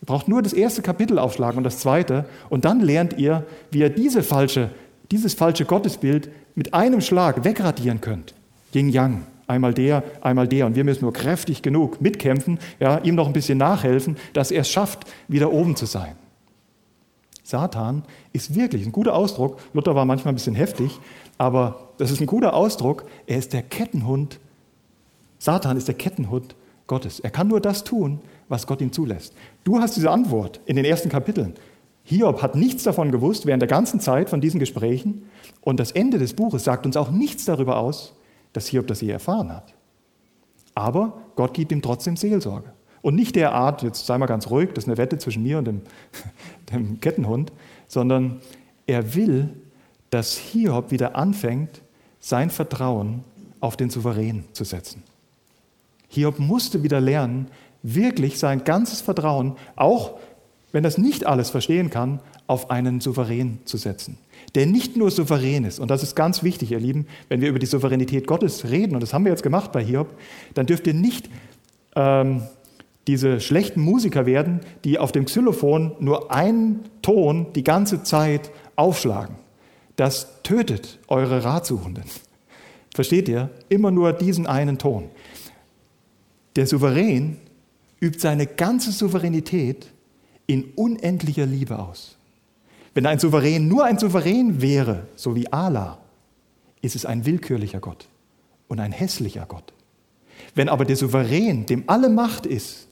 Ihr 0.00 0.06
braucht 0.06 0.28
nur 0.28 0.42
das 0.42 0.52
erste 0.52 0.80
Kapitel 0.80 1.18
aufschlagen 1.18 1.58
und 1.58 1.64
das 1.64 1.78
zweite 1.78 2.26
und 2.50 2.64
dann 2.64 2.80
lernt 2.80 3.18
ihr, 3.18 3.44
wie 3.70 3.80
ihr 3.80 3.90
diese 3.90 4.22
falsche, 4.22 4.70
dieses 5.10 5.34
falsche 5.34 5.64
Gottesbild 5.64 6.30
mit 6.54 6.72
einem 6.72 7.00
Schlag 7.00 7.44
wegradieren 7.44 8.00
könnt. 8.00 8.34
Yin 8.72 8.90
Yang. 8.90 9.26
Einmal 9.46 9.74
der, 9.74 10.02
einmal 10.22 10.48
der. 10.48 10.66
Und 10.66 10.74
wir 10.74 10.84
müssen 10.84 11.02
nur 11.04 11.12
kräftig 11.12 11.60
genug 11.62 12.00
mitkämpfen, 12.00 12.58
ja, 12.80 12.98
ihm 12.98 13.14
noch 13.14 13.26
ein 13.26 13.34
bisschen 13.34 13.58
nachhelfen, 13.58 14.16
dass 14.32 14.50
er 14.50 14.62
es 14.62 14.70
schafft, 14.70 15.04
wieder 15.28 15.52
oben 15.52 15.76
zu 15.76 15.84
sein. 15.84 16.16
Satan 17.44 18.02
ist 18.32 18.54
wirklich 18.54 18.84
ein 18.86 18.92
guter 18.92 19.14
Ausdruck. 19.14 19.60
Luther 19.74 19.94
war 19.94 20.06
manchmal 20.06 20.32
ein 20.32 20.36
bisschen 20.36 20.54
heftig, 20.54 20.98
aber 21.38 21.90
das 21.98 22.10
ist 22.10 22.20
ein 22.20 22.26
guter 22.26 22.54
Ausdruck. 22.54 23.04
Er 23.26 23.38
ist 23.38 23.52
der 23.52 23.62
Kettenhund. 23.62 24.40
Satan 25.38 25.76
ist 25.76 25.86
der 25.86 25.94
Kettenhund 25.94 26.56
Gottes. 26.86 27.20
Er 27.20 27.30
kann 27.30 27.48
nur 27.48 27.60
das 27.60 27.84
tun, 27.84 28.20
was 28.48 28.66
Gott 28.66 28.80
ihm 28.80 28.92
zulässt. 28.92 29.34
Du 29.62 29.78
hast 29.78 29.94
diese 29.94 30.10
Antwort 30.10 30.60
in 30.64 30.76
den 30.76 30.86
ersten 30.86 31.10
Kapiteln. 31.10 31.54
Hiob 32.04 32.42
hat 32.42 32.54
nichts 32.54 32.82
davon 32.82 33.10
gewusst 33.10 33.46
während 33.46 33.62
der 33.62 33.68
ganzen 33.68 34.00
Zeit 34.00 34.28
von 34.28 34.40
diesen 34.40 34.60
Gesprächen. 34.60 35.28
Und 35.60 35.80
das 35.80 35.90
Ende 35.90 36.18
des 36.18 36.34
Buches 36.34 36.64
sagt 36.64 36.86
uns 36.86 36.96
auch 36.96 37.10
nichts 37.10 37.44
darüber 37.44 37.78
aus, 37.78 38.14
dass 38.52 38.68
Hiob 38.68 38.86
das 38.86 39.00
je 39.00 39.10
erfahren 39.10 39.52
hat. 39.52 39.74
Aber 40.74 41.18
Gott 41.36 41.54
gibt 41.54 41.72
ihm 41.72 41.82
trotzdem 41.82 42.16
Seelsorge. 42.16 42.73
Und 43.04 43.16
nicht 43.16 43.36
der 43.36 43.52
Art, 43.52 43.82
jetzt 43.82 44.06
sei 44.06 44.16
mal 44.16 44.24
ganz 44.24 44.48
ruhig, 44.48 44.70
das 44.72 44.84
ist 44.84 44.88
eine 44.88 44.96
Wette 44.96 45.18
zwischen 45.18 45.42
mir 45.42 45.58
und 45.58 45.66
dem, 45.66 45.82
dem 46.72 47.00
Kettenhund, 47.00 47.52
sondern 47.86 48.40
er 48.86 49.14
will, 49.14 49.50
dass 50.08 50.38
Hiob 50.38 50.90
wieder 50.90 51.14
anfängt, 51.14 51.82
sein 52.18 52.48
Vertrauen 52.48 53.22
auf 53.60 53.76
den 53.76 53.90
Souverän 53.90 54.44
zu 54.54 54.64
setzen. 54.64 55.02
Hiob 56.08 56.38
musste 56.38 56.82
wieder 56.82 56.98
lernen, 56.98 57.48
wirklich 57.82 58.38
sein 58.38 58.64
ganzes 58.64 59.02
Vertrauen, 59.02 59.56
auch 59.76 60.14
wenn 60.72 60.82
er 60.82 60.98
nicht 60.98 61.26
alles 61.26 61.50
verstehen 61.50 61.90
kann, 61.90 62.20
auf 62.46 62.70
einen 62.70 63.02
Souverän 63.02 63.58
zu 63.66 63.76
setzen 63.76 64.16
der 64.54 64.66
nicht 64.66 64.96
nur 64.96 65.10
souverän 65.10 65.64
ist, 65.64 65.80
und 65.80 65.90
das 65.90 66.02
ist 66.02 66.14
ganz 66.14 66.42
wichtig, 66.44 66.70
ihr 66.70 66.78
Lieben, 66.78 67.06
wenn 67.28 67.40
wir 67.40 67.48
über 67.48 67.58
die 67.58 67.66
Souveränität 67.66 68.26
Gottes 68.26 68.64
reden, 68.64 68.94
und 68.94 69.02
das 69.02 69.12
haben 69.12 69.24
wir 69.24 69.32
jetzt 69.32 69.42
gemacht 69.42 69.72
bei 69.72 69.82
Hiob, 69.82 70.08
dann 70.54 70.66
dürft 70.66 70.86
ihr 70.86 70.94
nicht 70.94 71.28
ähm, 71.96 72.42
diese 73.06 73.40
schlechten 73.40 73.80
Musiker 73.80 74.26
werden, 74.26 74.60
die 74.84 74.98
auf 74.98 75.12
dem 75.12 75.26
Xylophon 75.26 75.92
nur 76.00 76.32
einen 76.32 76.80
Ton 77.02 77.52
die 77.54 77.64
ganze 77.64 78.02
Zeit 78.02 78.50
aufschlagen. 78.76 79.36
Das 79.96 80.42
tötet 80.42 80.98
eure 81.08 81.44
Ratsuchenden. 81.44 82.04
Versteht 82.94 83.28
ihr? 83.28 83.50
Immer 83.68 83.90
nur 83.90 84.12
diesen 84.12 84.46
einen 84.46 84.78
Ton. 84.78 85.10
Der 86.56 86.66
Souverän 86.66 87.36
übt 88.00 88.20
seine 88.20 88.46
ganze 88.46 88.92
Souveränität 88.92 89.90
in 90.46 90.64
unendlicher 90.76 91.46
Liebe 91.46 91.78
aus. 91.78 92.16
Wenn 92.94 93.06
ein 93.06 93.18
Souverän 93.18 93.66
nur 93.66 93.84
ein 93.84 93.98
Souverän 93.98 94.62
wäre, 94.62 95.08
so 95.16 95.34
wie 95.34 95.52
Allah, 95.52 95.98
ist 96.80 96.94
es 96.94 97.04
ein 97.04 97.26
willkürlicher 97.26 97.80
Gott 97.80 98.08
und 98.68 98.78
ein 98.78 98.92
hässlicher 98.92 99.46
Gott. 99.46 99.72
Wenn 100.54 100.68
aber 100.68 100.84
der 100.84 100.96
Souverän, 100.96 101.66
dem 101.66 101.84
alle 101.88 102.08
Macht 102.08 102.46
ist, 102.46 102.88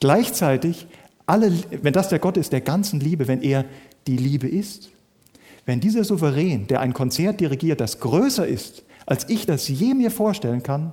gleichzeitig 0.00 0.86
alle, 1.26 1.52
wenn 1.82 1.92
das 1.92 2.08
der 2.08 2.18
Gott 2.18 2.36
ist 2.36 2.52
der 2.52 2.60
ganzen 2.60 2.98
Liebe, 3.00 3.28
wenn 3.28 3.42
er 3.42 3.64
die 4.06 4.16
Liebe 4.16 4.48
ist, 4.48 4.90
wenn 5.66 5.80
dieser 5.80 6.04
Souverän, 6.04 6.66
der 6.66 6.80
ein 6.80 6.94
Konzert 6.94 7.40
dirigiert, 7.40 7.80
das 7.80 8.00
größer 8.00 8.46
ist, 8.46 8.84
als 9.06 9.28
ich 9.28 9.46
das 9.46 9.68
je 9.68 9.94
mir 9.94 10.10
vorstellen 10.10 10.62
kann, 10.62 10.92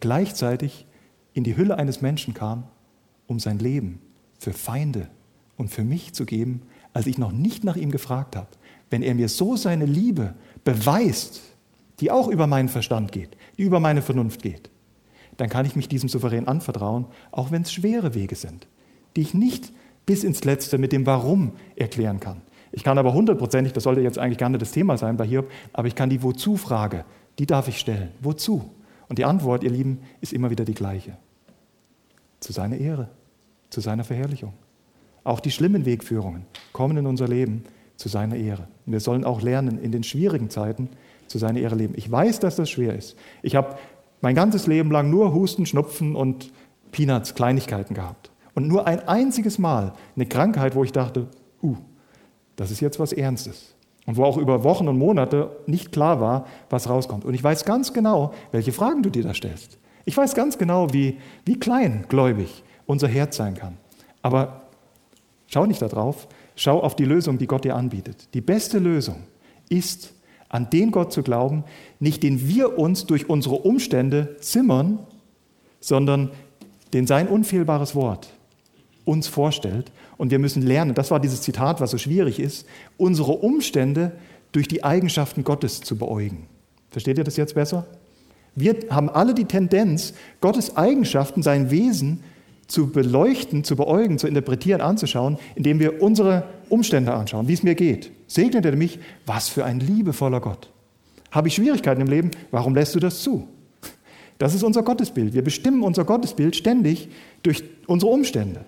gleichzeitig 0.00 0.86
in 1.34 1.44
die 1.44 1.56
Hülle 1.56 1.76
eines 1.76 2.00
Menschen 2.00 2.32
kam, 2.32 2.64
um 3.26 3.38
sein 3.38 3.58
Leben 3.58 4.00
für 4.38 4.52
Feinde 4.52 5.08
und 5.56 5.68
für 5.68 5.84
mich 5.84 6.14
zu 6.14 6.24
geben, 6.24 6.62
als 6.92 7.06
ich 7.06 7.18
noch 7.18 7.32
nicht 7.32 7.64
nach 7.64 7.76
ihm 7.76 7.90
gefragt 7.90 8.36
habe, 8.36 8.48
wenn 8.90 9.02
er 9.02 9.14
mir 9.14 9.28
so 9.28 9.56
seine 9.56 9.84
Liebe 9.84 10.34
beweist, 10.64 11.42
die 12.00 12.10
auch 12.10 12.28
über 12.28 12.46
meinen 12.46 12.68
Verstand 12.68 13.12
geht, 13.12 13.36
die 13.58 13.62
über 13.62 13.80
meine 13.80 14.02
Vernunft 14.02 14.42
geht, 14.42 14.70
dann 15.36 15.48
kann 15.48 15.66
ich 15.66 15.76
mich 15.76 15.88
diesem 15.88 16.08
Souverän 16.08 16.48
anvertrauen, 16.48 17.06
auch 17.30 17.50
wenn 17.50 17.62
es 17.62 17.72
schwere 17.72 18.14
Wege 18.14 18.34
sind, 18.34 18.66
die 19.16 19.22
ich 19.22 19.34
nicht 19.34 19.72
bis 20.06 20.24
ins 20.24 20.44
Letzte 20.44 20.78
mit 20.78 20.92
dem 20.92 21.06
Warum 21.06 21.52
erklären 21.74 22.20
kann. 22.20 22.42
Ich 22.72 22.84
kann 22.84 22.98
aber 22.98 23.12
hundertprozentig, 23.12 23.72
das 23.72 23.84
sollte 23.84 24.00
jetzt 24.00 24.18
eigentlich 24.18 24.38
gar 24.38 24.48
nicht 24.48 24.62
das 24.62 24.72
Thema 24.72 24.96
sein 24.96 25.16
bei 25.16 25.26
Hiob, 25.26 25.50
aber 25.72 25.88
ich 25.88 25.94
kann 25.94 26.10
die 26.10 26.22
Wozu-Frage, 26.22 27.04
die 27.38 27.46
darf 27.46 27.68
ich 27.68 27.78
stellen. 27.78 28.10
Wozu? 28.20 28.70
Und 29.08 29.18
die 29.18 29.24
Antwort, 29.24 29.62
ihr 29.62 29.70
Lieben, 29.70 30.00
ist 30.20 30.32
immer 30.32 30.50
wieder 30.50 30.64
die 30.64 30.74
gleiche. 30.74 31.16
Zu 32.40 32.52
seiner 32.52 32.76
Ehre, 32.76 33.08
zu 33.70 33.80
seiner 33.80 34.04
Verherrlichung. 34.04 34.52
Auch 35.24 35.40
die 35.40 35.50
schlimmen 35.50 35.86
Wegführungen 35.86 36.44
kommen 36.72 36.96
in 36.98 37.06
unser 37.06 37.28
Leben 37.28 37.64
zu 37.96 38.08
seiner 38.08 38.36
Ehre. 38.36 38.68
Wir 38.84 39.00
sollen 39.00 39.24
auch 39.24 39.42
lernen, 39.42 39.78
in 39.78 39.90
den 39.90 40.02
schwierigen 40.02 40.50
Zeiten 40.50 40.88
zu 41.26 41.38
seiner 41.38 41.60
Ehre 41.60 41.74
leben. 41.74 41.94
Ich 41.96 42.10
weiß, 42.10 42.40
dass 42.40 42.56
das 42.56 42.70
schwer 42.70 42.94
ist. 42.94 43.16
Ich 43.42 43.56
habe 43.56 43.76
mein 44.20 44.34
ganzes 44.34 44.66
Leben 44.66 44.90
lang 44.90 45.10
nur 45.10 45.34
Husten, 45.34 45.66
Schnupfen 45.66 46.16
und 46.16 46.52
Peanuts, 46.92 47.34
Kleinigkeiten 47.34 47.94
gehabt. 47.94 48.30
Und 48.54 48.68
nur 48.68 48.86
ein 48.86 49.06
einziges 49.06 49.58
Mal 49.58 49.92
eine 50.14 50.26
Krankheit, 50.26 50.74
wo 50.74 50.82
ich 50.82 50.92
dachte, 50.92 51.28
uh, 51.62 51.76
das 52.56 52.70
ist 52.70 52.80
jetzt 52.80 52.98
was 52.98 53.12
Ernstes. 53.12 53.74
Und 54.06 54.16
wo 54.16 54.24
auch 54.24 54.38
über 54.38 54.64
Wochen 54.64 54.88
und 54.88 54.98
Monate 54.98 55.50
nicht 55.66 55.92
klar 55.92 56.20
war, 56.20 56.46
was 56.70 56.88
rauskommt. 56.88 57.24
Und 57.24 57.34
ich 57.34 57.42
weiß 57.42 57.64
ganz 57.64 57.92
genau, 57.92 58.32
welche 58.52 58.72
Fragen 58.72 59.02
du 59.02 59.10
dir 59.10 59.24
da 59.24 59.34
stellst. 59.34 59.78
Ich 60.04 60.16
weiß 60.16 60.34
ganz 60.34 60.56
genau, 60.56 60.92
wie, 60.92 61.18
wie 61.44 61.58
kleingläubig 61.58 62.62
unser 62.86 63.08
Herz 63.08 63.36
sein 63.36 63.54
kann. 63.54 63.76
Aber 64.22 64.62
schau 65.48 65.66
nicht 65.66 65.82
darauf, 65.82 66.28
schau 66.54 66.80
auf 66.80 66.94
die 66.94 67.04
Lösung, 67.04 67.38
die 67.38 67.48
Gott 67.48 67.64
dir 67.64 67.74
anbietet. 67.74 68.32
Die 68.32 68.40
beste 68.40 68.78
Lösung 68.78 69.24
ist, 69.68 70.14
an 70.56 70.70
den 70.70 70.90
Gott 70.90 71.12
zu 71.12 71.22
glauben, 71.22 71.64
nicht 72.00 72.22
den 72.22 72.48
wir 72.48 72.78
uns 72.78 73.06
durch 73.06 73.28
unsere 73.28 73.56
Umstände 73.56 74.36
zimmern, 74.40 74.98
sondern 75.80 76.30
den 76.94 77.06
sein 77.06 77.28
unfehlbares 77.28 77.94
Wort 77.94 78.32
uns 79.04 79.28
vorstellt. 79.28 79.92
Und 80.16 80.30
wir 80.30 80.38
müssen 80.38 80.62
lernen, 80.62 80.94
das 80.94 81.10
war 81.10 81.20
dieses 81.20 81.42
Zitat, 81.42 81.80
was 81.80 81.90
so 81.90 81.98
schwierig 81.98 82.40
ist, 82.40 82.66
unsere 82.96 83.32
Umstände 83.32 84.12
durch 84.52 84.66
die 84.66 84.82
Eigenschaften 84.82 85.44
Gottes 85.44 85.82
zu 85.82 85.96
beäugen. 85.96 86.46
Versteht 86.90 87.18
ihr 87.18 87.24
das 87.24 87.36
jetzt 87.36 87.54
besser? 87.54 87.86
Wir 88.54 88.74
haben 88.88 89.10
alle 89.10 89.34
die 89.34 89.44
Tendenz, 89.44 90.14
Gottes 90.40 90.76
Eigenschaften, 90.76 91.42
sein 91.42 91.70
Wesen 91.70 92.24
zu 92.66 92.90
beleuchten, 92.90 93.64
zu 93.64 93.76
beäugen, 93.76 94.18
zu 94.18 94.26
interpretieren, 94.26 94.80
anzuschauen, 94.80 95.38
indem 95.54 95.78
wir 95.78 96.02
unsere 96.02 96.44
Umstände 96.68 97.14
anschauen, 97.14 97.48
wie 97.48 97.52
es 97.52 97.62
mir 97.62 97.74
geht. 97.74 98.10
Segnet 98.26 98.64
er 98.64 98.76
mich? 98.76 98.98
Was 99.24 99.48
für 99.48 99.64
ein 99.64 99.80
liebevoller 99.80 100.40
Gott. 100.40 100.70
Habe 101.30 101.48
ich 101.48 101.54
Schwierigkeiten 101.54 102.00
im 102.00 102.08
Leben? 102.08 102.30
Warum 102.50 102.74
lässt 102.74 102.94
du 102.94 103.00
das 103.00 103.22
zu? 103.22 103.46
Das 104.38 104.54
ist 104.54 104.62
unser 104.62 104.82
Gottesbild. 104.82 105.32
Wir 105.32 105.42
bestimmen 105.42 105.82
unser 105.82 106.04
Gottesbild 106.04 106.56
ständig 106.56 107.08
durch 107.42 107.64
unsere 107.86 108.10
Umstände. 108.10 108.64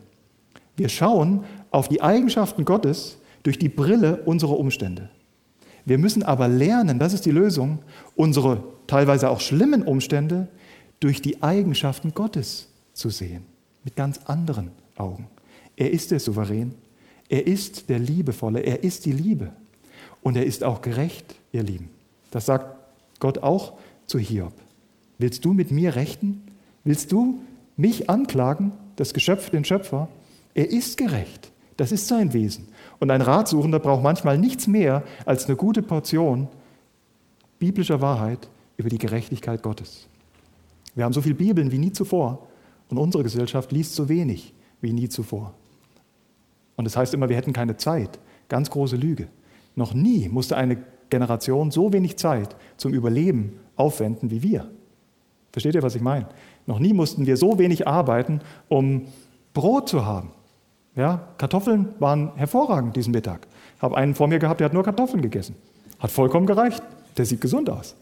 Wir 0.77 0.89
schauen 0.89 1.45
auf 1.71 1.89
die 1.89 2.01
Eigenschaften 2.01 2.65
Gottes 2.65 3.19
durch 3.43 3.59
die 3.59 3.69
Brille 3.69 4.23
unserer 4.25 4.59
Umstände. 4.59 5.11
Wir 5.85 5.99
müssen 5.99 6.23
aber 6.23 6.49
lernen, 6.49 6.99
das 6.99 7.13
ist 7.13 7.27
die 7.27 7.31
Lösung, 7.31 7.79
unsere 8.15 8.63
teilweise 8.87 9.31
auch 9.31 9.41
schlimmen 9.41 9.83
Umstände 9.83 10.49
durch 11.01 11.23
die 11.23 11.43
Eigenschaften 11.43 12.13
Gottes 12.15 12.69
zu 12.93 13.11
sehen, 13.11 13.45
mit 13.89 13.97
ganz 13.97 14.21
anderen 14.27 14.71
Augen. 14.99 15.29
Er 15.75 15.91
ist 15.91 16.11
der 16.11 16.21
Souverän, 16.21 16.75
er 17.31 17.47
ist 17.47 17.89
der 17.89 17.99
Liebevolle, 17.99 18.61
er 18.61 18.85
ist 18.85 19.07
die 19.07 19.13
Liebe 19.13 19.51
und 20.21 20.37
er 20.37 20.45
ist 20.45 20.63
auch 20.63 20.83
gerecht, 20.83 21.37
ihr 21.53 21.63
Lieben. 21.63 21.89
Das 22.31 22.45
sagt 22.45 22.67
Gott 23.19 23.39
auch 23.39 23.79
zu 24.05 24.19
Hiob. 24.19 24.53
Willst 25.17 25.43
du 25.43 25.55
mit 25.55 25.71
mir 25.71 25.97
rechten? 25.97 26.43
Willst 26.85 27.13
du 27.13 27.41
mich 27.79 28.11
anklagen, 28.11 28.73
das 28.97 29.15
Geschöpf, 29.15 29.49
den 29.49 29.65
Schöpfer? 29.65 30.09
Er 30.53 30.69
ist 30.71 30.99
gerecht. 30.99 31.51
Das 31.79 31.91
ist 31.91 32.09
sein 32.09 32.35
Wesen. 32.35 32.69
Und 32.99 33.11
ein 33.11 33.23
Ratsuchender 33.23 33.79
braucht 33.79 34.03
manchmal 34.03 34.37
nichts 34.37 34.67
mehr 34.67 35.03
als 35.25 35.47
eine 35.47 35.57
gute 35.57 35.81
Portion 35.81 36.49
biblischer 37.59 38.03
Wahrheit 38.03 38.51
über 38.77 38.91
die 38.91 38.99
Gerechtigkeit 38.99 39.63
Gottes. 39.63 40.09
Wir 40.95 41.05
haben 41.05 41.15
so 41.15 41.23
viele 41.23 41.37
Bibeln 41.37 41.73
wie 41.73 41.79
nie 41.79 41.93
zuvor 41.93 42.49
und 42.89 42.99
unsere 42.99 43.23
Gesellschaft 43.23 43.73
liest 43.73 43.95
so 43.95 44.09
wenig 44.09 44.55
wie 44.81 44.93
nie 44.93 45.09
zuvor. 45.09 45.55
Und 46.77 46.85
das 46.85 46.97
heißt 46.97 47.15
immer, 47.15 47.29
wir 47.29 47.37
hätten 47.37 47.53
keine 47.53 47.77
Zeit. 47.77 48.19
Ganz 48.49 48.71
große 48.71 48.97
Lüge. 48.97 49.29
Noch 49.75 49.95
nie 49.95 50.29
musste 50.29 50.57
eine 50.57 50.79
Generation 51.11 51.71
so 51.71 51.93
wenig 51.93 52.17
Zeit 52.17 52.57
zum 52.77 52.93
Überleben 52.93 53.59
aufwenden 53.77 54.31
wie 54.31 54.43
wir. 54.43 54.71
Versteht 55.53 55.75
ihr, 55.75 55.83
was 55.83 55.95
ich 55.95 56.03
meine? 56.03 56.29
Noch 56.67 56.79
nie 56.79 56.93
mussten 56.93 57.27
wir 57.27 57.37
so 57.37 57.59
wenig 57.59 57.89
arbeiten, 57.89 58.41
um 58.69 59.07
Brot 59.55 59.89
zu 59.89 60.05
haben. 60.05 60.31
Ja, 60.95 61.29
Kartoffeln 61.39 61.89
waren 61.99 62.33
hervorragend 62.37 62.97
diesen 62.97 63.13
Mittag. 63.13 63.47
Habe 63.81 63.97
einen 63.97 64.15
vor 64.15 64.29
mir 64.29 64.39
gehabt, 64.39 64.61
der 64.61 64.67
hat 64.67 64.75
nur 64.75 64.83
Kartoffeln 64.83 65.23
gegessen. 65.23 65.55
Hat 65.99 66.11
vollkommen 66.11 66.47
gereicht. 66.47 66.83
Der 67.17 67.25
sieht 67.25 67.41
gesund 67.41 67.71
aus. 67.71 67.95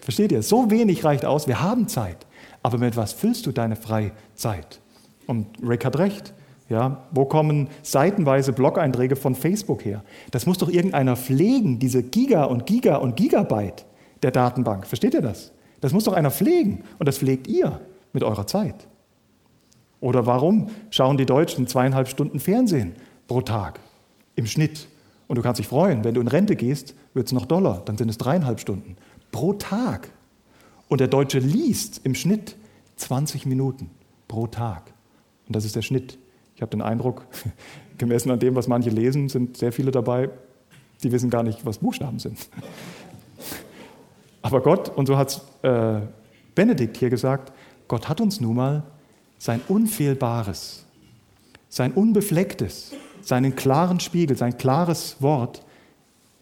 Versteht 0.00 0.32
ihr? 0.32 0.42
So 0.42 0.70
wenig 0.70 1.04
reicht 1.04 1.24
aus. 1.24 1.48
Wir 1.48 1.60
haben 1.60 1.88
Zeit. 1.88 2.26
Aber 2.64 2.78
mit 2.78 2.96
was 2.96 3.12
füllst 3.12 3.44
du 3.46 3.52
deine 3.52 3.76
Freizeit? 3.76 4.80
Und 5.26 5.46
Rick 5.62 5.84
hat 5.84 5.98
recht. 5.98 6.32
Ja, 6.70 7.04
wo 7.10 7.26
kommen 7.26 7.68
seitenweise 7.82 8.54
Blog-Einträge 8.54 9.16
von 9.16 9.34
Facebook 9.34 9.84
her? 9.84 10.02
Das 10.30 10.46
muss 10.46 10.56
doch 10.56 10.70
irgendeiner 10.70 11.14
pflegen, 11.14 11.78
diese 11.78 12.02
Giga 12.02 12.44
und 12.44 12.64
Giga 12.64 12.96
und 12.96 13.16
Gigabyte 13.16 13.84
der 14.22 14.30
Datenbank. 14.30 14.86
Versteht 14.86 15.12
ihr 15.12 15.20
das? 15.20 15.52
Das 15.82 15.92
muss 15.92 16.04
doch 16.04 16.14
einer 16.14 16.30
pflegen. 16.30 16.84
Und 16.98 17.06
das 17.06 17.18
pflegt 17.18 17.48
ihr 17.48 17.82
mit 18.14 18.24
eurer 18.24 18.46
Zeit. 18.46 18.88
Oder 20.00 20.24
warum 20.24 20.68
schauen 20.88 21.18
die 21.18 21.26
Deutschen 21.26 21.66
zweieinhalb 21.66 22.08
Stunden 22.08 22.40
Fernsehen 22.40 22.94
pro 23.28 23.42
Tag 23.42 23.78
im 24.36 24.46
Schnitt? 24.46 24.88
Und 25.28 25.36
du 25.36 25.42
kannst 25.42 25.58
dich 25.58 25.68
freuen, 25.68 26.02
wenn 26.02 26.14
du 26.14 26.22
in 26.22 26.28
Rente 26.28 26.56
gehst, 26.56 26.94
wird 27.12 27.26
es 27.26 27.32
noch 27.32 27.44
Dollar, 27.44 27.82
dann 27.84 27.98
sind 27.98 28.08
es 28.08 28.16
dreieinhalb 28.16 28.58
Stunden 28.58 28.96
pro 29.32 29.52
Tag. 29.52 30.08
Und 30.94 31.00
der 31.00 31.08
Deutsche 31.08 31.40
liest 31.40 32.02
im 32.04 32.14
Schnitt 32.14 32.54
20 32.98 33.46
Minuten 33.46 33.90
pro 34.28 34.46
Tag. 34.46 34.92
Und 35.48 35.56
das 35.56 35.64
ist 35.64 35.74
der 35.74 35.82
Schnitt. 35.82 36.20
Ich 36.54 36.62
habe 36.62 36.70
den 36.70 36.82
Eindruck, 36.82 37.26
gemessen 37.98 38.30
an 38.30 38.38
dem, 38.38 38.54
was 38.54 38.68
manche 38.68 38.90
lesen, 38.90 39.28
sind 39.28 39.56
sehr 39.56 39.72
viele 39.72 39.90
dabei, 39.90 40.30
die 41.02 41.10
wissen 41.10 41.30
gar 41.30 41.42
nicht, 41.42 41.66
was 41.66 41.78
Buchstaben 41.78 42.20
sind. 42.20 42.38
Aber 44.40 44.62
Gott, 44.62 44.88
und 44.88 45.06
so 45.06 45.16
hat 45.16 45.30
es 45.30 45.40
äh, 45.62 46.02
Benedikt 46.54 46.96
hier 46.98 47.10
gesagt, 47.10 47.52
Gott 47.88 48.08
hat 48.08 48.20
uns 48.20 48.40
nun 48.40 48.54
mal 48.54 48.84
sein 49.38 49.62
Unfehlbares, 49.66 50.84
sein 51.70 51.90
Unbeflecktes, 51.90 52.92
seinen 53.20 53.56
klaren 53.56 53.98
Spiegel, 53.98 54.36
sein 54.36 54.58
klares 54.58 55.16
Wort 55.18 55.66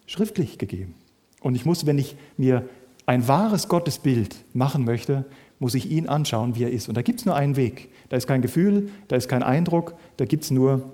schriftlich 0.04 0.58
gegeben. 0.58 0.94
Und 1.40 1.54
ich 1.54 1.64
muss, 1.64 1.86
wenn 1.86 1.96
ich 1.96 2.16
mir 2.36 2.68
ein 3.06 3.26
wahres 3.28 3.68
Gottesbild 3.68 4.36
machen 4.54 4.84
möchte, 4.84 5.24
muss 5.58 5.74
ich 5.74 5.90
ihn 5.90 6.08
anschauen, 6.08 6.56
wie 6.56 6.64
er 6.64 6.70
ist. 6.70 6.88
Und 6.88 6.96
da 6.96 7.02
gibt 7.02 7.20
es 7.20 7.26
nur 7.26 7.36
einen 7.36 7.56
Weg. 7.56 7.90
Da 8.08 8.16
ist 8.16 8.26
kein 8.26 8.42
Gefühl, 8.42 8.90
da 9.08 9.16
ist 9.16 9.28
kein 9.28 9.42
Eindruck, 9.42 9.94
da 10.16 10.24
gibt 10.24 10.44
es 10.44 10.50
nur 10.50 10.90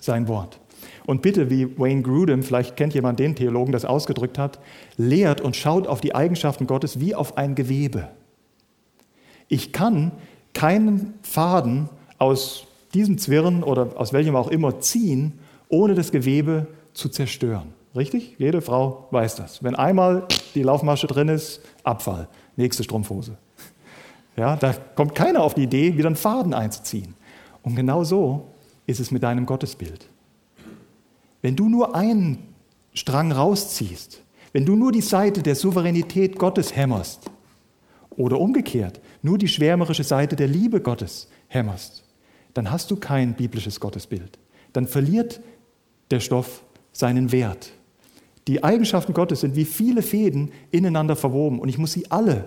sein 0.00 0.28
Wort. 0.28 0.60
Und 1.06 1.22
bitte, 1.22 1.50
wie 1.50 1.78
Wayne 1.78 2.02
Grudem, 2.02 2.42
vielleicht 2.42 2.76
kennt 2.76 2.94
jemand 2.94 3.18
den 3.18 3.34
Theologen, 3.34 3.72
das 3.72 3.84
ausgedrückt 3.84 4.38
hat, 4.38 4.58
lehrt 4.96 5.40
und 5.40 5.56
schaut 5.56 5.86
auf 5.86 6.00
die 6.00 6.14
Eigenschaften 6.14 6.66
Gottes 6.66 7.00
wie 7.00 7.14
auf 7.14 7.36
ein 7.36 7.54
Gewebe. 7.54 8.08
Ich 9.48 9.72
kann 9.72 10.12
keinen 10.52 11.14
Faden 11.22 11.88
aus 12.18 12.66
diesem 12.94 13.18
Zwirn 13.18 13.62
oder 13.62 13.98
aus 13.98 14.12
welchem 14.12 14.36
auch 14.36 14.48
immer 14.48 14.80
ziehen, 14.80 15.38
ohne 15.68 15.94
das 15.94 16.12
Gewebe 16.12 16.66
zu 16.92 17.08
zerstören. 17.08 17.77
Richtig? 17.98 18.36
Jede 18.38 18.62
Frau 18.62 19.08
weiß 19.10 19.34
das. 19.34 19.62
Wenn 19.62 19.74
einmal 19.74 20.26
die 20.54 20.62
Laufmasche 20.62 21.08
drin 21.08 21.28
ist, 21.28 21.60
Abfall, 21.82 22.28
nächste 22.56 22.84
Strumpfhose. 22.84 23.36
Ja, 24.36 24.54
da 24.54 24.72
kommt 24.72 25.16
keiner 25.16 25.42
auf 25.42 25.54
die 25.54 25.64
Idee, 25.64 25.96
wieder 25.96 26.06
einen 26.06 26.14
Faden 26.14 26.54
einzuziehen. 26.54 27.14
Und 27.62 27.74
genau 27.74 28.04
so 28.04 28.46
ist 28.86 29.00
es 29.00 29.10
mit 29.10 29.24
deinem 29.24 29.46
Gottesbild. 29.46 30.08
Wenn 31.42 31.56
du 31.56 31.68
nur 31.68 31.96
einen 31.96 32.38
Strang 32.94 33.32
rausziehst, 33.32 34.22
wenn 34.52 34.64
du 34.64 34.76
nur 34.76 34.92
die 34.92 35.00
Seite 35.00 35.42
der 35.42 35.56
Souveränität 35.56 36.38
Gottes 36.38 36.76
hämmerst, 36.76 37.30
oder 38.10 38.40
umgekehrt, 38.40 39.00
nur 39.22 39.38
die 39.38 39.48
schwärmerische 39.48 40.04
Seite 40.04 40.36
der 40.36 40.48
Liebe 40.48 40.80
Gottes 40.80 41.28
hämmerst, 41.46 42.04
dann 42.54 42.70
hast 42.70 42.90
du 42.90 42.96
kein 42.96 43.34
biblisches 43.34 43.80
Gottesbild. 43.80 44.38
Dann 44.72 44.86
verliert 44.86 45.40
der 46.10 46.20
Stoff 46.20 46.64
seinen 46.92 47.30
Wert. 47.32 47.72
Die 48.48 48.64
Eigenschaften 48.64 49.12
Gottes 49.12 49.40
sind 49.40 49.56
wie 49.56 49.66
viele 49.66 50.00
Fäden 50.00 50.52
ineinander 50.70 51.16
verwoben 51.16 51.60
und 51.60 51.68
ich 51.68 51.76
muss 51.76 51.92
sie 51.92 52.10
alle 52.10 52.46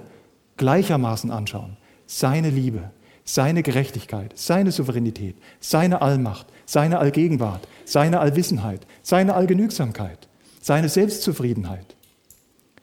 gleichermaßen 0.57 1.29
anschauen. 1.29 1.77
Seine 2.07 2.49
Liebe, 2.49 2.89
seine 3.23 3.61
Gerechtigkeit, 3.61 4.33
seine 4.35 4.71
Souveränität, 4.71 5.35
seine 5.59 6.01
Allmacht, 6.01 6.47
seine 6.65 6.97
Allgegenwart, 6.97 7.67
seine 7.85 8.19
Allwissenheit, 8.19 8.87
seine 9.03 9.35
Allgenügsamkeit, 9.35 10.27
seine 10.59 10.89
Selbstzufriedenheit. 10.89 11.95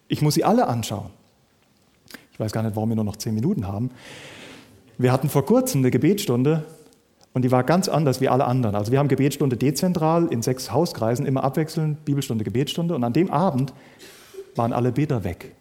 Ich 0.07 0.23
muss 0.23 0.35
sie 0.35 0.45
alle 0.45 0.69
anschauen. 0.69 1.11
Ich 2.33 2.39
weiß 2.39 2.53
gar 2.53 2.62
nicht, 2.62 2.77
warum 2.77 2.91
wir 2.91 2.97
nur 2.97 3.05
noch 3.05 3.16
zehn 3.16 3.35
Minuten 3.35 3.66
haben. 3.66 3.91
Wir 4.97 5.12
hatten 5.12 5.29
vor 5.29 5.45
kurzem 5.45 5.81
eine 5.81 5.91
Gebetsstunde 5.91 6.64
und 7.39 7.43
die 7.43 7.53
war 7.53 7.62
ganz 7.62 7.89
anders 7.89 8.20
wie 8.20 8.28
alle 8.28 8.47
anderen. 8.47 8.74
Also 8.74 8.91
wir 8.91 8.99
haben 8.99 9.07
Gebetsstunde 9.07 9.57
dezentral 9.57 10.26
in 10.26 10.43
sechs 10.43 10.72
Hauskreisen, 10.72 11.24
immer 11.24 11.45
abwechselnd, 11.45 12.05
Bibelstunde, 12.05 12.43
Gebetsstunde. 12.43 12.97
Und 12.97 13.05
an 13.05 13.12
dem 13.12 13.30
Abend 13.30 13.72
waren 14.57 14.72
alle 14.72 14.91
Beter 14.91 15.22
weg. 15.22 15.53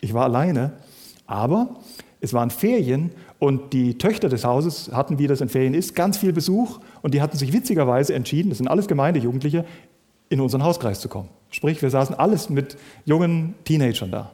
Ich 0.00 0.14
war 0.14 0.22
alleine, 0.22 0.74
aber 1.26 1.74
es 2.20 2.32
waren 2.34 2.50
Ferien 2.50 3.10
und 3.40 3.72
die 3.72 3.98
Töchter 3.98 4.28
des 4.28 4.44
Hauses 4.44 4.92
hatten, 4.92 5.18
wie 5.18 5.26
das 5.26 5.40
in 5.40 5.48
Ferien 5.48 5.74
ist, 5.74 5.96
ganz 5.96 6.18
viel 6.18 6.32
Besuch 6.32 6.78
und 7.02 7.14
die 7.14 7.20
hatten 7.20 7.36
sich 7.36 7.52
witzigerweise 7.52 8.14
entschieden, 8.14 8.50
das 8.50 8.58
sind 8.58 8.68
alles 8.68 8.86
Gemeindejugendliche, 8.86 9.64
in 10.28 10.40
unseren 10.40 10.62
Hauskreis 10.62 11.00
zu 11.00 11.08
kommen. 11.08 11.30
Sprich, 11.50 11.82
wir 11.82 11.90
saßen 11.90 12.14
alles 12.14 12.48
mit 12.48 12.76
jungen 13.06 13.56
Teenagern 13.64 14.12
da. 14.12 14.30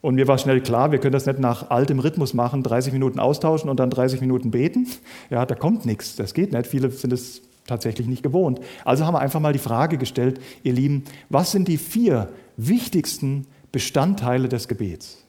Und 0.00 0.14
mir 0.14 0.28
war 0.28 0.38
schnell 0.38 0.60
klar, 0.60 0.92
wir 0.92 0.98
können 0.98 1.12
das 1.12 1.26
nicht 1.26 1.38
nach 1.38 1.70
altem 1.70 1.98
Rhythmus 1.98 2.34
machen, 2.34 2.62
30 2.62 2.92
Minuten 2.92 3.18
austauschen 3.18 3.70
und 3.70 3.80
dann 3.80 3.90
30 3.90 4.20
Minuten 4.20 4.50
beten. 4.50 4.86
Ja, 5.30 5.46
da 5.46 5.54
kommt 5.54 5.86
nichts, 5.86 6.16
das 6.16 6.34
geht 6.34 6.52
nicht. 6.52 6.66
Viele 6.66 6.90
sind 6.90 7.12
es 7.12 7.42
tatsächlich 7.66 8.06
nicht 8.06 8.22
gewohnt. 8.22 8.60
Also 8.84 9.04
haben 9.04 9.14
wir 9.14 9.20
einfach 9.20 9.40
mal 9.40 9.52
die 9.52 9.58
Frage 9.58 9.98
gestellt, 9.98 10.40
ihr 10.62 10.72
Lieben, 10.72 11.04
was 11.28 11.50
sind 11.50 11.68
die 11.68 11.78
vier 11.78 12.28
wichtigsten 12.56 13.46
Bestandteile 13.72 14.48
des 14.48 14.68
Gebets? 14.68 15.24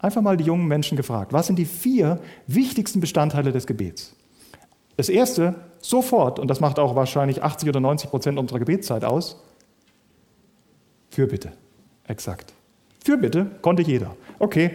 Einfach 0.00 0.22
mal 0.22 0.36
die 0.36 0.44
jungen 0.44 0.66
Menschen 0.66 0.96
gefragt, 0.96 1.32
was 1.32 1.46
sind 1.46 1.58
die 1.58 1.64
vier 1.64 2.20
wichtigsten 2.46 3.00
Bestandteile 3.00 3.52
des 3.52 3.66
Gebets? 3.66 4.14
Das 4.96 5.08
erste, 5.08 5.54
sofort, 5.80 6.38
und 6.38 6.48
das 6.48 6.60
macht 6.60 6.78
auch 6.78 6.94
wahrscheinlich 6.94 7.42
80 7.42 7.68
oder 7.68 7.80
90 7.80 8.10
Prozent 8.10 8.38
unserer 8.38 8.58
Gebetszeit 8.58 9.04
aus, 9.04 9.40
Fürbitte. 11.10 11.52
Exakt. 12.06 12.52
Fürbitte 13.04 13.46
konnte 13.60 13.82
jeder. 13.82 14.16
Okay, 14.38 14.72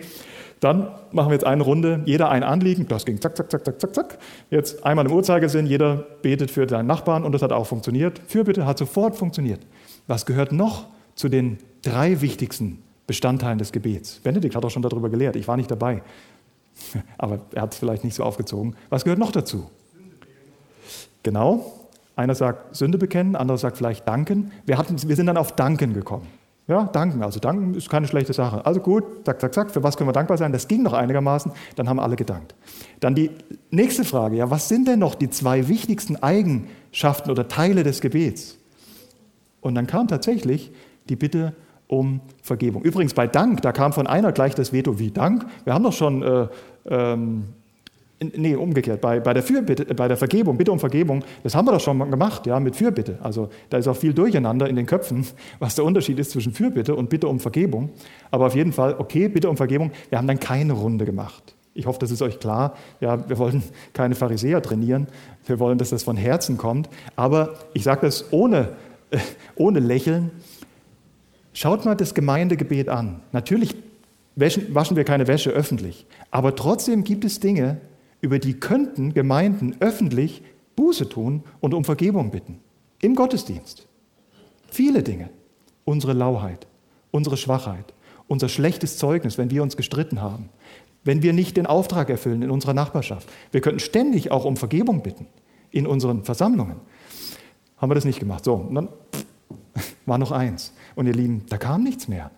dann 0.59 0.89
machen 1.11 1.29
wir 1.29 1.33
jetzt 1.33 1.45
eine 1.45 1.63
Runde, 1.63 2.01
jeder 2.05 2.29
ein 2.29 2.43
Anliegen, 2.43 2.87
das 2.87 3.05
ging 3.05 3.19
zack, 3.19 3.35
zack, 3.35 3.49
zack, 3.49 3.65
zack, 3.65 3.81
zack, 3.81 3.95
zack. 3.95 4.19
Jetzt 4.51 4.85
einmal 4.85 5.05
im 5.05 5.11
Uhrzeigersinn, 5.11 5.65
jeder 5.65 6.05
betet 6.21 6.51
für 6.51 6.67
seinen 6.69 6.85
Nachbarn 6.85 7.23
und 7.23 7.31
das 7.31 7.41
hat 7.41 7.51
auch 7.51 7.65
funktioniert. 7.65 8.21
Fürbitte 8.27 8.65
hat 8.65 8.77
sofort 8.77 9.15
funktioniert. 9.15 9.61
Was 10.07 10.25
gehört 10.25 10.51
noch 10.51 10.87
zu 11.15 11.27
den 11.27 11.57
drei 11.81 12.21
wichtigsten 12.21 12.83
Bestandteilen 13.07 13.57
des 13.57 13.71
Gebets? 13.71 14.19
Benedikt 14.19 14.55
hat 14.55 14.63
auch 14.63 14.69
schon 14.69 14.83
darüber 14.83 15.09
gelehrt, 15.09 15.35
ich 15.35 15.47
war 15.47 15.57
nicht 15.57 15.71
dabei, 15.71 16.03
aber 17.17 17.39
er 17.53 17.63
hat 17.63 17.73
es 17.73 17.79
vielleicht 17.79 18.03
nicht 18.03 18.15
so 18.15 18.23
aufgezogen. 18.23 18.75
Was 18.89 19.05
gehört 19.05 19.19
noch 19.19 19.31
dazu? 19.31 19.69
Genau, 21.23 21.73
einer 22.15 22.35
sagt 22.35 22.75
Sünde 22.75 22.97
bekennen, 22.97 23.35
anderer 23.35 23.57
sagt 23.57 23.77
vielleicht 23.77 24.07
danken. 24.07 24.51
Wir, 24.65 24.77
hatten, 24.77 24.95
wir 25.07 25.15
sind 25.15 25.25
dann 25.25 25.37
auf 25.37 25.55
Danken 25.55 25.93
gekommen. 25.93 26.27
Ja, 26.69 26.83
danken. 26.83 27.23
Also 27.23 27.39
danken 27.39 27.73
ist 27.73 27.89
keine 27.89 28.07
schlechte 28.07 28.31
Sache. 28.31 28.63
Also 28.63 28.79
gut, 28.79 29.25
zack, 29.25 29.41
zack, 29.41 29.55
zack, 29.55 29.71
für 29.71 29.81
was 29.81 29.97
können 29.97 30.07
wir 30.07 30.13
dankbar 30.13 30.37
sein? 30.37 30.51
Das 30.51 30.67
ging 30.67 30.83
noch 30.83 30.93
einigermaßen, 30.93 31.51
dann 31.75 31.89
haben 31.89 31.99
alle 31.99 32.15
gedankt. 32.15 32.53
Dann 32.99 33.15
die 33.15 33.31
nächste 33.71 34.03
Frage, 34.05 34.37
ja, 34.37 34.51
was 34.51 34.69
sind 34.69 34.87
denn 34.87 34.99
noch 34.99 35.15
die 35.15 35.31
zwei 35.31 35.67
wichtigsten 35.67 36.17
Eigenschaften 36.17 37.31
oder 37.31 37.47
Teile 37.47 37.81
des 37.81 38.01
Gebets? 38.01 38.59
Und 39.61 39.73
dann 39.73 39.87
kam 39.87 40.07
tatsächlich 40.07 40.71
die 41.09 41.15
Bitte 41.15 41.55
um 41.87 42.21
Vergebung. 42.43 42.83
Übrigens 42.83 43.15
bei 43.15 43.25
Dank, 43.25 43.63
da 43.63 43.71
kam 43.71 43.91
von 43.91 44.05
einer 44.05 44.31
gleich 44.31 44.53
das 44.53 44.71
Veto, 44.71 44.99
wie 44.99 45.09
Dank? 45.09 45.47
Wir 45.63 45.73
haben 45.73 45.83
doch 45.83 45.93
schon 45.93 46.21
äh, 46.21 46.47
ähm, 46.85 47.45
Nee, 48.21 48.55
umgekehrt. 48.55 48.99
Bei, 48.99 49.21
bei, 49.21 49.33
der 49.33 49.43
Fürbitte, 49.43 49.85
bei 49.95 50.09
der 50.09 50.17
Vergebung, 50.17 50.57
Bitte 50.57 50.73
um 50.73 50.79
Vergebung, 50.79 51.23
das 51.41 51.55
haben 51.55 51.65
wir 51.65 51.71
doch 51.71 51.79
schon 51.79 51.97
mal 51.97 52.09
gemacht, 52.09 52.45
ja, 52.47 52.59
mit 52.59 52.75
Fürbitte. 52.75 53.17
Also 53.21 53.49
da 53.69 53.77
ist 53.77 53.87
auch 53.87 53.95
viel 53.95 54.13
Durcheinander 54.13 54.67
in 54.67 54.75
den 54.75 54.85
Köpfen, 54.85 55.25
was 55.59 55.75
der 55.75 55.85
Unterschied 55.85 56.19
ist 56.19 56.31
zwischen 56.31 56.51
Fürbitte 56.51 56.95
und 56.95 57.09
Bitte 57.09 57.29
um 57.29 57.39
Vergebung. 57.39 57.91
Aber 58.29 58.47
auf 58.47 58.55
jeden 58.55 58.73
Fall, 58.73 58.95
okay, 58.97 59.29
Bitte 59.29 59.49
um 59.49 59.55
Vergebung. 59.55 59.91
Wir 60.09 60.17
haben 60.17 60.27
dann 60.27 60.39
keine 60.39 60.73
Runde 60.73 61.05
gemacht. 61.05 61.55
Ich 61.73 61.85
hoffe, 61.85 61.99
das 61.99 62.11
ist 62.11 62.21
euch 62.21 62.39
klar. 62.39 62.75
Ja, 62.99 63.29
wir 63.29 63.37
wollen 63.37 63.63
keine 63.93 64.15
Pharisäer 64.15 64.61
trainieren. 64.61 65.07
Wir 65.45 65.59
wollen, 65.59 65.77
dass 65.77 65.91
das 65.91 66.03
von 66.03 66.17
Herzen 66.17 66.57
kommt. 66.57 66.89
Aber 67.15 67.55
ich 67.73 67.83
sage 67.83 68.01
das 68.01 68.33
ohne, 68.33 68.73
äh, 69.11 69.19
ohne 69.55 69.79
Lächeln. 69.79 70.31
Schaut 71.53 71.85
mal 71.85 71.95
das 71.95 72.13
Gemeindegebet 72.13 72.89
an. 72.89 73.21
Natürlich 73.31 73.75
waschen 74.35 74.95
wir 74.97 75.03
keine 75.05 75.27
Wäsche 75.27 75.51
öffentlich. 75.51 76.05
Aber 76.31 76.55
trotzdem 76.55 77.03
gibt 77.03 77.25
es 77.25 77.39
Dinge, 77.39 77.81
über 78.21 78.39
die 78.39 78.59
könnten 78.59 79.13
Gemeinden 79.13 79.75
öffentlich 79.79 80.43
Buße 80.75 81.09
tun 81.09 81.43
und 81.59 81.73
um 81.73 81.83
Vergebung 81.83 82.31
bitten. 82.31 82.59
Im 83.01 83.15
Gottesdienst. 83.15 83.87
Viele 84.69 85.03
Dinge. 85.03 85.29
Unsere 85.85 86.13
Lauheit, 86.13 86.67
unsere 87.11 87.37
Schwachheit, 87.37 87.93
unser 88.27 88.47
schlechtes 88.47 88.97
Zeugnis, 88.97 89.37
wenn 89.37 89.49
wir 89.49 89.63
uns 89.63 89.75
gestritten 89.75 90.21
haben, 90.21 90.49
wenn 91.03 91.23
wir 91.23 91.33
nicht 91.33 91.57
den 91.57 91.65
Auftrag 91.65 92.09
erfüllen 92.09 92.43
in 92.43 92.51
unserer 92.51 92.73
Nachbarschaft. 92.73 93.27
Wir 93.51 93.61
könnten 93.61 93.79
ständig 93.79 94.31
auch 94.31 94.45
um 94.45 94.55
Vergebung 94.55 95.01
bitten 95.01 95.25
in 95.71 95.87
unseren 95.87 96.23
Versammlungen. 96.23 96.75
Haben 97.77 97.89
wir 97.89 97.95
das 97.95 98.05
nicht 98.05 98.19
gemacht. 98.19 98.45
So, 98.45 98.53
und 98.55 98.75
dann 98.75 98.89
war 100.05 100.17
noch 100.17 100.31
eins. 100.31 100.73
Und 100.95 101.07
ihr 101.07 101.13
Lieben, 101.13 101.45
da 101.49 101.57
kam 101.57 101.83
nichts 101.83 102.07
mehr. 102.07 102.29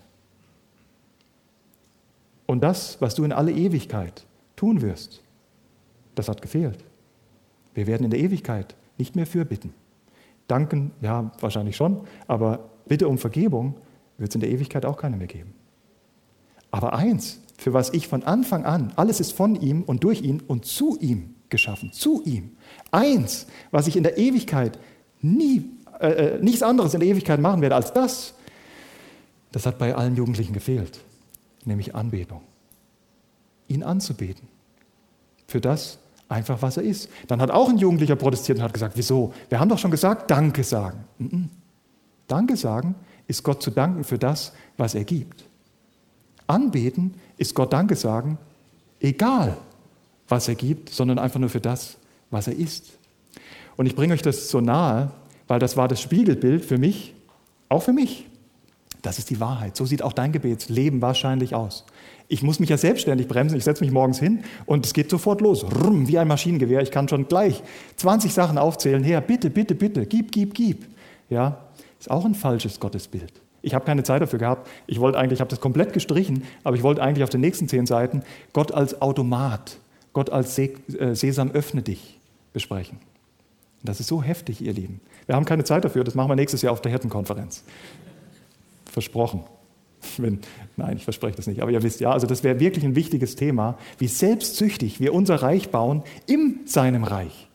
Und 2.46 2.62
das, 2.62 3.02
was 3.02 3.16
du 3.16 3.24
in 3.24 3.32
alle 3.32 3.52
Ewigkeit 3.52 4.26
tun 4.56 4.82
wirst, 4.82 5.22
das 6.22 6.30
hat 6.30 6.42
gefehlt. 6.42 6.84
Wir 7.74 7.88
werden 7.88 8.04
in 8.04 8.12
der 8.12 8.20
Ewigkeit 8.20 8.76
nicht 8.98 9.16
mehr 9.16 9.26
fürbitten. 9.26 9.74
Danken, 10.48 10.92
ja, 11.02 11.32
wahrscheinlich 11.40 11.76
schon, 11.76 12.02
aber 12.28 12.72
Bitte 12.92 13.08
um 13.08 13.18
Vergebung 13.18 13.76
wird 14.18 14.32
es 14.32 14.36
in 14.36 14.42
der 14.42 14.50
Ewigkeit 14.50 14.86
auch 14.86 14.98
keine 14.98 15.16
mehr 15.16 15.28
geben. 15.28 15.54
Aber 16.72 16.92
eins, 16.92 17.40
für 17.58 17.72
was 17.72 17.94
ich 17.94 18.08
von 18.08 18.24
Anfang 18.24 18.66
an, 18.66 18.92
alles 18.98 19.22
ist 19.22 19.32
von 19.32 19.56
ihm 19.56 19.84
und 19.84 20.04
durch 20.04 20.22
ihn 20.22 20.42
und 20.42 20.66
zu 20.66 20.98
ihm 21.00 21.36
geschaffen, 21.48 21.94
zu 21.94 22.22
ihm. 22.24 22.52
Eins, 22.92 23.48
was 23.72 23.88
ich 23.88 23.96
in 23.96 24.04
der 24.04 24.18
Ewigkeit 24.18 24.78
nie, 25.22 25.70
äh, 26.02 26.08
äh 26.08 26.44
nichts 26.44 26.64
anderes 26.64 26.94
in 26.94 27.00
der 27.00 27.08
Ewigkeit 27.08 27.40
machen 27.40 27.62
werde 27.62 27.76
als 27.76 27.94
das, 27.94 28.34
das 29.54 29.66
hat 29.66 29.78
bei 29.78 29.96
allen 29.96 30.18
Jugendlichen 30.18 30.52
gefehlt, 30.52 31.00
nämlich 31.64 31.96
Anbetung. 31.96 32.42
Ihn 33.70 33.84
anzubeten. 33.84 34.50
Für 35.48 35.62
das, 35.62 35.98
einfach 36.32 36.62
was 36.62 36.78
er 36.78 36.84
ist. 36.84 37.10
Dann 37.28 37.42
hat 37.42 37.52
auch 37.52 37.70
ein 37.70 37.78
Jugendlicher 37.78 38.16
protestiert 38.16 38.58
und 38.58 38.64
hat 38.64 38.74
gesagt, 38.74 38.98
wieso? 38.98 39.34
Wir 39.50 39.60
haben 39.60 39.70
doch 39.70 39.80
schon 39.80 39.92
gesagt, 39.92 40.32
Danke 40.32 40.64
sagen. 40.64 41.04
Danke 42.28 42.56
sagen 42.56 42.96
ist 43.28 43.44
Gott 43.44 43.64
zu 43.64 43.72
danken 43.72 44.04
für 44.04 44.18
das, 44.18 44.52
was 44.78 44.94
er 44.94 45.06
gibt. 45.06 45.46
Anbeten 46.48 47.14
ist 47.38 47.56
Gott 47.56 47.72
Danke 47.72 47.96
sagen, 47.96 48.38
egal 49.00 49.58
was 50.28 50.48
er 50.48 50.56
gibt, 50.56 50.90
sondern 50.90 51.18
einfach 51.18 51.40
nur 51.40 51.50
für 51.50 51.62
das, 51.62 51.98
was 52.30 52.48
er 52.48 52.56
ist. 52.56 52.92
Und 53.78 53.86
ich 53.86 53.96
bringe 53.96 54.14
euch 54.14 54.22
das 54.22 54.50
so 54.50 54.60
nahe, 54.60 55.12
weil 55.48 55.60
das 55.60 55.78
war 55.78 55.88
das 55.88 56.02
Spiegelbild 56.02 56.64
für 56.66 56.78
mich, 56.78 57.14
auch 57.70 57.84
für 57.84 57.94
mich. 57.94 58.28
Das 59.02 59.18
ist 59.18 59.30
die 59.30 59.40
Wahrheit. 59.40 59.76
So 59.76 59.86
sieht 59.86 60.04
auch 60.04 60.14
dein 60.14 60.32
Gebetsleben 60.32 61.02
wahrscheinlich 61.02 61.56
aus. 61.56 61.86
Ich 62.28 62.44
muss 62.44 62.60
mich 62.60 62.70
ja 62.70 62.78
selbstständig 62.78 63.28
bremsen. 63.28 63.58
Ich 63.58 63.64
setze 63.64 63.84
mich 63.84 63.92
morgens 63.92 64.20
hin 64.20 64.44
und 64.66 64.86
es 64.86 64.94
geht 64.94 65.10
sofort 65.10 65.42
los. 65.42 65.66
Rumm, 65.84 66.08
wie 66.08 66.18
ein 66.18 66.28
Maschinengewehr. 66.28 66.82
Ich 66.82 66.92
kann 66.92 67.10
schon 67.10 67.28
gleich 67.28 67.62
20 67.98 68.34
Sachen 68.34 68.58
aufzählen. 68.58 69.04
Herr, 69.04 69.22
bitte, 69.22 69.50
bitte, 69.50 69.76
bitte, 69.76 70.06
gib, 70.06 70.32
gib, 70.32 70.54
gib. 70.54 70.88
Ja, 71.30 71.66
ist 72.00 72.10
auch 72.10 72.26
ein 72.26 72.36
falsches 72.36 72.80
Gottesbild. 72.80 73.34
Ich 73.62 73.74
habe 73.74 73.86
keine 73.86 74.04
Zeit 74.04 74.22
dafür 74.22 74.40
gehabt. 74.40 74.68
Ich 74.88 75.00
wollte 75.00 75.18
eigentlich, 75.18 75.38
ich 75.38 75.42
habe 75.42 75.50
das 75.50 75.62
komplett 75.62 75.94
gestrichen, 75.94 76.44
aber 76.64 76.76
ich 76.76 76.84
wollte 76.84 77.02
eigentlich 77.02 77.24
auf 77.24 77.30
den 77.30 77.42
nächsten 77.42 77.68
zehn 77.68 77.86
Seiten 77.86 78.24
Gott 78.54 78.72
als 78.72 79.02
Automat, 79.02 79.78
Gott 80.14 80.30
als 80.30 80.58
äh, 80.58 80.70
Sesam 81.14 81.52
öffne 81.52 81.82
dich 81.82 82.20
besprechen. 82.54 82.98
das 83.84 84.00
ist 84.00 84.08
so 84.08 84.22
heftig, 84.22 84.62
ihr 84.62 84.74
Lieben. 84.74 85.00
Wir 85.26 85.36
haben 85.36 85.46
keine 85.46 85.64
Zeit 85.64 85.86
dafür. 85.86 86.04
Das 86.04 86.16
machen 86.16 86.30
wir 86.30 86.36
nächstes 86.36 86.62
Jahr 86.62 86.74
auf 86.74 86.82
der 86.82 86.92
Hirtenkonferenz. 86.92 87.64
Versprochen. 88.92 89.42
Wenn, 90.18 90.40
nein, 90.78 90.98
ich 90.98 91.04
verspreche 91.04 91.38
das 91.38 91.48
nicht, 91.48 91.62
aber 91.62 91.72
ihr 91.72 91.84
wisst 91.84 92.00
ja, 92.00 92.12
also 92.12 92.28
das 92.28 92.44
wäre 92.44 92.60
wirklich 92.60 92.84
ein 92.84 92.96
wichtiges 92.96 93.36
Thema, 93.36 93.78
wie 94.00 94.08
selbstsüchtig 94.08 95.00
wir 95.00 95.14
unser 95.14 95.36
Reich 95.36 95.70
bauen 95.70 96.04
in 96.26 96.62
seinem 96.66 97.04
Reich. 97.04 97.50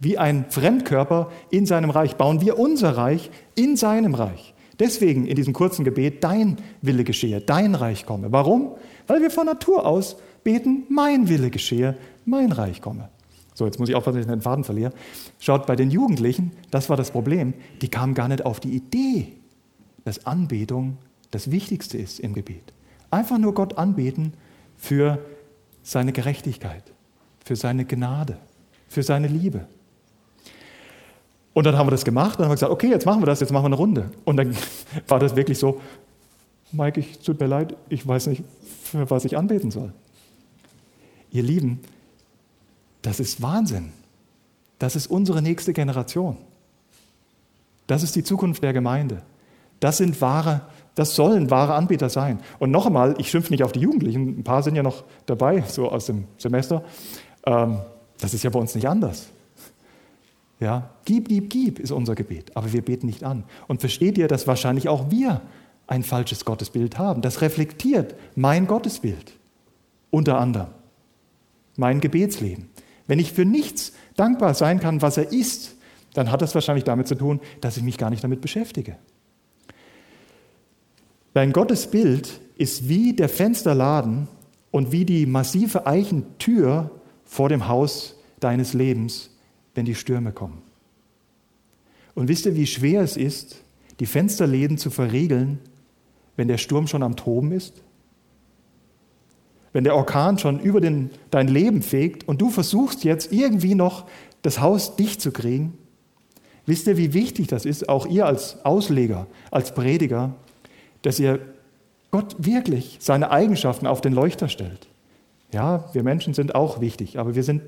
Wie 0.00 0.16
ein 0.16 0.46
Fremdkörper 0.48 1.30
in 1.50 1.66
seinem 1.66 1.90
Reich 1.90 2.14
bauen 2.16 2.40
wir 2.40 2.58
unser 2.58 2.96
Reich 2.96 3.30
in 3.56 3.76
seinem 3.76 4.14
Reich. 4.14 4.54
Deswegen 4.78 5.26
in 5.26 5.34
diesem 5.34 5.52
kurzen 5.52 5.84
Gebet, 5.84 6.22
dein 6.22 6.56
Wille 6.80 7.02
geschehe, 7.02 7.40
dein 7.40 7.74
Reich 7.74 8.06
komme. 8.06 8.30
Warum? 8.30 8.76
Weil 9.08 9.20
wir 9.20 9.30
von 9.30 9.46
Natur 9.46 9.84
aus 9.84 10.16
beten, 10.44 10.84
mein 10.88 11.28
Wille 11.28 11.50
geschehe, 11.50 11.96
mein 12.24 12.52
Reich 12.52 12.80
komme. 12.80 13.08
So, 13.54 13.66
jetzt 13.66 13.80
muss 13.80 13.88
ich 13.88 13.96
aufpassen, 13.96 14.18
dass 14.18 14.26
ich 14.26 14.32
den 14.32 14.40
Faden 14.40 14.62
verliere. 14.62 14.92
Schaut, 15.40 15.66
bei 15.66 15.74
den 15.74 15.90
Jugendlichen, 15.90 16.52
das 16.70 16.88
war 16.88 16.96
das 16.96 17.10
Problem, 17.10 17.54
die 17.82 17.88
kamen 17.88 18.14
gar 18.14 18.28
nicht 18.28 18.46
auf 18.46 18.60
die 18.60 18.70
Idee, 18.70 19.32
dass 20.04 20.26
Anbetung 20.26 20.98
das 21.30 21.50
Wichtigste 21.50 21.98
ist 21.98 22.20
im 22.20 22.34
Gebet. 22.34 22.72
Einfach 23.10 23.38
nur 23.38 23.54
Gott 23.54 23.78
anbeten 23.78 24.32
für 24.76 25.18
seine 25.82 26.12
Gerechtigkeit, 26.12 26.84
für 27.44 27.56
seine 27.56 27.84
Gnade, 27.84 28.38
für 28.88 29.02
seine 29.02 29.28
Liebe. 29.28 29.66
Und 31.54 31.64
dann 31.64 31.76
haben 31.76 31.86
wir 31.86 31.92
das 31.92 32.04
gemacht 32.04 32.38
und 32.38 32.44
haben 32.44 32.52
gesagt, 32.52 32.70
okay, 32.70 32.88
jetzt 32.88 33.06
machen 33.06 33.22
wir 33.22 33.26
das, 33.26 33.40
jetzt 33.40 33.50
machen 33.50 33.64
wir 33.64 33.68
eine 33.68 33.76
Runde. 33.76 34.10
Und 34.24 34.36
dann 34.36 34.56
war 35.08 35.18
das 35.18 35.34
wirklich 35.34 35.58
so, 35.58 35.80
Mike, 36.70 37.00
ich 37.00 37.18
tut 37.18 37.40
mir 37.40 37.46
leid, 37.46 37.76
ich 37.88 38.06
weiß 38.06 38.28
nicht, 38.28 38.44
für 38.84 39.10
was 39.10 39.24
ich 39.24 39.36
anbeten 39.36 39.70
soll. 39.70 39.92
Ihr 41.30 41.42
Lieben, 41.42 41.80
das 43.02 43.20
ist 43.20 43.42
Wahnsinn. 43.42 43.92
Das 44.78 44.94
ist 44.94 45.08
unsere 45.08 45.42
nächste 45.42 45.72
Generation. 45.72 46.36
Das 47.86 48.02
ist 48.02 48.14
die 48.14 48.22
Zukunft 48.22 48.62
der 48.62 48.72
Gemeinde. 48.72 49.22
Das 49.80 49.98
sind 49.98 50.20
wahre, 50.20 50.62
das 50.94 51.14
sollen 51.14 51.50
wahre 51.50 51.74
Anbieter 51.74 52.08
sein. 52.08 52.40
Und 52.58 52.70
noch 52.70 52.86
einmal, 52.86 53.14
ich 53.18 53.30
schimpfe 53.30 53.52
nicht 53.52 53.62
auf 53.62 53.72
die 53.72 53.80
Jugendlichen, 53.80 54.40
ein 54.40 54.44
paar 54.44 54.62
sind 54.62 54.74
ja 54.74 54.82
noch 54.82 55.04
dabei, 55.26 55.62
so 55.66 55.90
aus 55.90 56.06
dem 56.06 56.24
Semester. 56.38 56.82
Ähm, 57.46 57.78
das 58.20 58.34
ist 58.34 58.42
ja 58.42 58.50
bei 58.50 58.58
uns 58.58 58.74
nicht 58.74 58.88
anders. 58.88 59.28
Ja, 60.60 60.90
gib, 61.04 61.28
gib, 61.28 61.50
gib 61.50 61.78
ist 61.78 61.92
unser 61.92 62.16
Gebet, 62.16 62.56
aber 62.56 62.72
wir 62.72 62.82
beten 62.82 63.06
nicht 63.06 63.22
an. 63.22 63.44
Und 63.68 63.80
versteht 63.80 64.18
ihr, 64.18 64.26
dass 64.26 64.48
wahrscheinlich 64.48 64.88
auch 64.88 65.10
wir 65.10 65.40
ein 65.86 66.02
falsches 66.02 66.44
Gottesbild 66.44 66.98
haben? 66.98 67.22
Das 67.22 67.40
reflektiert 67.42 68.16
mein 68.34 68.66
Gottesbild, 68.66 69.32
unter 70.10 70.40
anderem 70.40 70.68
mein 71.78 72.00
Gebetsleben. 72.00 72.68
Wenn 73.06 73.18
ich 73.18 73.32
für 73.32 73.46
nichts 73.46 73.92
dankbar 74.16 74.52
sein 74.52 74.80
kann, 74.80 75.00
was 75.00 75.16
er 75.16 75.32
ist, 75.32 75.76
dann 76.12 76.30
hat 76.30 76.42
das 76.42 76.54
wahrscheinlich 76.54 76.84
damit 76.84 77.08
zu 77.08 77.14
tun, 77.14 77.40
dass 77.62 77.76
ich 77.78 77.82
mich 77.82 77.96
gar 77.96 78.10
nicht 78.10 78.22
damit 78.22 78.42
beschäftige. 78.42 78.96
Dein 81.38 81.52
Gottesbild 81.52 82.40
ist 82.56 82.88
wie 82.88 83.12
der 83.12 83.28
Fensterladen 83.28 84.26
und 84.72 84.90
wie 84.90 85.04
die 85.04 85.24
massive 85.24 85.86
Eichentür 85.86 86.90
vor 87.24 87.48
dem 87.48 87.68
Haus 87.68 88.16
deines 88.40 88.74
Lebens, 88.74 89.30
wenn 89.76 89.84
die 89.84 89.94
Stürme 89.94 90.32
kommen. 90.32 90.60
Und 92.16 92.26
wisst 92.26 92.46
ihr, 92.46 92.56
wie 92.56 92.66
schwer 92.66 93.02
es 93.02 93.16
ist, 93.16 93.62
die 94.00 94.06
Fensterläden 94.06 94.78
zu 94.78 94.90
verriegeln, 94.90 95.60
wenn 96.34 96.48
der 96.48 96.58
Sturm 96.58 96.88
schon 96.88 97.04
am 97.04 97.14
Toben 97.14 97.52
ist? 97.52 97.84
Wenn 99.72 99.84
der 99.84 99.94
Orkan 99.94 100.38
schon 100.38 100.58
über 100.58 100.80
den, 100.80 101.10
dein 101.30 101.46
Leben 101.46 101.82
fegt 101.82 102.26
und 102.26 102.40
du 102.40 102.50
versuchst 102.50 103.04
jetzt 103.04 103.32
irgendwie 103.32 103.76
noch 103.76 104.08
das 104.42 104.60
Haus 104.60 104.96
dicht 104.96 105.20
zu 105.20 105.30
kriegen? 105.30 105.78
Wisst 106.66 106.88
ihr, 106.88 106.96
wie 106.96 107.14
wichtig 107.14 107.46
das 107.46 107.64
ist, 107.64 107.88
auch 107.88 108.06
ihr 108.06 108.26
als 108.26 108.64
Ausleger, 108.64 109.28
als 109.52 109.72
Prediger, 109.72 110.34
dass 111.02 111.18
ihr 111.18 111.40
Gott 112.10 112.36
wirklich 112.38 112.98
seine 113.00 113.30
Eigenschaften 113.30 113.86
auf 113.86 114.00
den 114.00 114.12
Leuchter 114.12 114.48
stellt. 114.48 114.88
Ja, 115.52 115.84
wir 115.92 116.02
Menschen 116.02 116.34
sind 116.34 116.54
auch 116.54 116.80
wichtig, 116.80 117.18
aber 117.18 117.34
wir 117.34 117.42
sind 117.42 117.62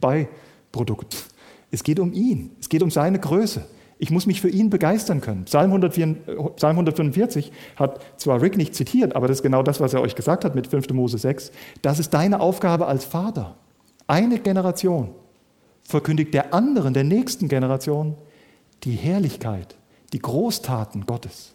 Beiprodukt. 0.00 1.16
Es 1.70 1.82
geht 1.82 2.00
um 2.00 2.12
ihn, 2.12 2.50
es 2.60 2.68
geht 2.68 2.82
um 2.82 2.90
seine 2.90 3.18
Größe. 3.18 3.66
Ich 3.98 4.10
muss 4.10 4.26
mich 4.26 4.40
für 4.40 4.48
ihn 4.48 4.68
begeistern 4.68 5.20
können. 5.20 5.44
Psalm, 5.44 5.70
144, 5.70 6.56
Psalm 6.56 6.72
145 6.72 7.52
hat 7.76 8.00
zwar 8.16 8.42
Rick 8.42 8.56
nicht 8.56 8.74
zitiert, 8.74 9.14
aber 9.14 9.28
das 9.28 9.38
ist 9.38 9.42
genau 9.42 9.62
das, 9.62 9.80
was 9.80 9.94
er 9.94 10.00
euch 10.00 10.16
gesagt 10.16 10.44
hat 10.44 10.54
mit 10.54 10.66
5. 10.66 10.90
Mose 10.90 11.18
6. 11.18 11.52
Das 11.82 12.00
ist 12.00 12.10
deine 12.12 12.40
Aufgabe 12.40 12.86
als 12.86 13.04
Vater. 13.04 13.56
Eine 14.08 14.40
Generation 14.40 15.14
verkündigt 15.84 16.34
der 16.34 16.52
anderen, 16.52 16.94
der 16.94 17.04
nächsten 17.04 17.48
Generation, 17.48 18.16
die 18.84 18.92
Herrlichkeit, 18.92 19.76
die 20.12 20.18
Großtaten 20.18 21.06
Gottes. 21.06 21.51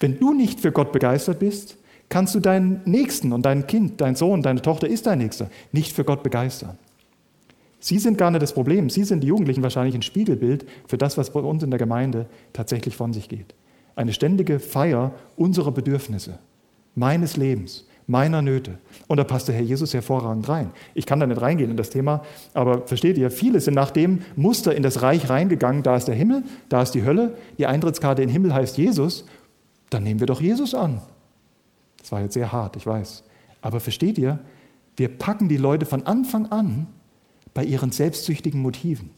Wenn 0.00 0.18
du 0.18 0.32
nicht 0.32 0.60
für 0.60 0.72
Gott 0.72 0.92
begeistert 0.92 1.38
bist, 1.38 1.76
kannst 2.08 2.34
du 2.34 2.40
deinen 2.40 2.80
Nächsten 2.86 3.32
und 3.32 3.46
dein 3.46 3.66
Kind, 3.66 4.00
dein 4.00 4.16
Sohn, 4.16 4.42
deine 4.42 4.62
Tochter 4.62 4.88
ist 4.88 5.06
dein 5.06 5.18
Nächster, 5.18 5.50
nicht 5.72 5.92
für 5.92 6.04
Gott 6.04 6.22
begeistern. 6.22 6.78
Sie 7.78 7.98
sind 7.98 8.18
gar 8.18 8.30
nicht 8.30 8.42
das 8.42 8.52
Problem. 8.52 8.90
Sie 8.90 9.04
sind 9.04 9.22
die 9.22 9.28
Jugendlichen 9.28 9.62
wahrscheinlich 9.62 9.94
ein 9.94 10.02
Spiegelbild 10.02 10.66
für 10.86 10.98
das, 10.98 11.16
was 11.16 11.30
bei 11.30 11.40
uns 11.40 11.62
in 11.62 11.70
der 11.70 11.78
Gemeinde 11.78 12.26
tatsächlich 12.52 12.96
von 12.96 13.12
sich 13.12 13.28
geht. 13.28 13.54
Eine 13.96 14.12
ständige 14.12 14.58
Feier 14.58 15.12
unserer 15.36 15.72
Bedürfnisse, 15.72 16.38
meines 16.94 17.36
Lebens, 17.36 17.86
meiner 18.06 18.42
Nöte. 18.42 18.78
Und 19.06 19.16
da 19.16 19.24
passt 19.24 19.48
der 19.48 19.54
Herr 19.54 19.62
Jesus 19.62 19.94
hervorragend 19.94 20.48
rein. 20.48 20.72
Ich 20.94 21.06
kann 21.06 21.20
da 21.20 21.26
nicht 21.26 21.40
reingehen 21.40 21.70
in 21.70 21.76
das 21.76 21.90
Thema, 21.90 22.22
aber 22.54 22.86
versteht 22.86 23.16
ihr, 23.16 23.30
viele 23.30 23.60
sind 23.60 23.74
nach 23.74 23.90
dem 23.90 24.20
Muster 24.36 24.74
in 24.74 24.82
das 24.82 25.00
Reich 25.00 25.30
reingegangen. 25.30 25.82
Da 25.82 25.96
ist 25.96 26.06
der 26.06 26.14
Himmel, 26.14 26.42
da 26.68 26.82
ist 26.82 26.92
die 26.92 27.04
Hölle, 27.04 27.34
die 27.56 27.66
Eintrittskarte 27.66 28.22
in 28.22 28.28
den 28.28 28.32
Himmel 28.32 28.52
heißt 28.52 28.76
Jesus 28.76 29.24
dann 29.90 30.04
nehmen 30.04 30.20
wir 30.20 30.26
doch 30.26 30.40
Jesus 30.40 30.74
an. 30.74 31.02
Das 31.98 32.12
war 32.12 32.22
jetzt 32.22 32.34
sehr 32.34 32.52
hart, 32.52 32.76
ich 32.76 32.86
weiß. 32.86 33.24
Aber 33.60 33.80
versteht 33.80 34.18
ihr, 34.18 34.38
wir 34.96 35.08
packen 35.08 35.48
die 35.48 35.56
Leute 35.56 35.86
von 35.86 36.06
Anfang 36.06 36.46
an 36.46 36.86
bei 37.52 37.64
ihren 37.64 37.90
selbstsüchtigen 37.90 38.62
Motiven. 38.62 39.10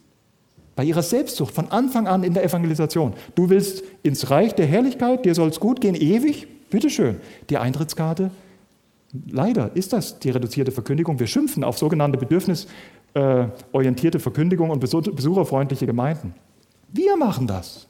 Bei 0.75 0.83
ihrer 0.83 1.03
Selbstsucht 1.03 1.53
von 1.53 1.69
Anfang 1.69 2.07
an 2.07 2.23
in 2.23 2.33
der 2.33 2.43
Evangelisation. 2.43 3.13
Du 3.35 3.49
willst 3.49 3.83
ins 4.01 4.31
Reich 4.31 4.55
der 4.55 4.65
Herrlichkeit, 4.65 5.23
dir 5.23 5.35
soll 5.35 5.49
es 5.49 5.59
gut 5.59 5.81
gehen, 5.81 5.93
ewig, 5.95 6.47
bitteschön. 6.69 7.17
Die 7.49 7.57
Eintrittskarte, 7.57 8.31
leider 9.27 9.75
ist 9.75 9.93
das 9.93 10.17
die 10.19 10.31
reduzierte 10.31 10.71
Verkündigung. 10.71 11.19
Wir 11.19 11.27
schimpfen 11.27 11.63
auf 11.63 11.77
sogenannte 11.77 12.17
bedürfnisorientierte 12.17 14.19
Verkündigung 14.19 14.71
und 14.71 14.79
besucherfreundliche 14.79 15.85
Gemeinden. 15.85 16.33
Wir 16.91 17.17
machen 17.17 17.45
das. 17.45 17.87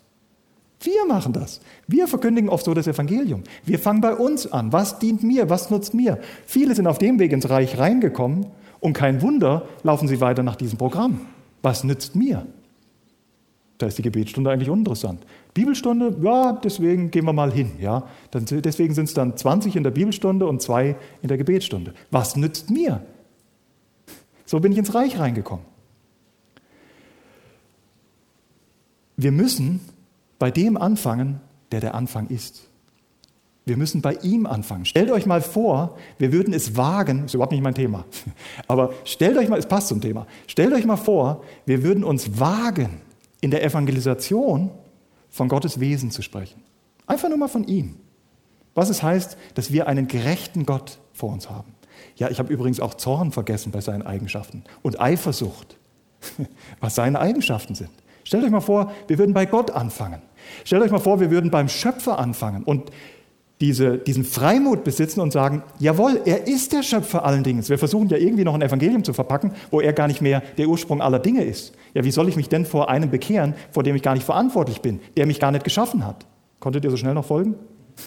Wir 0.84 1.05
machen 1.07 1.31
das. 1.31 1.61
Wir 1.88 2.07
verkündigen 2.07 2.49
oft 2.49 2.65
so 2.65 2.73
das 2.73 2.88
Evangelium. 2.88 3.43
Wir 3.63 3.79
fangen 3.79 4.01
bei 4.01 4.13
uns 4.15 4.51
an. 4.51 4.73
Was 4.73 4.99
dient 4.99 5.23
mir? 5.23 5.49
Was 5.49 5.69
nutzt 5.69 5.93
mir? 5.93 6.19
Viele 6.45 6.75
sind 6.75 6.88
auf 6.88 6.97
dem 6.97 7.19
Weg 7.19 7.31
ins 7.31 7.49
Reich 7.49 7.77
reingekommen 7.77 8.47
und 8.81 8.91
kein 8.91 9.21
Wunder, 9.21 9.65
laufen 9.84 10.09
sie 10.09 10.19
weiter 10.19 10.43
nach 10.43 10.57
diesem 10.57 10.77
Programm. 10.77 11.21
Was 11.61 11.86
nützt 11.86 12.17
mir? 12.17 12.45
Da 13.77 13.88
ist 13.88 13.97
die 13.97 14.01
Gebetsstunde 14.01 14.51
eigentlich 14.51 14.69
uninteressant. 14.69 15.25
Bibelstunde, 15.53 16.17
ja, 16.21 16.51
deswegen 16.51 17.09
gehen 17.09 17.25
wir 17.25 17.34
mal 17.34 17.51
hin. 17.51 17.71
Ja? 17.79 18.07
deswegen 18.34 18.93
sind 18.93 19.05
es 19.05 19.13
dann 19.13 19.38
20 19.38 19.77
in 19.77 19.84
der 19.84 19.91
Bibelstunde 19.91 20.45
und 20.45 20.61
zwei 20.61 20.97
in 21.21 21.29
der 21.29 21.38
Gebetsstunde. 21.38 21.93
Was 22.11 22.36
nützt 22.36 22.69
mir? 22.69 23.01
So 24.45 24.59
bin 24.59 24.73
ich 24.73 24.77
ins 24.77 24.93
Reich 24.93 25.17
reingekommen. 25.17 25.65
Wir 29.15 29.31
müssen 29.31 29.79
bei 30.39 30.51
dem 30.51 30.77
anfangen, 30.77 31.41
der 31.71 31.79
der 31.79 31.95
Anfang 31.95 32.27
ist. 32.27 32.69
Wir 33.65 33.77
müssen 33.77 34.01
bei 34.01 34.15
ihm 34.15 34.45
anfangen. 34.45 34.86
Stellt 34.86 35.09
euch 35.09 35.25
mal 35.25 35.41
vor, 35.41 35.97
wir 36.17 36.34
würden 36.34 36.53
es 36.53 36.75
wagen, 36.75 37.25
ist 37.25 37.34
überhaupt 37.34 37.53
nicht 37.53 37.63
mein 37.63 37.75
Thema, 37.75 38.05
aber 38.67 38.93
stellt 39.05 39.38
euch 39.38 39.47
mal, 39.47 39.57
es 39.57 39.67
passt 39.67 39.88
zum 39.88 40.01
Thema, 40.01 40.27
stellt 40.47 40.73
euch 40.73 40.86
mal 40.86 40.97
vor, 40.97 41.43
wir 41.65 41.84
würden 41.84 42.03
uns 42.03 42.39
wagen, 42.39 43.01
in 43.39 43.51
der 43.51 43.63
Evangelisation 43.63 44.71
von 45.29 45.49
Gottes 45.49 45.79
Wesen 45.81 46.11
zu 46.11 46.21
sprechen. 46.21 46.61
Einfach 47.07 47.27
nur 47.27 47.38
mal 47.38 47.49
von 47.49 47.65
ihm. 47.65 47.97
Was 48.73 48.89
es 48.89 49.03
heißt, 49.03 49.38
dass 49.53 49.71
wir 49.73 49.88
einen 49.88 50.07
gerechten 50.07 50.65
Gott 50.65 50.99
vor 51.11 51.31
uns 51.31 51.49
haben. 51.49 51.73
Ja, 52.15 52.29
ich 52.29 52.39
habe 52.39 52.51
übrigens 52.51 52.79
auch 52.79 52.93
Zorn 52.93 53.31
vergessen 53.31 53.71
bei 53.71 53.81
seinen 53.81 54.01
Eigenschaften 54.01 54.63
und 54.81 55.01
Eifersucht, 55.01 55.77
was 56.79 56.95
seine 56.95 57.19
Eigenschaften 57.19 57.75
sind. 57.75 57.89
Stellt 58.34 58.45
euch 58.45 58.51
mal 58.51 58.61
vor, 58.61 58.91
wir 59.05 59.19
würden 59.19 59.36
bei 59.36 59.45
Gott 59.45 59.69
anfangen. 59.69 60.19
Stellt 60.65 60.81
euch 60.81 60.89
mal 60.89 60.97
vor, 60.97 61.19
wir 61.19 61.29
würden 61.29 61.51
beim 61.51 61.69
Schöpfer 61.69 62.17
anfangen 62.17 62.63
und 62.63 62.89
diese, 63.61 63.99
diesen 63.99 64.23
Freimut 64.23 64.84
besitzen 64.84 65.21
und 65.21 65.31
sagen, 65.31 65.61
jawohl, 65.77 66.19
er 66.25 66.47
ist 66.47 66.73
der 66.73 66.81
Schöpfer 66.81 67.25
allen 67.25 67.43
Dinges. 67.43 67.69
Wir 67.69 67.77
versuchen 67.77 68.09
ja 68.09 68.17
irgendwie 68.17 68.43
noch 68.43 68.55
ein 68.55 68.63
Evangelium 68.63 69.03
zu 69.03 69.13
verpacken, 69.13 69.51
wo 69.69 69.81
er 69.81 69.93
gar 69.93 70.07
nicht 70.07 70.19
mehr 70.19 70.41
der 70.57 70.67
Ursprung 70.67 70.99
aller 70.99 71.19
Dinge 71.19 71.43
ist. 71.43 71.75
Ja, 71.93 72.03
wie 72.03 72.09
soll 72.09 72.27
ich 72.27 72.36
mich 72.36 72.49
denn 72.49 72.65
vor 72.65 72.89
einem 72.89 73.11
bekehren, 73.11 73.53
vor 73.69 73.84
dem 73.84 73.95
ich 73.95 74.01
gar 74.01 74.15
nicht 74.15 74.25
verantwortlich 74.25 74.81
bin, 74.81 74.99
der 75.15 75.27
mich 75.27 75.39
gar 75.39 75.51
nicht 75.51 75.63
geschaffen 75.63 76.03
hat? 76.03 76.25
Konntet 76.59 76.84
ihr 76.86 76.89
so 76.89 76.97
schnell 76.97 77.13
noch 77.13 77.25
folgen? 77.25 77.53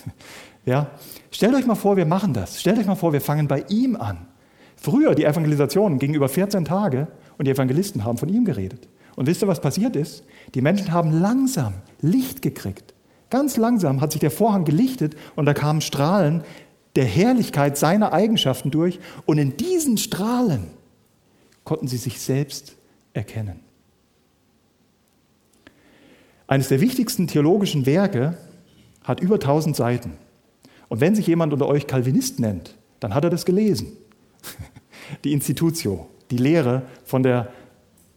ja. 0.65 0.89
Stellt 1.31 1.55
euch 1.55 1.67
mal 1.67 1.77
vor, 1.77 1.97
wir 1.97 2.07
machen 2.07 2.33
das. 2.33 2.61
Stellt 2.61 2.81
euch 2.81 2.87
mal 2.87 2.97
vor, 2.97 3.13
wir 3.13 3.21
fangen 3.21 3.47
bei 3.47 3.65
ihm 3.69 3.95
an. 3.95 4.27
Früher, 4.75 5.15
die 5.15 5.25
Evangelisation 5.25 6.01
ging 6.01 6.15
über 6.15 6.29
14 6.29 6.65
Tage 6.65 7.07
und 7.39 7.47
die 7.47 7.53
Evangelisten 7.53 8.05
haben 8.05 8.19
von 8.19 8.29
ihm 8.29 8.45
geredet. 8.45 8.89
Und 9.17 9.27
wisst 9.27 9.43
ihr, 9.43 9.49
was 9.49 9.61
passiert 9.61 9.97
ist? 9.97 10.23
Die 10.55 10.61
Menschen 10.61 10.93
haben 10.93 11.11
langsam 11.11 11.75
Licht 12.01 12.43
gekriegt. 12.43 12.95
Ganz 13.31 13.57
langsam 13.57 14.01
hat 14.01 14.13
sich 14.13 14.21
der 14.21 14.31
Vorhang 14.31 14.65
gelichtet 14.65 15.17
und 15.35 15.47
da 15.47 15.55
kamen 15.55 15.81
Strahlen 15.81 16.45
der 16.95 17.07
Herrlichkeit 17.07 17.77
seiner 17.77 18.13
Eigenschaften 18.13 18.71
durch. 18.71 19.01
Und 19.25 19.39
in 19.39 19.57
diesen 19.57 19.99
Strahlen 19.99 20.69
konnten 21.65 21.89
sie 21.89 21.97
sich 21.97 22.21
selbst 22.21 22.77
erkennen. 23.13 23.61
Eines 26.47 26.69
der 26.69 26.81
wichtigsten 26.81 27.27
theologischen 27.27 27.87
Werke 27.87 28.37
hat 29.03 29.21
über 29.21 29.35
1000 29.35 29.75
Seiten. 29.75 30.13
Und 30.89 31.01
wenn 31.01 31.17
sich 31.17 31.27
jemand 31.27 31.53
unter 31.53 31.67
euch 31.67 31.87
Calvinist 31.87 32.39
nennt, 32.39 32.77
dann 33.01 33.15
hat 33.15 33.25
er 33.25 33.31
das 33.31 33.45
gelesen. 33.45 33.97
Die 35.25 35.33
Institutio, 35.33 36.09
die 36.33 36.37
Lehre 36.37 36.83
von 37.05 37.23
der 37.23 37.53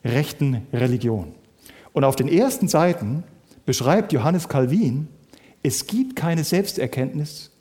rechten 0.04 0.68
Religion. 0.74 1.34
Und 1.94 2.04
auf 2.04 2.16
den 2.16 2.28
ersten 2.28 2.68
Seiten 2.68 3.24
beschreibt 3.66 4.14
Johannes 4.14 4.48
Calvin, 4.48 5.08
es 5.62 5.88
gibt 5.88 6.16
keine 6.16 6.44
Selbsterkenntnis 6.44 7.52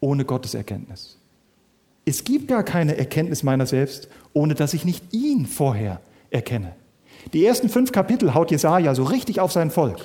ohne 0.00 0.24
Gotteserkenntnis. 0.24 1.18
Es 2.04 2.24
gibt 2.24 2.48
gar 2.48 2.62
keine 2.62 2.96
Erkenntnis 2.96 3.42
meiner 3.42 3.66
selbst, 3.66 4.08
ohne 4.32 4.54
dass 4.54 4.74
ich 4.74 4.84
nicht 4.84 5.12
ihn 5.12 5.46
vorher 5.46 6.00
erkenne. 6.30 6.74
Die 7.32 7.44
ersten 7.44 7.68
fünf 7.68 7.92
Kapitel 7.92 8.34
haut 8.34 8.50
Jesaja 8.50 8.94
so 8.94 9.04
richtig 9.04 9.40
auf 9.40 9.52
sein 9.52 9.70
Volk. 9.70 9.98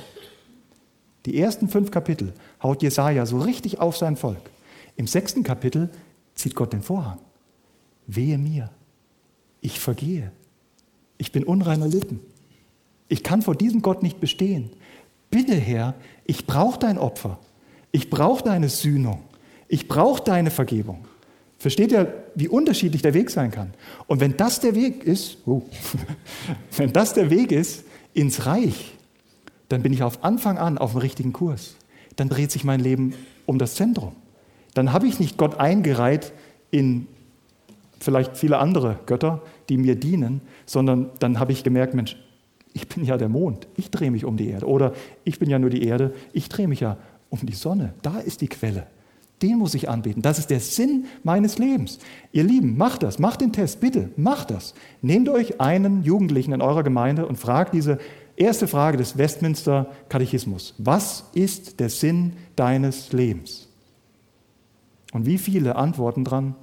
Die 1.26 1.39
ersten 1.39 1.69
fünf 1.69 1.91
Kapitel 1.91 2.34
haut 2.61 2.82
Jesaja 2.82 3.26
so 3.26 3.39
richtig 3.39 3.80
auf 3.80 3.95
sein 3.95 4.17
Volk. 4.17 4.51
Im 4.97 5.07
sechsten 5.07 5.43
Kapitel 5.43 5.89
zieht 6.36 6.55
Gott 6.55 6.74
den 6.74 6.82
Vorhang. 6.82 7.19
Wehe 8.07 8.38
mir, 8.38 8.69
ich 9.61 9.80
vergehe. 9.80 10.32
Ich 11.18 11.32
bin 11.32 11.43
unreiner 11.43 11.88
Lippen. 11.88 12.20
Ich 13.07 13.24
kann 13.24 13.41
vor 13.41 13.55
diesem 13.55 13.82
Gott 13.82 14.03
nicht 14.03 14.20
bestehen. 14.20 14.72
Bitte, 15.30 15.55
Herr, 15.55 15.95
ich 16.26 16.45
brauche 16.45 16.80
dein 16.80 16.97
Opfer. 16.97 17.39
Ich 17.91 18.09
brauche 18.09 18.43
deine 18.43 18.70
Sühnung. 18.70 19.22
Ich 19.68 19.88
brauche 19.88 20.24
deine 20.24 20.51
Vergebung. 20.51 21.05
Versteht 21.57 21.91
ihr, 21.91 22.26
wie 22.36 22.47
unterschiedlich 22.47 23.01
der 23.01 23.14
Weg 23.14 23.30
sein 23.30 23.49
kann? 23.49 23.74
Und 24.07 24.20
wenn 24.20 24.36
das 24.36 24.59
der 24.59 24.76
Weg 24.76 25.03
ist, 25.03 25.38
oh, 25.45 25.61
wenn 26.78 26.91
das 26.91 27.14
der 27.14 27.30
Weg 27.30 27.51
ist 27.51 27.86
ins 28.14 28.45
Reich, 28.45 28.93
dann 29.70 29.82
bin 29.82 29.93
ich 29.93 30.03
auf 30.03 30.24
Anfang 30.24 30.57
an 30.57 30.78
auf 30.78 30.91
dem 30.91 30.99
richtigen 30.99 31.34
Kurs. 31.34 31.76
Dann 32.16 32.30
dreht 32.30 32.51
sich 32.51 32.64
mein 32.64 32.80
Leben 32.80 33.14
um 33.45 33.59
das 33.59 33.76
Zentrum. 33.76 34.11
Dann 34.74 34.91
habe 34.91 35.07
ich 35.07 35.20
nicht 35.20 35.38
Gott 35.38 35.59
eingereiht 35.59 36.34
in 36.70 37.07
vielleicht 38.04 38.38
viele 38.38 38.60
andere 38.60 38.99
Götter, 39.06 39.41
die 39.70 39.78
mir 39.78 39.95
dienen, 39.95 40.41
sondern 40.66 41.10
dann 41.20 41.39
habe 41.39 41.51
ich 41.51 41.64
gemerkt, 41.64 41.93
Mensch, 41.93 42.18
ich 42.74 42.88
bin 42.88 43.04
ja 43.04 43.18
der 43.18 43.30
Mond, 43.30 43.68
ich 43.78 43.91
drehe 43.91 44.12
mich 44.12 44.26
um 44.26 44.38
die 44.38 44.49
Erde. 44.49 44.68
Oder 44.68 44.93
ich 45.24 45.39
bin 45.39 45.49
ja 45.49 45.60
nur 45.60 45.70
die 45.70 45.84
Erde, 45.84 46.14
ich 46.34 46.49
drehe 46.49 46.68
mich 46.68 46.80
ja 46.80 46.97
um 47.30 47.39
die 47.43 47.54
Sonne. 47.54 47.93
Da 48.01 48.20
ist 48.20 48.41
die 48.41 48.47
Quelle. 48.47 48.88
Den 49.41 49.58
muss 49.58 49.74
ich 49.74 49.89
anbeten. 49.89 50.22
Das 50.22 50.39
ist 50.39 50.49
der 50.49 50.60
Sinn 50.60 51.06
meines 51.24 51.58
Lebens. 51.58 51.99
Ihr 52.32 52.43
Lieben, 52.43 52.78
macht 52.78 53.04
das, 53.04 53.20
macht 53.20 53.41
den 53.41 53.51
Test, 53.51 53.80
bitte, 53.82 54.10
macht 54.16 54.51
das. 54.51 54.74
Nehmt 55.01 55.28
euch 55.30 55.60
einen 55.60 56.04
Jugendlichen 56.04 56.54
in 56.54 56.62
eurer 56.62 56.84
Gemeinde 56.84 57.26
und 57.26 57.38
fragt 57.38 57.74
diese 57.74 57.99
erste 58.36 58.68
Frage 58.68 58.97
des 58.97 59.18
Westminster 59.18 59.88
Katechismus. 60.10 60.76
Was 60.78 61.26
ist 61.34 61.80
der 61.80 61.89
Sinn 61.89 62.34
deines 62.56 63.12
Lebens? 63.12 63.68
Und 65.12 65.26
wie 65.26 65.38
viele 65.38 65.76
antworten 65.76 66.24
dran, 66.24 66.56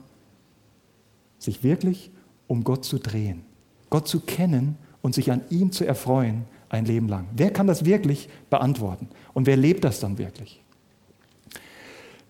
sich 1.41 1.65
wirklich 1.65 2.13
um 2.47 2.63
Gott 2.63 2.85
zu 2.85 2.99
drehen, 2.99 3.43
Gott 3.91 4.07
zu 4.07 4.21
kennen 4.21 4.77
und 5.03 5.15
sich 5.15 5.33
an 5.33 5.43
ihm 5.51 5.73
zu 5.73 5.85
erfreuen 5.85 6.45
ein 6.69 6.85
Leben 6.85 7.09
lang. 7.09 7.27
Wer 7.35 7.51
kann 7.51 7.67
das 7.67 7.85
wirklich 7.85 8.29
beantworten? 8.49 9.09
Und 9.35 9.47
wer 9.47 9.57
lebt 9.57 9.83
das 9.83 9.99
dann 9.99 10.19
wirklich? 10.19 10.63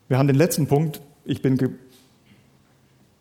Wir 0.09 0.19
haben 0.19 0.27
den 0.27 0.37
letzten 0.37 0.67
Punkt. 0.67 1.03
Ich 1.25 1.43
bin 1.43 1.59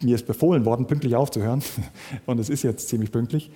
mir 0.01 0.15
ist 0.15 0.27
befohlen 0.27 0.65
worden, 0.65 0.87
pünktlich 0.87 1.15
aufzuhören. 1.15 1.61
Und 2.25 2.39
es 2.39 2.49
ist 2.49 2.63
jetzt 2.63 2.87
ziemlich 2.87 3.11
pünktlich. 3.11 3.51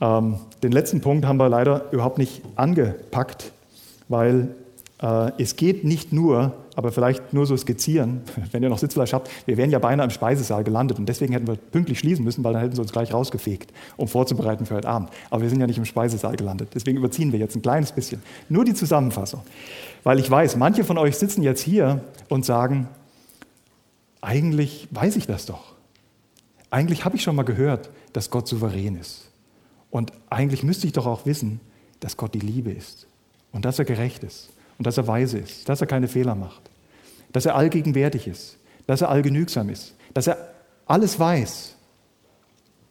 Ähm, 0.00 0.38
den 0.62 0.72
letzten 0.72 1.00
Punkt 1.00 1.24
haben 1.24 1.38
wir 1.38 1.48
leider 1.48 1.90
überhaupt 1.90 2.18
nicht 2.18 2.42
angepackt, 2.54 3.52
weil 4.08 4.54
es 4.98 5.56
geht 5.56 5.84
nicht 5.84 6.12
nur, 6.12 6.54
aber 6.74 6.90
vielleicht 6.90 7.34
nur 7.34 7.44
so 7.44 7.54
skizzieren, 7.54 8.22
wenn 8.52 8.62
ihr 8.62 8.70
noch 8.70 8.78
Sitzfleisch 8.78 9.12
habt, 9.12 9.30
wir 9.44 9.58
wären 9.58 9.70
ja 9.70 9.78
beinahe 9.78 10.04
im 10.04 10.10
Speisesaal 10.10 10.64
gelandet 10.64 10.98
und 10.98 11.06
deswegen 11.06 11.34
hätten 11.34 11.46
wir 11.46 11.56
pünktlich 11.56 11.98
schließen 11.98 12.24
müssen, 12.24 12.42
weil 12.44 12.54
dann 12.54 12.62
hätten 12.62 12.76
sie 12.76 12.80
uns 12.80 12.92
gleich 12.92 13.12
rausgefegt, 13.12 13.72
um 13.98 14.08
vorzubereiten 14.08 14.64
für 14.64 14.74
heute 14.74 14.88
Abend. 14.88 15.10
Aber 15.28 15.42
wir 15.42 15.50
sind 15.50 15.60
ja 15.60 15.66
nicht 15.66 15.76
im 15.76 15.84
Speisesaal 15.84 16.36
gelandet, 16.36 16.70
deswegen 16.74 16.96
überziehen 16.96 17.30
wir 17.32 17.38
jetzt 17.38 17.54
ein 17.56 17.62
kleines 17.62 17.92
bisschen. 17.92 18.22
Nur 18.48 18.64
die 18.64 18.72
Zusammenfassung, 18.72 19.42
weil 20.02 20.18
ich 20.18 20.30
weiß, 20.30 20.56
manche 20.56 20.82
von 20.82 20.96
euch 20.96 21.18
sitzen 21.18 21.42
jetzt 21.42 21.60
hier 21.60 22.00
und 22.30 22.46
sagen, 22.46 22.88
eigentlich 24.22 24.88
weiß 24.92 25.16
ich 25.16 25.26
das 25.26 25.44
doch. 25.44 25.74
Eigentlich 26.70 27.04
habe 27.04 27.16
ich 27.16 27.22
schon 27.22 27.36
mal 27.36 27.44
gehört, 27.44 27.90
dass 28.14 28.30
Gott 28.30 28.48
souverän 28.48 28.96
ist. 28.96 29.30
Und 29.90 30.12
eigentlich 30.30 30.62
müsste 30.62 30.86
ich 30.86 30.94
doch 30.94 31.06
auch 31.06 31.26
wissen, 31.26 31.60
dass 32.00 32.16
Gott 32.16 32.34
die 32.34 32.40
Liebe 32.40 32.70
ist 32.70 33.06
und 33.52 33.66
dass 33.66 33.78
er 33.78 33.84
gerecht 33.84 34.24
ist 34.24 34.50
und 34.78 34.86
dass 34.86 34.96
er 34.96 35.06
weise 35.06 35.38
ist, 35.38 35.68
dass 35.68 35.80
er 35.80 35.86
keine 35.86 36.08
Fehler 36.08 36.34
macht, 36.34 36.62
dass 37.32 37.46
er 37.46 37.54
allgegenwärtig 37.54 38.26
ist, 38.26 38.58
dass 38.86 39.00
er 39.00 39.08
allgenügsam 39.08 39.68
ist, 39.68 39.94
dass 40.14 40.26
er 40.26 40.36
alles 40.86 41.18
weiß. 41.18 41.74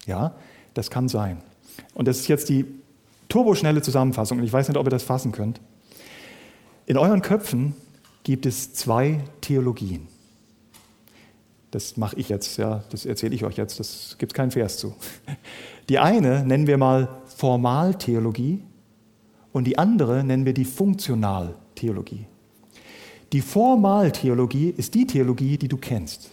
Ja, 0.05 0.35
das 0.73 0.89
kann 0.89 1.07
sein. 1.07 1.41
Und 1.93 2.07
das 2.07 2.19
ist 2.19 2.27
jetzt 2.27 2.49
die 2.49 2.65
turboschnelle 3.29 3.81
Zusammenfassung 3.81 4.39
und 4.39 4.43
ich 4.43 4.53
weiß 4.53 4.67
nicht, 4.67 4.77
ob 4.77 4.85
ihr 4.87 4.91
das 4.91 5.03
fassen 5.03 5.31
könnt. 5.31 5.59
In 6.85 6.97
euren 6.97 7.21
Köpfen 7.21 7.75
gibt 8.23 8.45
es 8.45 8.73
zwei 8.73 9.23
Theologien. 9.41 10.07
Das 11.71 11.97
mache 11.97 12.15
ich 12.17 12.29
jetzt, 12.29 12.57
ja, 12.57 12.83
das 12.89 13.05
erzähle 13.05 13.35
ich 13.35 13.43
euch 13.43 13.57
jetzt, 13.57 13.79
das 13.79 14.15
gibt 14.17 14.33
keinen 14.33 14.51
Vers 14.51 14.77
zu. 14.77 14.95
Die 15.89 15.99
eine 15.99 16.45
nennen 16.45 16.67
wir 16.67 16.77
mal 16.77 17.09
Formaltheologie 17.25 18.63
und 19.51 19.65
die 19.65 19.77
andere 19.77 20.23
nennen 20.23 20.45
wir 20.45 20.53
die 20.53 20.65
Funktionaltheologie. 20.65 21.64
Theologie. 21.85 22.25
Die 23.31 23.41
Formaltheologie 23.41 24.73
ist 24.75 24.95
die 24.95 25.05
Theologie, 25.05 25.55
die 25.57 25.67
du 25.67 25.77
kennst. 25.77 26.31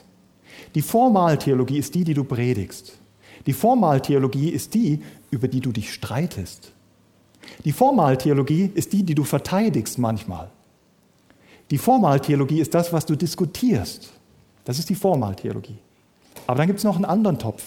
Die 0.74 0.80
Formaltheologie 0.80 1.76
ist 1.78 1.94
die, 1.94 2.04
die 2.04 2.14
du 2.14 2.24
predigst. 2.24 2.94
Die 3.46 3.52
Formaltheologie 3.52 4.48
ist 4.48 4.72
die, 4.72 5.00
über 5.30 5.48
die 5.48 5.60
du 5.60 5.70
dich 5.72 5.92
streitest. 5.92 6.72
Die 7.66 7.72
Formaltheologie 7.72 8.70
ist 8.74 8.94
die, 8.94 9.02
die 9.02 9.14
du 9.14 9.24
verteidigst 9.24 9.98
manchmal. 9.98 10.50
Die 11.70 11.78
Formaltheologie 11.78 12.60
ist 12.60 12.72
das, 12.72 12.94
was 12.94 13.04
du 13.04 13.14
diskutierst. 13.14 14.10
Das 14.64 14.78
ist 14.78 14.88
die 14.88 14.94
Formaltheologie. 14.94 15.76
Aber 16.46 16.56
dann 16.56 16.66
gibt 16.66 16.78
es 16.78 16.84
noch 16.84 16.96
einen 16.96 17.04
anderen 17.04 17.38
Topf. 17.38 17.62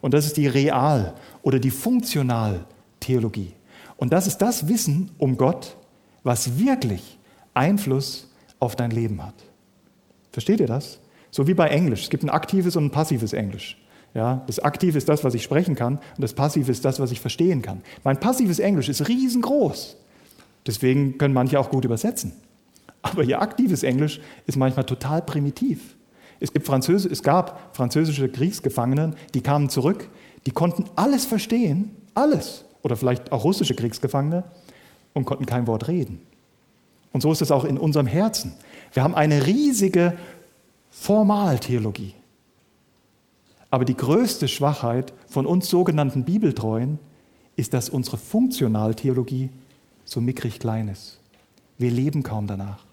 Und 0.00 0.14
das 0.14 0.24
ist 0.24 0.38
die 0.38 0.46
Real- 0.46 1.12
oder 1.42 1.58
die 1.58 1.70
Funktionaltheologie. 1.70 3.52
Und 3.98 4.14
das 4.14 4.26
ist 4.26 4.38
das 4.38 4.66
Wissen 4.68 5.10
um 5.18 5.36
Gott, 5.36 5.76
was 6.22 6.58
wirklich 6.58 7.17
Einfluss 7.58 8.28
auf 8.60 8.76
dein 8.76 8.90
Leben 8.90 9.22
hat. 9.22 9.34
Versteht 10.32 10.60
ihr 10.60 10.66
das? 10.66 11.00
So 11.30 11.46
wie 11.46 11.54
bei 11.54 11.68
Englisch. 11.68 12.04
Es 12.04 12.10
gibt 12.10 12.22
ein 12.22 12.30
aktives 12.30 12.76
und 12.76 12.86
ein 12.86 12.90
passives 12.90 13.32
Englisch. 13.32 13.76
Ja, 14.14 14.42
das 14.46 14.58
Aktive 14.58 14.96
ist 14.96 15.08
das, 15.08 15.22
was 15.22 15.34
ich 15.34 15.42
sprechen 15.42 15.74
kann, 15.74 15.96
und 15.96 16.22
das 16.22 16.32
Passive 16.32 16.72
ist 16.72 16.84
das, 16.84 16.98
was 16.98 17.12
ich 17.12 17.20
verstehen 17.20 17.60
kann. 17.60 17.82
Mein 18.04 18.18
passives 18.18 18.58
Englisch 18.58 18.88
ist 18.88 19.06
riesengroß. 19.06 19.96
Deswegen 20.66 21.18
können 21.18 21.34
manche 21.34 21.60
auch 21.60 21.70
gut 21.70 21.84
übersetzen. 21.84 22.32
Aber 23.02 23.22
ihr 23.22 23.40
aktives 23.40 23.82
Englisch 23.82 24.20
ist 24.46 24.56
manchmal 24.56 24.86
total 24.86 25.22
primitiv. 25.22 25.96
Es, 26.40 26.52
gibt 26.52 26.66
Französ 26.66 27.04
es 27.04 27.22
gab 27.22 27.76
französische 27.76 28.28
Kriegsgefangene, 28.28 29.14
die 29.34 29.42
kamen 29.42 29.68
zurück, 29.68 30.08
die 30.46 30.52
konnten 30.52 30.84
alles 30.96 31.26
verstehen, 31.26 31.90
alles. 32.14 32.64
Oder 32.82 32.96
vielleicht 32.96 33.32
auch 33.32 33.44
russische 33.44 33.74
Kriegsgefangene, 33.74 34.44
und 35.14 35.24
konnten 35.24 35.46
kein 35.46 35.66
Wort 35.66 35.88
reden. 35.88 36.20
Und 37.12 37.22
so 37.22 37.32
ist 37.32 37.42
es 37.42 37.50
auch 37.50 37.64
in 37.64 37.78
unserem 37.78 38.06
Herzen. 38.06 38.52
Wir 38.92 39.02
haben 39.02 39.14
eine 39.14 39.46
riesige 39.46 40.16
Formaltheologie. 40.90 42.14
Aber 43.70 43.84
die 43.84 43.96
größte 43.96 44.48
Schwachheit 44.48 45.12
von 45.26 45.46
uns 45.46 45.68
sogenannten 45.68 46.24
Bibeltreuen 46.24 46.98
ist, 47.56 47.74
dass 47.74 47.90
unsere 47.90 48.16
Funktionaltheologie 48.16 49.50
so 50.04 50.20
mickrig 50.20 50.58
klein 50.58 50.88
ist. 50.88 51.20
Wir 51.76 51.90
leben 51.90 52.22
kaum 52.22 52.46
danach. 52.46 52.84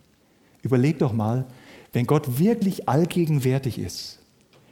Überleg 0.61 0.99
doch 0.99 1.13
mal, 1.13 1.45
wenn 1.93 2.07
Gott 2.07 2.39
wirklich 2.39 2.89
allgegenwärtig 2.89 3.79
ist, 3.79 4.19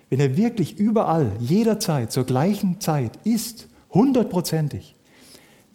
wenn 0.10 0.20
er 0.20 0.36
wirklich 0.36 0.78
überall, 0.78 1.32
jederzeit, 1.40 2.12
zur 2.12 2.26
gleichen 2.26 2.82
Zeit 2.82 3.18
ist, 3.24 3.68
hundertprozentig, 3.92 4.96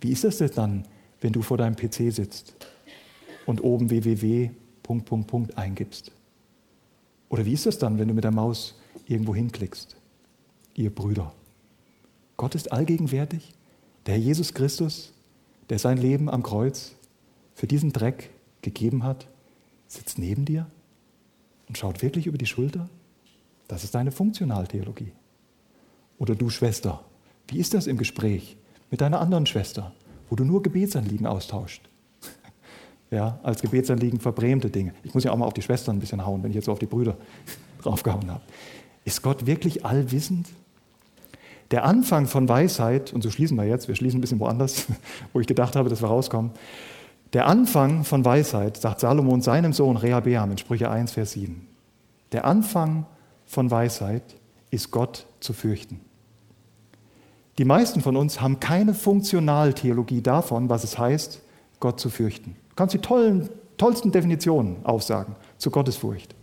wie 0.00 0.12
ist 0.12 0.24
das 0.24 0.38
denn 0.38 0.50
dann 0.54 0.84
wenn 1.20 1.32
du 1.32 1.42
vor 1.42 1.56
deinem 1.56 1.76
PC 1.76 2.12
sitzt 2.12 2.54
und 3.48 3.64
oben 3.64 3.88
www. 3.88 4.50
Punkt, 4.82 5.06
Punkt, 5.06 5.26
Punkt 5.26 5.58
eingibst? 5.58 6.12
Oder 7.30 7.46
wie 7.46 7.54
ist 7.54 7.66
das 7.66 7.78
dann, 7.78 7.98
wenn 7.98 8.08
du 8.08 8.14
mit 8.14 8.24
der 8.24 8.30
Maus 8.30 8.78
irgendwo 9.06 9.34
hinklickst? 9.34 9.96
Ihr 10.74 10.94
Brüder. 10.94 11.32
Gott 12.36 12.54
ist 12.54 12.72
allgegenwärtig. 12.72 13.54
Der 14.06 14.14
Herr 14.14 14.20
Jesus 14.20 14.52
Christus, 14.52 15.12
der 15.70 15.78
sein 15.78 15.96
Leben 15.96 16.28
am 16.28 16.42
Kreuz 16.42 16.94
für 17.54 17.66
diesen 17.66 17.92
Dreck 17.92 18.30
gegeben 18.60 19.02
hat, 19.02 19.26
sitzt 19.86 20.18
neben 20.18 20.44
dir 20.44 20.66
und 21.68 21.78
schaut 21.78 22.02
wirklich 22.02 22.26
über 22.26 22.38
die 22.38 22.46
Schulter. 22.46 22.88
Das 23.66 23.82
ist 23.82 23.94
deine 23.94 24.12
Funktionaltheologie. 24.12 25.12
Oder 26.18 26.34
du 26.34 26.50
Schwester, 26.50 27.02
wie 27.48 27.58
ist 27.58 27.72
das 27.72 27.86
im 27.86 27.96
Gespräch 27.96 28.56
mit 28.90 29.00
deiner 29.00 29.20
anderen 29.20 29.46
Schwester? 29.46 29.92
wo 30.28 30.36
du 30.36 30.44
nur 30.44 30.62
Gebetsanliegen 30.62 31.26
austauscht. 31.26 31.87
Ja, 33.10 33.38
als 33.42 33.62
Gebetsanliegen 33.62 34.20
verbrämte 34.20 34.68
Dinge. 34.68 34.92
Ich 35.02 35.14
muss 35.14 35.24
ja 35.24 35.32
auch 35.32 35.36
mal 35.36 35.46
auf 35.46 35.54
die 35.54 35.62
Schwestern 35.62 35.96
ein 35.96 36.00
bisschen 36.00 36.26
hauen, 36.26 36.42
wenn 36.42 36.50
ich 36.50 36.56
jetzt 36.56 36.66
so 36.66 36.72
auf 36.72 36.78
die 36.78 36.86
Brüder 36.86 37.16
draufgehauen 37.82 38.30
habe. 38.30 38.42
Ist 39.04 39.22
Gott 39.22 39.46
wirklich 39.46 39.86
allwissend? 39.86 40.48
Der 41.70 41.84
Anfang 41.84 42.26
von 42.26 42.48
Weisheit, 42.48 43.12
und 43.12 43.22
so 43.22 43.30
schließen 43.30 43.56
wir 43.56 43.64
jetzt, 43.64 43.88
wir 43.88 43.94
schließen 43.94 44.18
ein 44.18 44.20
bisschen 44.20 44.40
woanders, 44.40 44.86
wo 45.32 45.40
ich 45.40 45.46
gedacht 45.46 45.76
habe, 45.76 45.88
dass 45.88 46.02
wir 46.02 46.08
rauskommen. 46.08 46.50
Der 47.34 47.46
Anfang 47.46 48.04
von 48.04 48.24
Weisheit, 48.24 48.78
sagt 48.78 49.00
Salomon 49.00 49.42
seinem 49.42 49.72
Sohn 49.72 49.96
Rehabeam 49.96 50.50
in 50.50 50.58
Sprüche 50.58 50.90
1, 50.90 51.12
Vers 51.12 51.32
7. 51.32 51.66
Der 52.32 52.44
Anfang 52.46 53.06
von 53.46 53.70
Weisheit 53.70 54.22
ist 54.70 54.90
Gott 54.90 55.26
zu 55.40 55.52
fürchten. 55.52 56.00
Die 57.58 57.64
meisten 57.64 58.00
von 58.00 58.16
uns 58.16 58.40
haben 58.40 58.60
keine 58.60 58.94
Funktionaltheologie 58.94 60.22
davon, 60.22 60.68
was 60.68 60.84
es 60.84 60.98
heißt, 60.98 61.40
Gott 61.80 61.98
zu 61.98 62.08
fürchten. 62.08 62.56
Du 62.78 62.82
kannst 62.84 62.94
die 62.94 62.98
tollen, 63.00 63.48
tollsten 63.76 64.12
Definitionen 64.12 64.86
aufsagen 64.86 65.34
zu 65.56 65.68
Gottesfurcht. 65.68 66.36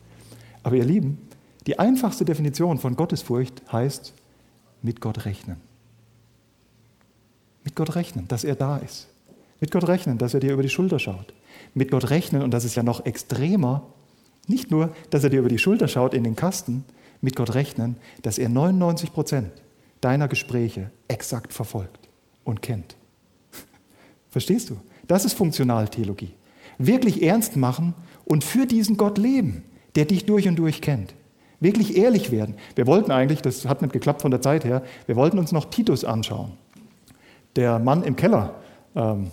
Aber 0.64 0.76
ihr 0.76 0.84
Lieben, 0.84 1.30
die 1.66 1.80
einfachste 1.80 2.26
Definition 2.26 2.78
von 2.78 2.98
Gottesfurcht 2.98 3.62
heißt, 3.72 4.14
mit 4.82 5.00
Gott 5.00 5.24
rechnen. 5.24 5.62
Mit 7.64 7.78
Gott 7.78 7.96
rechnen, 7.96 8.28
dass 8.28 8.44
er 8.44 8.56
da 8.56 8.76
ist. 8.76 9.08
Mit 9.62 9.72
Gott 9.72 9.88
rechnen, 9.88 10.18
dass 10.18 10.34
er 10.34 10.42
dir 10.42 10.52
über 10.52 10.62
die 10.62 10.68
Schulter 10.68 11.00
schaut. 11.00 11.34
Mit 11.74 11.90
Gott 11.90 12.10
rechnen, 12.10 12.42
und 12.42 12.52
das 12.52 12.66
ist 12.66 12.76
ja 12.76 12.84
noch 12.84 13.06
extremer, 13.06 13.84
nicht 14.46 14.72
nur, 14.72 14.94
dass 15.12 15.24
er 15.24 15.30
dir 15.30 15.40
über 15.40 15.48
die 15.48 15.58
Schulter 15.58 15.88
schaut 15.88 16.14
in 16.14 16.26
den 16.26 16.36
Kasten, 16.36 16.84
mit 17.22 17.38
Gott 17.38 17.54
rechnen, 17.54 17.96
dass 18.24 18.40
er 18.40 18.50
99 18.50 19.14
Prozent 19.14 19.54
deiner 20.02 20.28
Gespräche 20.28 20.92
exakt 21.08 21.54
verfolgt 21.54 22.10
und 22.44 22.62
kennt. 22.62 22.98
Verstehst 24.30 24.70
du? 24.70 24.76
Das 25.08 25.26
ist 25.26 25.34
Funktionaltheologie. 25.34 26.32
Wirklich 26.78 27.24
ernst 27.24 27.56
machen 27.56 27.94
und 28.26 28.44
für 28.44 28.66
diesen 28.66 28.98
Gott 28.98 29.18
leben, 29.18 29.64
der 29.96 30.06
dich 30.06 30.26
durch 30.26 30.48
und 30.48 30.58
durch 30.58 30.82
kennt. 30.82 31.14
Wirklich 31.60 31.98
ehrlich 31.98 32.32
werden. 32.32 32.56
Wir 32.76 32.86
wollten 32.86 33.12
eigentlich, 33.12 33.42
das 33.42 33.66
hat 33.66 33.82
nicht 33.82 33.94
geklappt 33.94 34.22
von 34.22 34.32
der 34.32 34.42
Zeit 34.42 34.66
her, 34.66 34.84
wir 35.06 35.16
wollten 35.16 35.40
uns 35.40 35.52
noch 35.52 35.66
Titus 35.66 36.04
anschauen. 36.04 36.52
Der 37.56 37.80
Mann 37.80 38.04
im 38.04 38.16
Keller. 38.16 38.56
Ähm, 38.96 39.32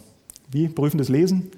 wie? 0.50 0.68
Prüfendes 0.68 1.08
Lesen? 1.08 1.50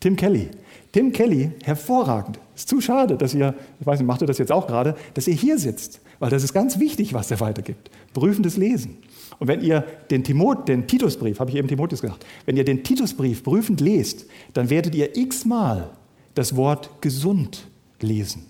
Tim 0.00 0.16
Kelly. 0.16 0.50
Tim 0.92 1.12
Kelly, 1.12 1.52
hervorragend. 1.62 2.38
Ist 2.54 2.68
zu 2.68 2.80
schade, 2.80 3.16
dass 3.16 3.32
ihr, 3.34 3.54
ich 3.78 3.86
weiß 3.86 4.00
nicht, 4.00 4.06
macht 4.06 4.22
ihr 4.22 4.26
das 4.26 4.38
jetzt 4.38 4.50
auch 4.52 4.66
gerade, 4.66 4.96
dass 5.14 5.28
ihr 5.28 5.34
hier 5.34 5.58
sitzt, 5.58 6.00
weil 6.18 6.30
das 6.30 6.42
ist 6.42 6.52
ganz 6.52 6.78
wichtig, 6.78 7.14
was 7.14 7.30
er 7.30 7.40
weitergibt. 7.40 7.90
Prüfendes 8.12 8.56
Lesen. 8.56 8.98
Und 9.40 9.48
wenn 9.48 9.62
ihr 9.62 9.84
den, 10.10 10.22
Timot, 10.22 10.68
den 10.68 10.86
Titusbrief, 10.86 11.40
habe 11.40 11.50
ich 11.50 11.56
eben 11.56 11.66
Timotheus 11.66 12.02
gesagt, 12.02 12.24
wenn 12.44 12.56
ihr 12.56 12.64
den 12.64 12.84
Titusbrief 12.84 13.42
prüfend 13.42 13.80
lest, 13.80 14.26
dann 14.52 14.70
werdet 14.70 14.94
ihr 14.94 15.16
x-mal 15.16 15.90
das 16.34 16.54
Wort 16.56 16.90
gesund 17.00 17.66
lesen. 18.00 18.46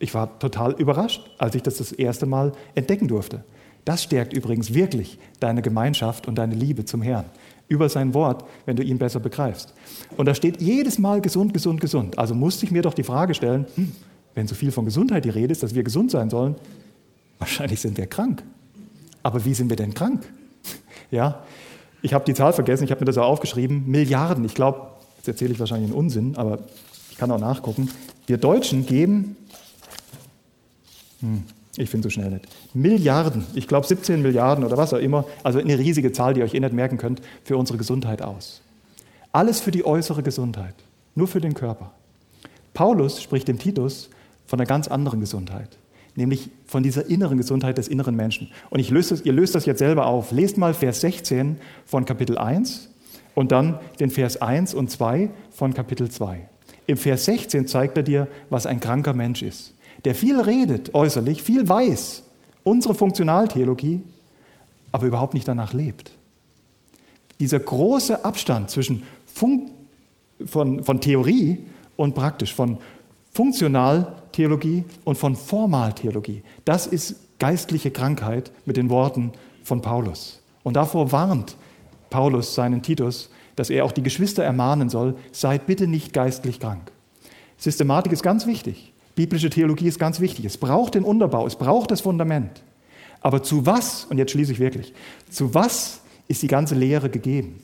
Ich 0.00 0.14
war 0.14 0.38
total 0.40 0.72
überrascht, 0.72 1.30
als 1.38 1.54
ich 1.54 1.62
das 1.62 1.76
das 1.76 1.92
erste 1.92 2.26
Mal 2.26 2.52
entdecken 2.74 3.06
durfte. 3.06 3.44
Das 3.84 4.02
stärkt 4.02 4.32
übrigens 4.32 4.74
wirklich 4.74 5.18
deine 5.38 5.62
Gemeinschaft 5.62 6.26
und 6.26 6.36
deine 6.36 6.56
Liebe 6.56 6.84
zum 6.84 7.02
Herrn 7.02 7.26
über 7.68 7.88
sein 7.88 8.12
Wort, 8.12 8.44
wenn 8.66 8.76
du 8.76 8.82
ihn 8.82 8.98
besser 8.98 9.20
begreifst. 9.20 9.72
Und 10.16 10.26
da 10.26 10.34
steht 10.34 10.60
jedes 10.60 10.98
Mal 10.98 11.20
gesund, 11.20 11.54
gesund, 11.54 11.80
gesund. 11.80 12.18
Also 12.18 12.34
musste 12.34 12.66
ich 12.66 12.72
mir 12.72 12.82
doch 12.82 12.94
die 12.94 13.02
Frage 13.04 13.34
stellen, 13.34 13.66
hm, 13.76 13.92
wenn 14.34 14.46
so 14.48 14.54
viel 14.54 14.72
von 14.72 14.84
Gesundheit 14.84 15.24
die 15.24 15.30
Rede 15.30 15.52
ist, 15.52 15.62
dass 15.62 15.74
wir 15.74 15.84
gesund 15.84 16.10
sein 16.10 16.30
sollen, 16.30 16.56
wahrscheinlich 17.38 17.80
sind 17.80 17.96
wir 17.96 18.06
krank. 18.06 18.42
Aber 19.22 19.44
wie 19.44 19.54
sind 19.54 19.70
wir 19.70 19.76
denn 19.76 19.94
krank? 19.94 20.24
Ja, 21.10 21.42
ich 22.02 22.14
habe 22.14 22.24
die 22.24 22.34
Zahl 22.34 22.52
vergessen, 22.52 22.84
ich 22.84 22.90
habe 22.90 23.00
mir 23.00 23.06
das 23.06 23.18
auch 23.18 23.28
aufgeschrieben, 23.28 23.84
Milliarden. 23.86 24.44
Ich 24.44 24.54
glaube, 24.54 24.88
jetzt 25.18 25.28
erzähle 25.28 25.52
ich 25.52 25.60
wahrscheinlich 25.60 25.90
einen 25.90 25.98
Unsinn, 25.98 26.36
aber 26.36 26.58
ich 27.10 27.16
kann 27.16 27.30
auch 27.30 27.38
nachgucken. 27.38 27.90
Wir 28.26 28.38
Deutschen 28.38 28.86
geben, 28.86 29.36
hm, 31.20 31.44
ich 31.76 31.88
finde 31.88 32.06
so 32.06 32.10
schnell 32.10 32.30
nicht. 32.30 32.48
Milliarden, 32.74 33.46
ich 33.54 33.68
glaube 33.68 33.86
17 33.86 34.20
Milliarden 34.20 34.64
oder 34.64 34.76
was 34.76 34.92
auch 34.92 34.98
immer, 34.98 35.24
also 35.42 35.58
eine 35.58 35.78
riesige 35.78 36.12
Zahl, 36.12 36.34
die 36.34 36.40
ihr 36.40 36.44
euch 36.44 36.54
eh 36.54 36.60
nicht 36.60 36.72
merken 36.72 36.98
könnt, 36.98 37.22
für 37.44 37.56
unsere 37.56 37.78
Gesundheit 37.78 38.20
aus. 38.20 38.60
Alles 39.30 39.60
für 39.60 39.70
die 39.70 39.86
äußere 39.86 40.22
Gesundheit, 40.22 40.74
nur 41.14 41.28
für 41.28 41.40
den 41.40 41.54
Körper. 41.54 41.92
Paulus 42.74 43.22
spricht 43.22 43.48
dem 43.48 43.58
Titus 43.58 44.10
von 44.46 44.58
einer 44.58 44.66
ganz 44.66 44.88
anderen 44.88 45.20
Gesundheit, 45.20 45.78
nämlich 46.14 46.50
von 46.66 46.82
dieser 46.82 47.06
inneren 47.06 47.38
Gesundheit 47.38 47.78
des 47.78 47.88
inneren 47.88 48.14
Menschen. 48.14 48.50
Und 48.70 48.80
ich 48.80 48.90
löse 48.90 49.20
ihr 49.24 49.32
löst 49.32 49.54
das 49.54 49.66
jetzt 49.66 49.78
selber 49.78 50.06
auf. 50.06 50.32
Lest 50.32 50.58
mal 50.58 50.74
Vers 50.74 51.00
16 51.00 51.56
von 51.86 52.04
Kapitel 52.04 52.38
1 52.38 52.90
und 53.34 53.52
dann 53.52 53.78
den 54.00 54.10
Vers 54.10 54.40
1 54.40 54.74
und 54.74 54.90
2 54.90 55.30
von 55.50 55.74
Kapitel 55.74 56.10
2. 56.10 56.48
Im 56.86 56.96
Vers 56.96 57.24
16 57.24 57.66
zeigt 57.66 57.96
er 57.96 58.02
dir, 58.02 58.28
was 58.50 58.66
ein 58.66 58.80
kranker 58.80 59.14
Mensch 59.14 59.42
ist 59.42 59.74
der 60.04 60.14
viel 60.14 60.40
redet 60.40 60.94
äußerlich, 60.94 61.42
viel 61.42 61.68
weiß, 61.68 62.22
unsere 62.64 62.94
Funktionaltheologie, 62.94 64.02
aber 64.90 65.06
überhaupt 65.06 65.34
nicht 65.34 65.46
danach 65.46 65.72
lebt. 65.72 66.12
Dieser 67.40 67.60
große 67.60 68.24
Abstand 68.24 68.70
zwischen 68.70 69.04
Fun 69.26 69.70
von, 70.44 70.82
von 70.82 71.00
Theorie 71.00 71.58
und 71.96 72.14
praktisch, 72.14 72.52
von 72.52 72.78
Funktionaltheologie 74.32 74.84
und 75.04 75.18
von 75.18 75.36
Formaltheologie, 75.36 76.42
das 76.64 76.86
ist 76.86 77.38
geistliche 77.38 77.90
Krankheit 77.90 78.50
mit 78.64 78.76
den 78.76 78.88
Worten 78.88 79.32
von 79.62 79.82
Paulus. 79.82 80.40
Und 80.62 80.76
davor 80.76 81.12
warnt 81.12 81.56
Paulus 82.10 82.54
seinen 82.54 82.82
Titus, 82.82 83.30
dass 83.56 83.68
er 83.70 83.84
auch 83.84 83.92
die 83.92 84.02
Geschwister 84.02 84.42
ermahnen 84.42 84.88
soll, 84.88 85.16
seid 85.32 85.66
bitte 85.66 85.86
nicht 85.86 86.12
geistlich 86.12 86.60
krank. 86.60 86.90
Systematik 87.58 88.12
ist 88.12 88.22
ganz 88.22 88.46
wichtig. 88.46 88.92
Biblische 89.14 89.50
Theologie 89.50 89.88
ist 89.88 89.98
ganz 89.98 90.20
wichtig. 90.20 90.46
Es 90.46 90.56
braucht 90.56 90.94
den 90.94 91.04
Unterbau, 91.04 91.46
es 91.46 91.56
braucht 91.56 91.90
das 91.90 92.00
Fundament. 92.00 92.62
Aber 93.20 93.42
zu 93.42 93.66
was, 93.66 94.06
und 94.06 94.18
jetzt 94.18 94.32
schließe 94.32 94.52
ich 94.52 94.58
wirklich, 94.58 94.94
zu 95.30 95.54
was 95.54 96.00
ist 96.28 96.42
die 96.42 96.48
ganze 96.48 96.74
Lehre 96.74 97.10
gegeben? 97.10 97.60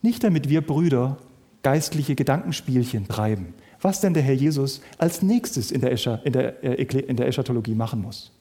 Nicht 0.00 0.22
damit 0.22 0.48
wir 0.48 0.60
Brüder 0.60 1.16
geistliche 1.62 2.14
Gedankenspielchen 2.14 3.08
treiben, 3.08 3.54
was 3.82 4.00
denn 4.00 4.14
der 4.14 4.22
Herr 4.22 4.34
Jesus 4.34 4.80
als 4.98 5.22
nächstes 5.22 5.70
in 5.70 5.80
der, 5.80 5.92
Escher, 5.92 6.20
in 6.24 6.32
der, 6.32 6.62
äh, 6.64 6.82
in 6.82 7.16
der 7.16 7.26
Eschatologie 7.26 7.74
machen 7.74 8.00
muss. 8.00 8.32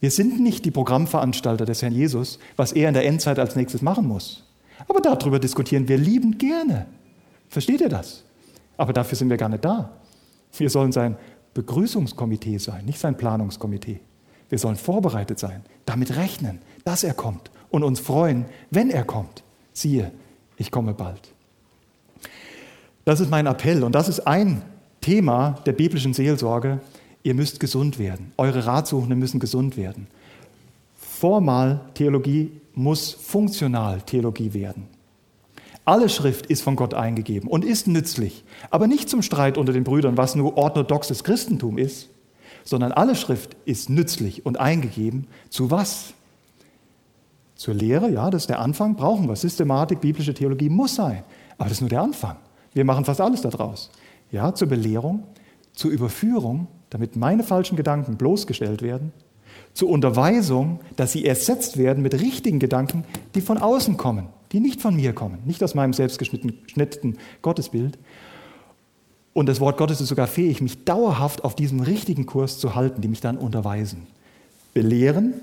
Wir 0.00 0.10
sind 0.10 0.38
nicht 0.40 0.64
die 0.66 0.70
Programmveranstalter 0.70 1.64
des 1.64 1.80
Herrn 1.80 1.94
Jesus, 1.94 2.38
was 2.56 2.72
er 2.72 2.88
in 2.88 2.94
der 2.94 3.06
Endzeit 3.06 3.38
als 3.38 3.56
nächstes 3.56 3.80
machen 3.80 4.06
muss. 4.06 4.44
Aber 4.86 5.00
darüber 5.00 5.38
diskutieren 5.38 5.88
wir 5.88 5.96
liebend 5.96 6.38
gerne. 6.38 6.86
Versteht 7.48 7.80
ihr 7.80 7.88
das? 7.88 8.24
Aber 8.76 8.92
dafür 8.92 9.16
sind 9.16 9.30
wir 9.30 9.36
gar 9.36 9.48
nicht 9.48 9.64
da. 9.64 9.90
Wir 10.56 10.68
sollen 10.68 10.92
sein 10.92 11.16
Begrüßungskomitee 11.54 12.58
sein, 12.58 12.84
nicht 12.84 12.98
sein 12.98 13.16
Planungskomitee. 13.16 14.00
Wir 14.50 14.58
sollen 14.58 14.76
vorbereitet 14.76 15.38
sein, 15.38 15.62
damit 15.86 16.16
rechnen, 16.16 16.60
dass 16.84 17.02
er 17.02 17.14
kommt 17.14 17.50
und 17.70 17.82
uns 17.82 18.00
freuen, 18.00 18.44
wenn 18.70 18.90
er 18.90 19.04
kommt. 19.04 19.42
Siehe, 19.72 20.12
ich 20.56 20.70
komme 20.70 20.94
bald. 20.94 21.33
Das 23.04 23.20
ist 23.20 23.30
mein 23.30 23.46
Appell 23.46 23.82
und 23.82 23.94
das 23.94 24.08
ist 24.08 24.20
ein 24.26 24.62
Thema 25.00 25.56
der 25.66 25.72
biblischen 25.72 26.14
Seelsorge. 26.14 26.80
Ihr 27.22 27.34
müsst 27.34 27.60
gesund 27.60 27.98
werden. 27.98 28.32
Eure 28.36 28.66
Ratsuchenden 28.66 29.18
müssen 29.18 29.40
gesund 29.40 29.76
werden. 29.76 30.06
Formal 30.96 31.80
Theologie 31.94 32.50
muss 32.74 33.12
funktional 33.12 34.00
Theologie 34.02 34.52
werden. 34.54 34.88
Alle 35.84 36.08
Schrift 36.08 36.46
ist 36.46 36.62
von 36.62 36.76
Gott 36.76 36.94
eingegeben 36.94 37.48
und 37.48 37.64
ist 37.64 37.86
nützlich, 37.86 38.44
aber 38.70 38.86
nicht 38.86 39.10
zum 39.10 39.20
Streit 39.20 39.58
unter 39.58 39.74
den 39.74 39.84
Brüdern, 39.84 40.16
was 40.16 40.34
nur 40.34 40.56
orthodoxes 40.56 41.24
Christentum 41.24 41.76
ist, 41.76 42.08
sondern 42.64 42.92
alle 42.92 43.14
Schrift 43.14 43.54
ist 43.66 43.90
nützlich 43.90 44.46
und 44.46 44.58
eingegeben. 44.58 45.26
Zu 45.50 45.70
was? 45.70 46.14
Zur 47.54 47.74
Lehre, 47.74 48.10
ja, 48.10 48.30
das 48.30 48.44
ist 48.44 48.50
der 48.50 48.60
Anfang, 48.60 48.96
brauchen 48.96 49.28
wir. 49.28 49.36
Systematik, 49.36 50.00
biblische 50.00 50.32
Theologie 50.32 50.70
muss 50.70 50.94
sein, 50.94 51.22
aber 51.58 51.68
das 51.68 51.78
ist 51.78 51.80
nur 51.82 51.90
der 51.90 52.02
Anfang. 52.02 52.36
Wir 52.74 52.84
machen 52.84 53.04
fast 53.04 53.20
alles 53.20 53.40
daraus. 53.40 53.90
Ja, 54.30 54.54
zur 54.54 54.68
Belehrung, 54.68 55.24
zur 55.72 55.90
Überführung, 55.90 56.66
damit 56.90 57.16
meine 57.16 57.42
falschen 57.44 57.76
Gedanken 57.76 58.16
bloßgestellt 58.16 58.82
werden, 58.82 59.12
zur 59.72 59.88
Unterweisung, 59.88 60.80
dass 60.96 61.12
sie 61.12 61.24
ersetzt 61.24 61.78
werden 61.78 62.02
mit 62.02 62.20
richtigen 62.20 62.58
Gedanken, 62.58 63.04
die 63.34 63.40
von 63.40 63.58
außen 63.58 63.96
kommen 63.96 64.28
die 64.54 64.60
nicht 64.60 64.80
von 64.80 64.94
mir 64.94 65.12
kommen, 65.12 65.40
nicht 65.44 65.64
aus 65.64 65.74
meinem 65.74 65.92
selbstgeschnittenen 65.92 67.18
Gottesbild. 67.42 67.98
Und 69.32 69.48
das 69.48 69.58
Wort 69.58 69.78
Gottes 69.78 70.00
ist 70.00 70.08
sogar 70.08 70.28
fähig, 70.28 70.60
mich 70.62 70.84
dauerhaft 70.84 71.42
auf 71.42 71.56
diesem 71.56 71.80
richtigen 71.80 72.24
Kurs 72.24 72.60
zu 72.60 72.76
halten, 72.76 73.00
die 73.00 73.08
mich 73.08 73.20
dann 73.20 73.36
unterweisen. 73.36 74.06
Belehren, 74.72 75.34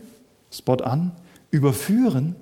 Spot 0.49 0.75
an, 0.75 1.11
überführen, 1.51 2.37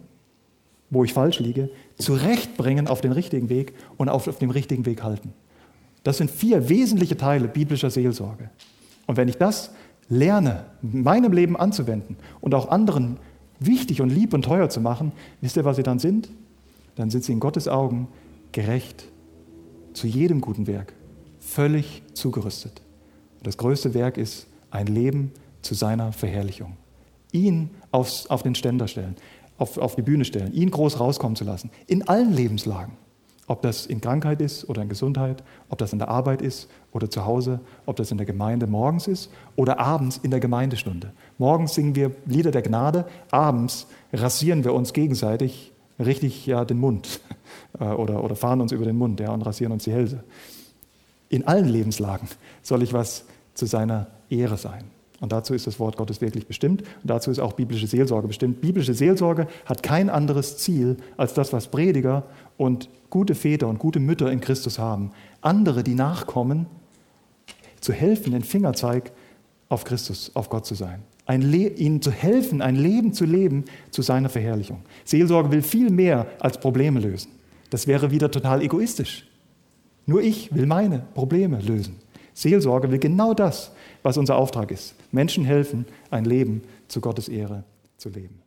wo 0.92 1.04
ich 1.04 1.14
falsch 1.14 1.40
liege, 1.40 1.72
zurechtbringen 2.00 2.88
auf 2.88 3.02
den 3.02 3.12
richtigen 3.12 3.50
Weg 3.50 3.74
und 3.97 4.10
auf, 4.10 4.28
auf 4.28 4.39
dem 4.39 4.50
richtigen 4.50 4.86
Weg 4.86 5.04
halten. 5.04 5.34
Das 6.04 6.18
sind 6.18 6.32
vier 6.32 6.70
wesentliche 6.70 7.18
Teile 7.18 7.47
biblischer 7.47 7.89
Seelsorge. 7.89 8.50
Und 9.06 9.18
wenn 9.18 9.28
ich 9.28 9.38
das 9.38 9.72
lerne, 10.08 10.66
in 10.82 11.04
meinem 11.04 11.34
Leben 11.34 11.58
anzuwenden 11.58 12.16
und 12.41 12.56
auch 12.56 12.70
anderen 12.70 13.18
wichtig 13.60 14.02
und 14.02 14.10
lieb 14.10 14.34
und 14.34 14.43
teuer 14.43 14.70
zu 14.70 14.82
machen, 14.82 15.12
wisst 15.41 15.58
ihr, 15.58 15.66
was 15.66 15.76
sie 15.76 15.84
dann 15.84 16.00
sind? 16.00 16.30
dann 17.00 17.10
sind 17.10 17.24
sie 17.24 17.32
in 17.32 17.39
Gottes 17.39 17.70
Augen 17.70 18.10
gerecht 18.52 19.06
zu 19.93 20.06
jedem 20.06 20.41
guten 20.41 20.68
Werk, 20.68 20.91
völlig 21.39 22.04
zugerüstet. 22.14 22.82
Und 23.38 23.47
das 23.47 23.56
größte 23.56 23.93
Werk 23.93 24.18
ist 24.18 24.47
ein 24.70 24.88
Leben 24.88 25.32
zu 25.62 25.76
seiner 25.76 26.12
Verherrlichung. 26.12 26.76
Ihn 27.32 27.70
aufs, 27.91 28.28
auf 28.28 28.43
den 28.43 28.54
Ständer 28.54 28.89
stellen, 28.89 29.16
auf, 29.60 29.78
auf 29.78 29.95
die 29.95 30.01
Bühne 30.01 30.26
stellen, 30.26 30.53
ihn 30.53 30.72
groß 30.72 30.99
rauskommen 30.99 31.36
zu 31.36 31.43
lassen, 31.43 31.70
in 31.86 32.07
allen 32.07 32.34
Lebenslagen. 32.34 32.93
Ob 33.47 33.64
das 33.64 33.88
in 33.88 33.99
Krankheit 33.99 34.41
ist 34.41 34.70
oder 34.70 34.84
in 34.84 34.89
Gesundheit, 34.89 35.43
ob 35.70 35.80
das 35.80 35.91
in 35.91 35.97
der 35.97 36.10
Arbeit 36.10 36.43
ist 36.43 36.70
oder 36.91 37.10
zu 37.10 37.26
Hause, 37.26 37.60
ob 37.88 37.95
das 37.95 38.12
in 38.12 38.18
der 38.18 38.28
Gemeinde 38.28 38.68
morgens 38.68 39.07
ist 39.07 39.32
oder 39.55 39.80
abends 39.80 40.18
in 40.18 40.30
der 40.30 40.39
Gemeindestunde. 40.39 41.14
Morgens 41.39 41.74
singen 41.74 41.95
wir 41.95 42.12
Lieder 42.26 42.51
der 42.51 42.62
Gnade, 42.62 43.07
abends 43.32 43.88
rasieren 44.14 44.64
wir 44.64 44.76
uns 44.76 44.93
gegenseitig 44.93 45.72
richtig 45.97 46.45
ja, 46.45 46.64
den 46.64 46.78
Mund 46.78 47.22
äh, 47.80 47.86
oder, 47.86 48.24
oder 48.24 48.36
fahren 48.36 48.62
uns 48.62 48.72
über 48.72 48.86
den 48.86 48.97
Mund 48.97 49.20
ja, 49.20 49.32
und 49.32 49.41
rasieren 49.41 49.72
uns 49.72 49.84
die 49.84 49.93
Hälse. 49.93 50.24
In 51.30 51.47
allen 51.47 51.68
Lebenslagen 51.68 52.28
soll 52.62 52.84
ich 52.84 52.93
was 52.93 53.26
zu 53.55 53.66
seiner 53.66 54.07
Ehre 54.30 54.57
sein. 54.57 54.86
Und 55.22 55.32
dazu 55.32 55.53
ist 55.53 55.67
das 55.67 55.80
Wort 55.80 55.97
Gottes 55.97 56.22
wirklich 56.22 56.47
bestimmt. 56.47 56.82
Und 56.82 57.09
dazu 57.09 57.30
ist 57.30 57.39
auch 57.39 57.53
biblische 57.53 57.88
Seelsorge 57.88 58.28
bestimmt. 58.28 58.61
Biblische 58.61 58.93
Seelsorge 58.93 59.47
hat 59.65 59.84
kein 59.84 60.09
anderes 60.09 60.57
Ziel 60.57 60.97
als 61.17 61.34
das, 61.34 61.51
was 61.51 61.67
Prediger 61.67 62.24
und 62.57 62.89
gute 63.09 63.36
Väter 63.36 63.67
und 63.67 63.80
gute 63.80 63.99
Mütter 63.99 64.32
in 64.32 64.39
Christus 64.39 64.80
haben. 64.80 65.11
Andere, 65.41 65.84
die 65.84 65.95
nachkommen, 65.95 66.67
zu 67.82 67.93
helfen, 67.93 68.32
den 68.32 68.43
Fingerzeig 68.43 69.11
auf 69.67 69.84
Christus, 69.84 70.32
auf 70.36 70.49
Gott 70.49 70.65
zu 70.65 70.76
sein 70.76 71.03
ihnen 71.38 72.01
zu 72.01 72.11
helfen, 72.11 72.61
ein 72.61 72.76
Leben 72.76 73.13
zu 73.13 73.26
leben 73.26 73.65
zu 73.91 74.01
seiner 74.01 74.30
Verherrlichung. 74.30 74.82
Seelsorge 75.05 75.51
will 75.51 75.61
viel 75.61 75.89
mehr 75.89 76.26
als 76.39 76.59
Probleme 76.59 76.99
lösen. 76.99 77.32
Das 77.70 77.86
wäre 77.86 78.11
wieder 78.11 78.32
total 78.32 78.63
egoistisch. 78.63 79.28
Nur 80.05 80.22
ich 80.22 80.53
will 80.55 80.65
meine 80.65 81.03
Probleme 81.13 81.61
lösen. 81.61 81.97
Seelsorge 82.34 82.89
will 82.89 82.97
genau 82.97 83.34
das, 83.34 83.72
was 84.01 84.17
unser 84.17 84.38
Auftrag 84.38 84.72
ist. 84.72 84.95
Menschen 85.12 85.45
helfen, 85.45 85.86
ein 86.10 86.26
Leben 86.26 86.62
zu 86.88 87.01
Gottes 87.01 87.28
Ehre 87.30 87.64
zu 87.97 88.10
leben. 88.10 88.39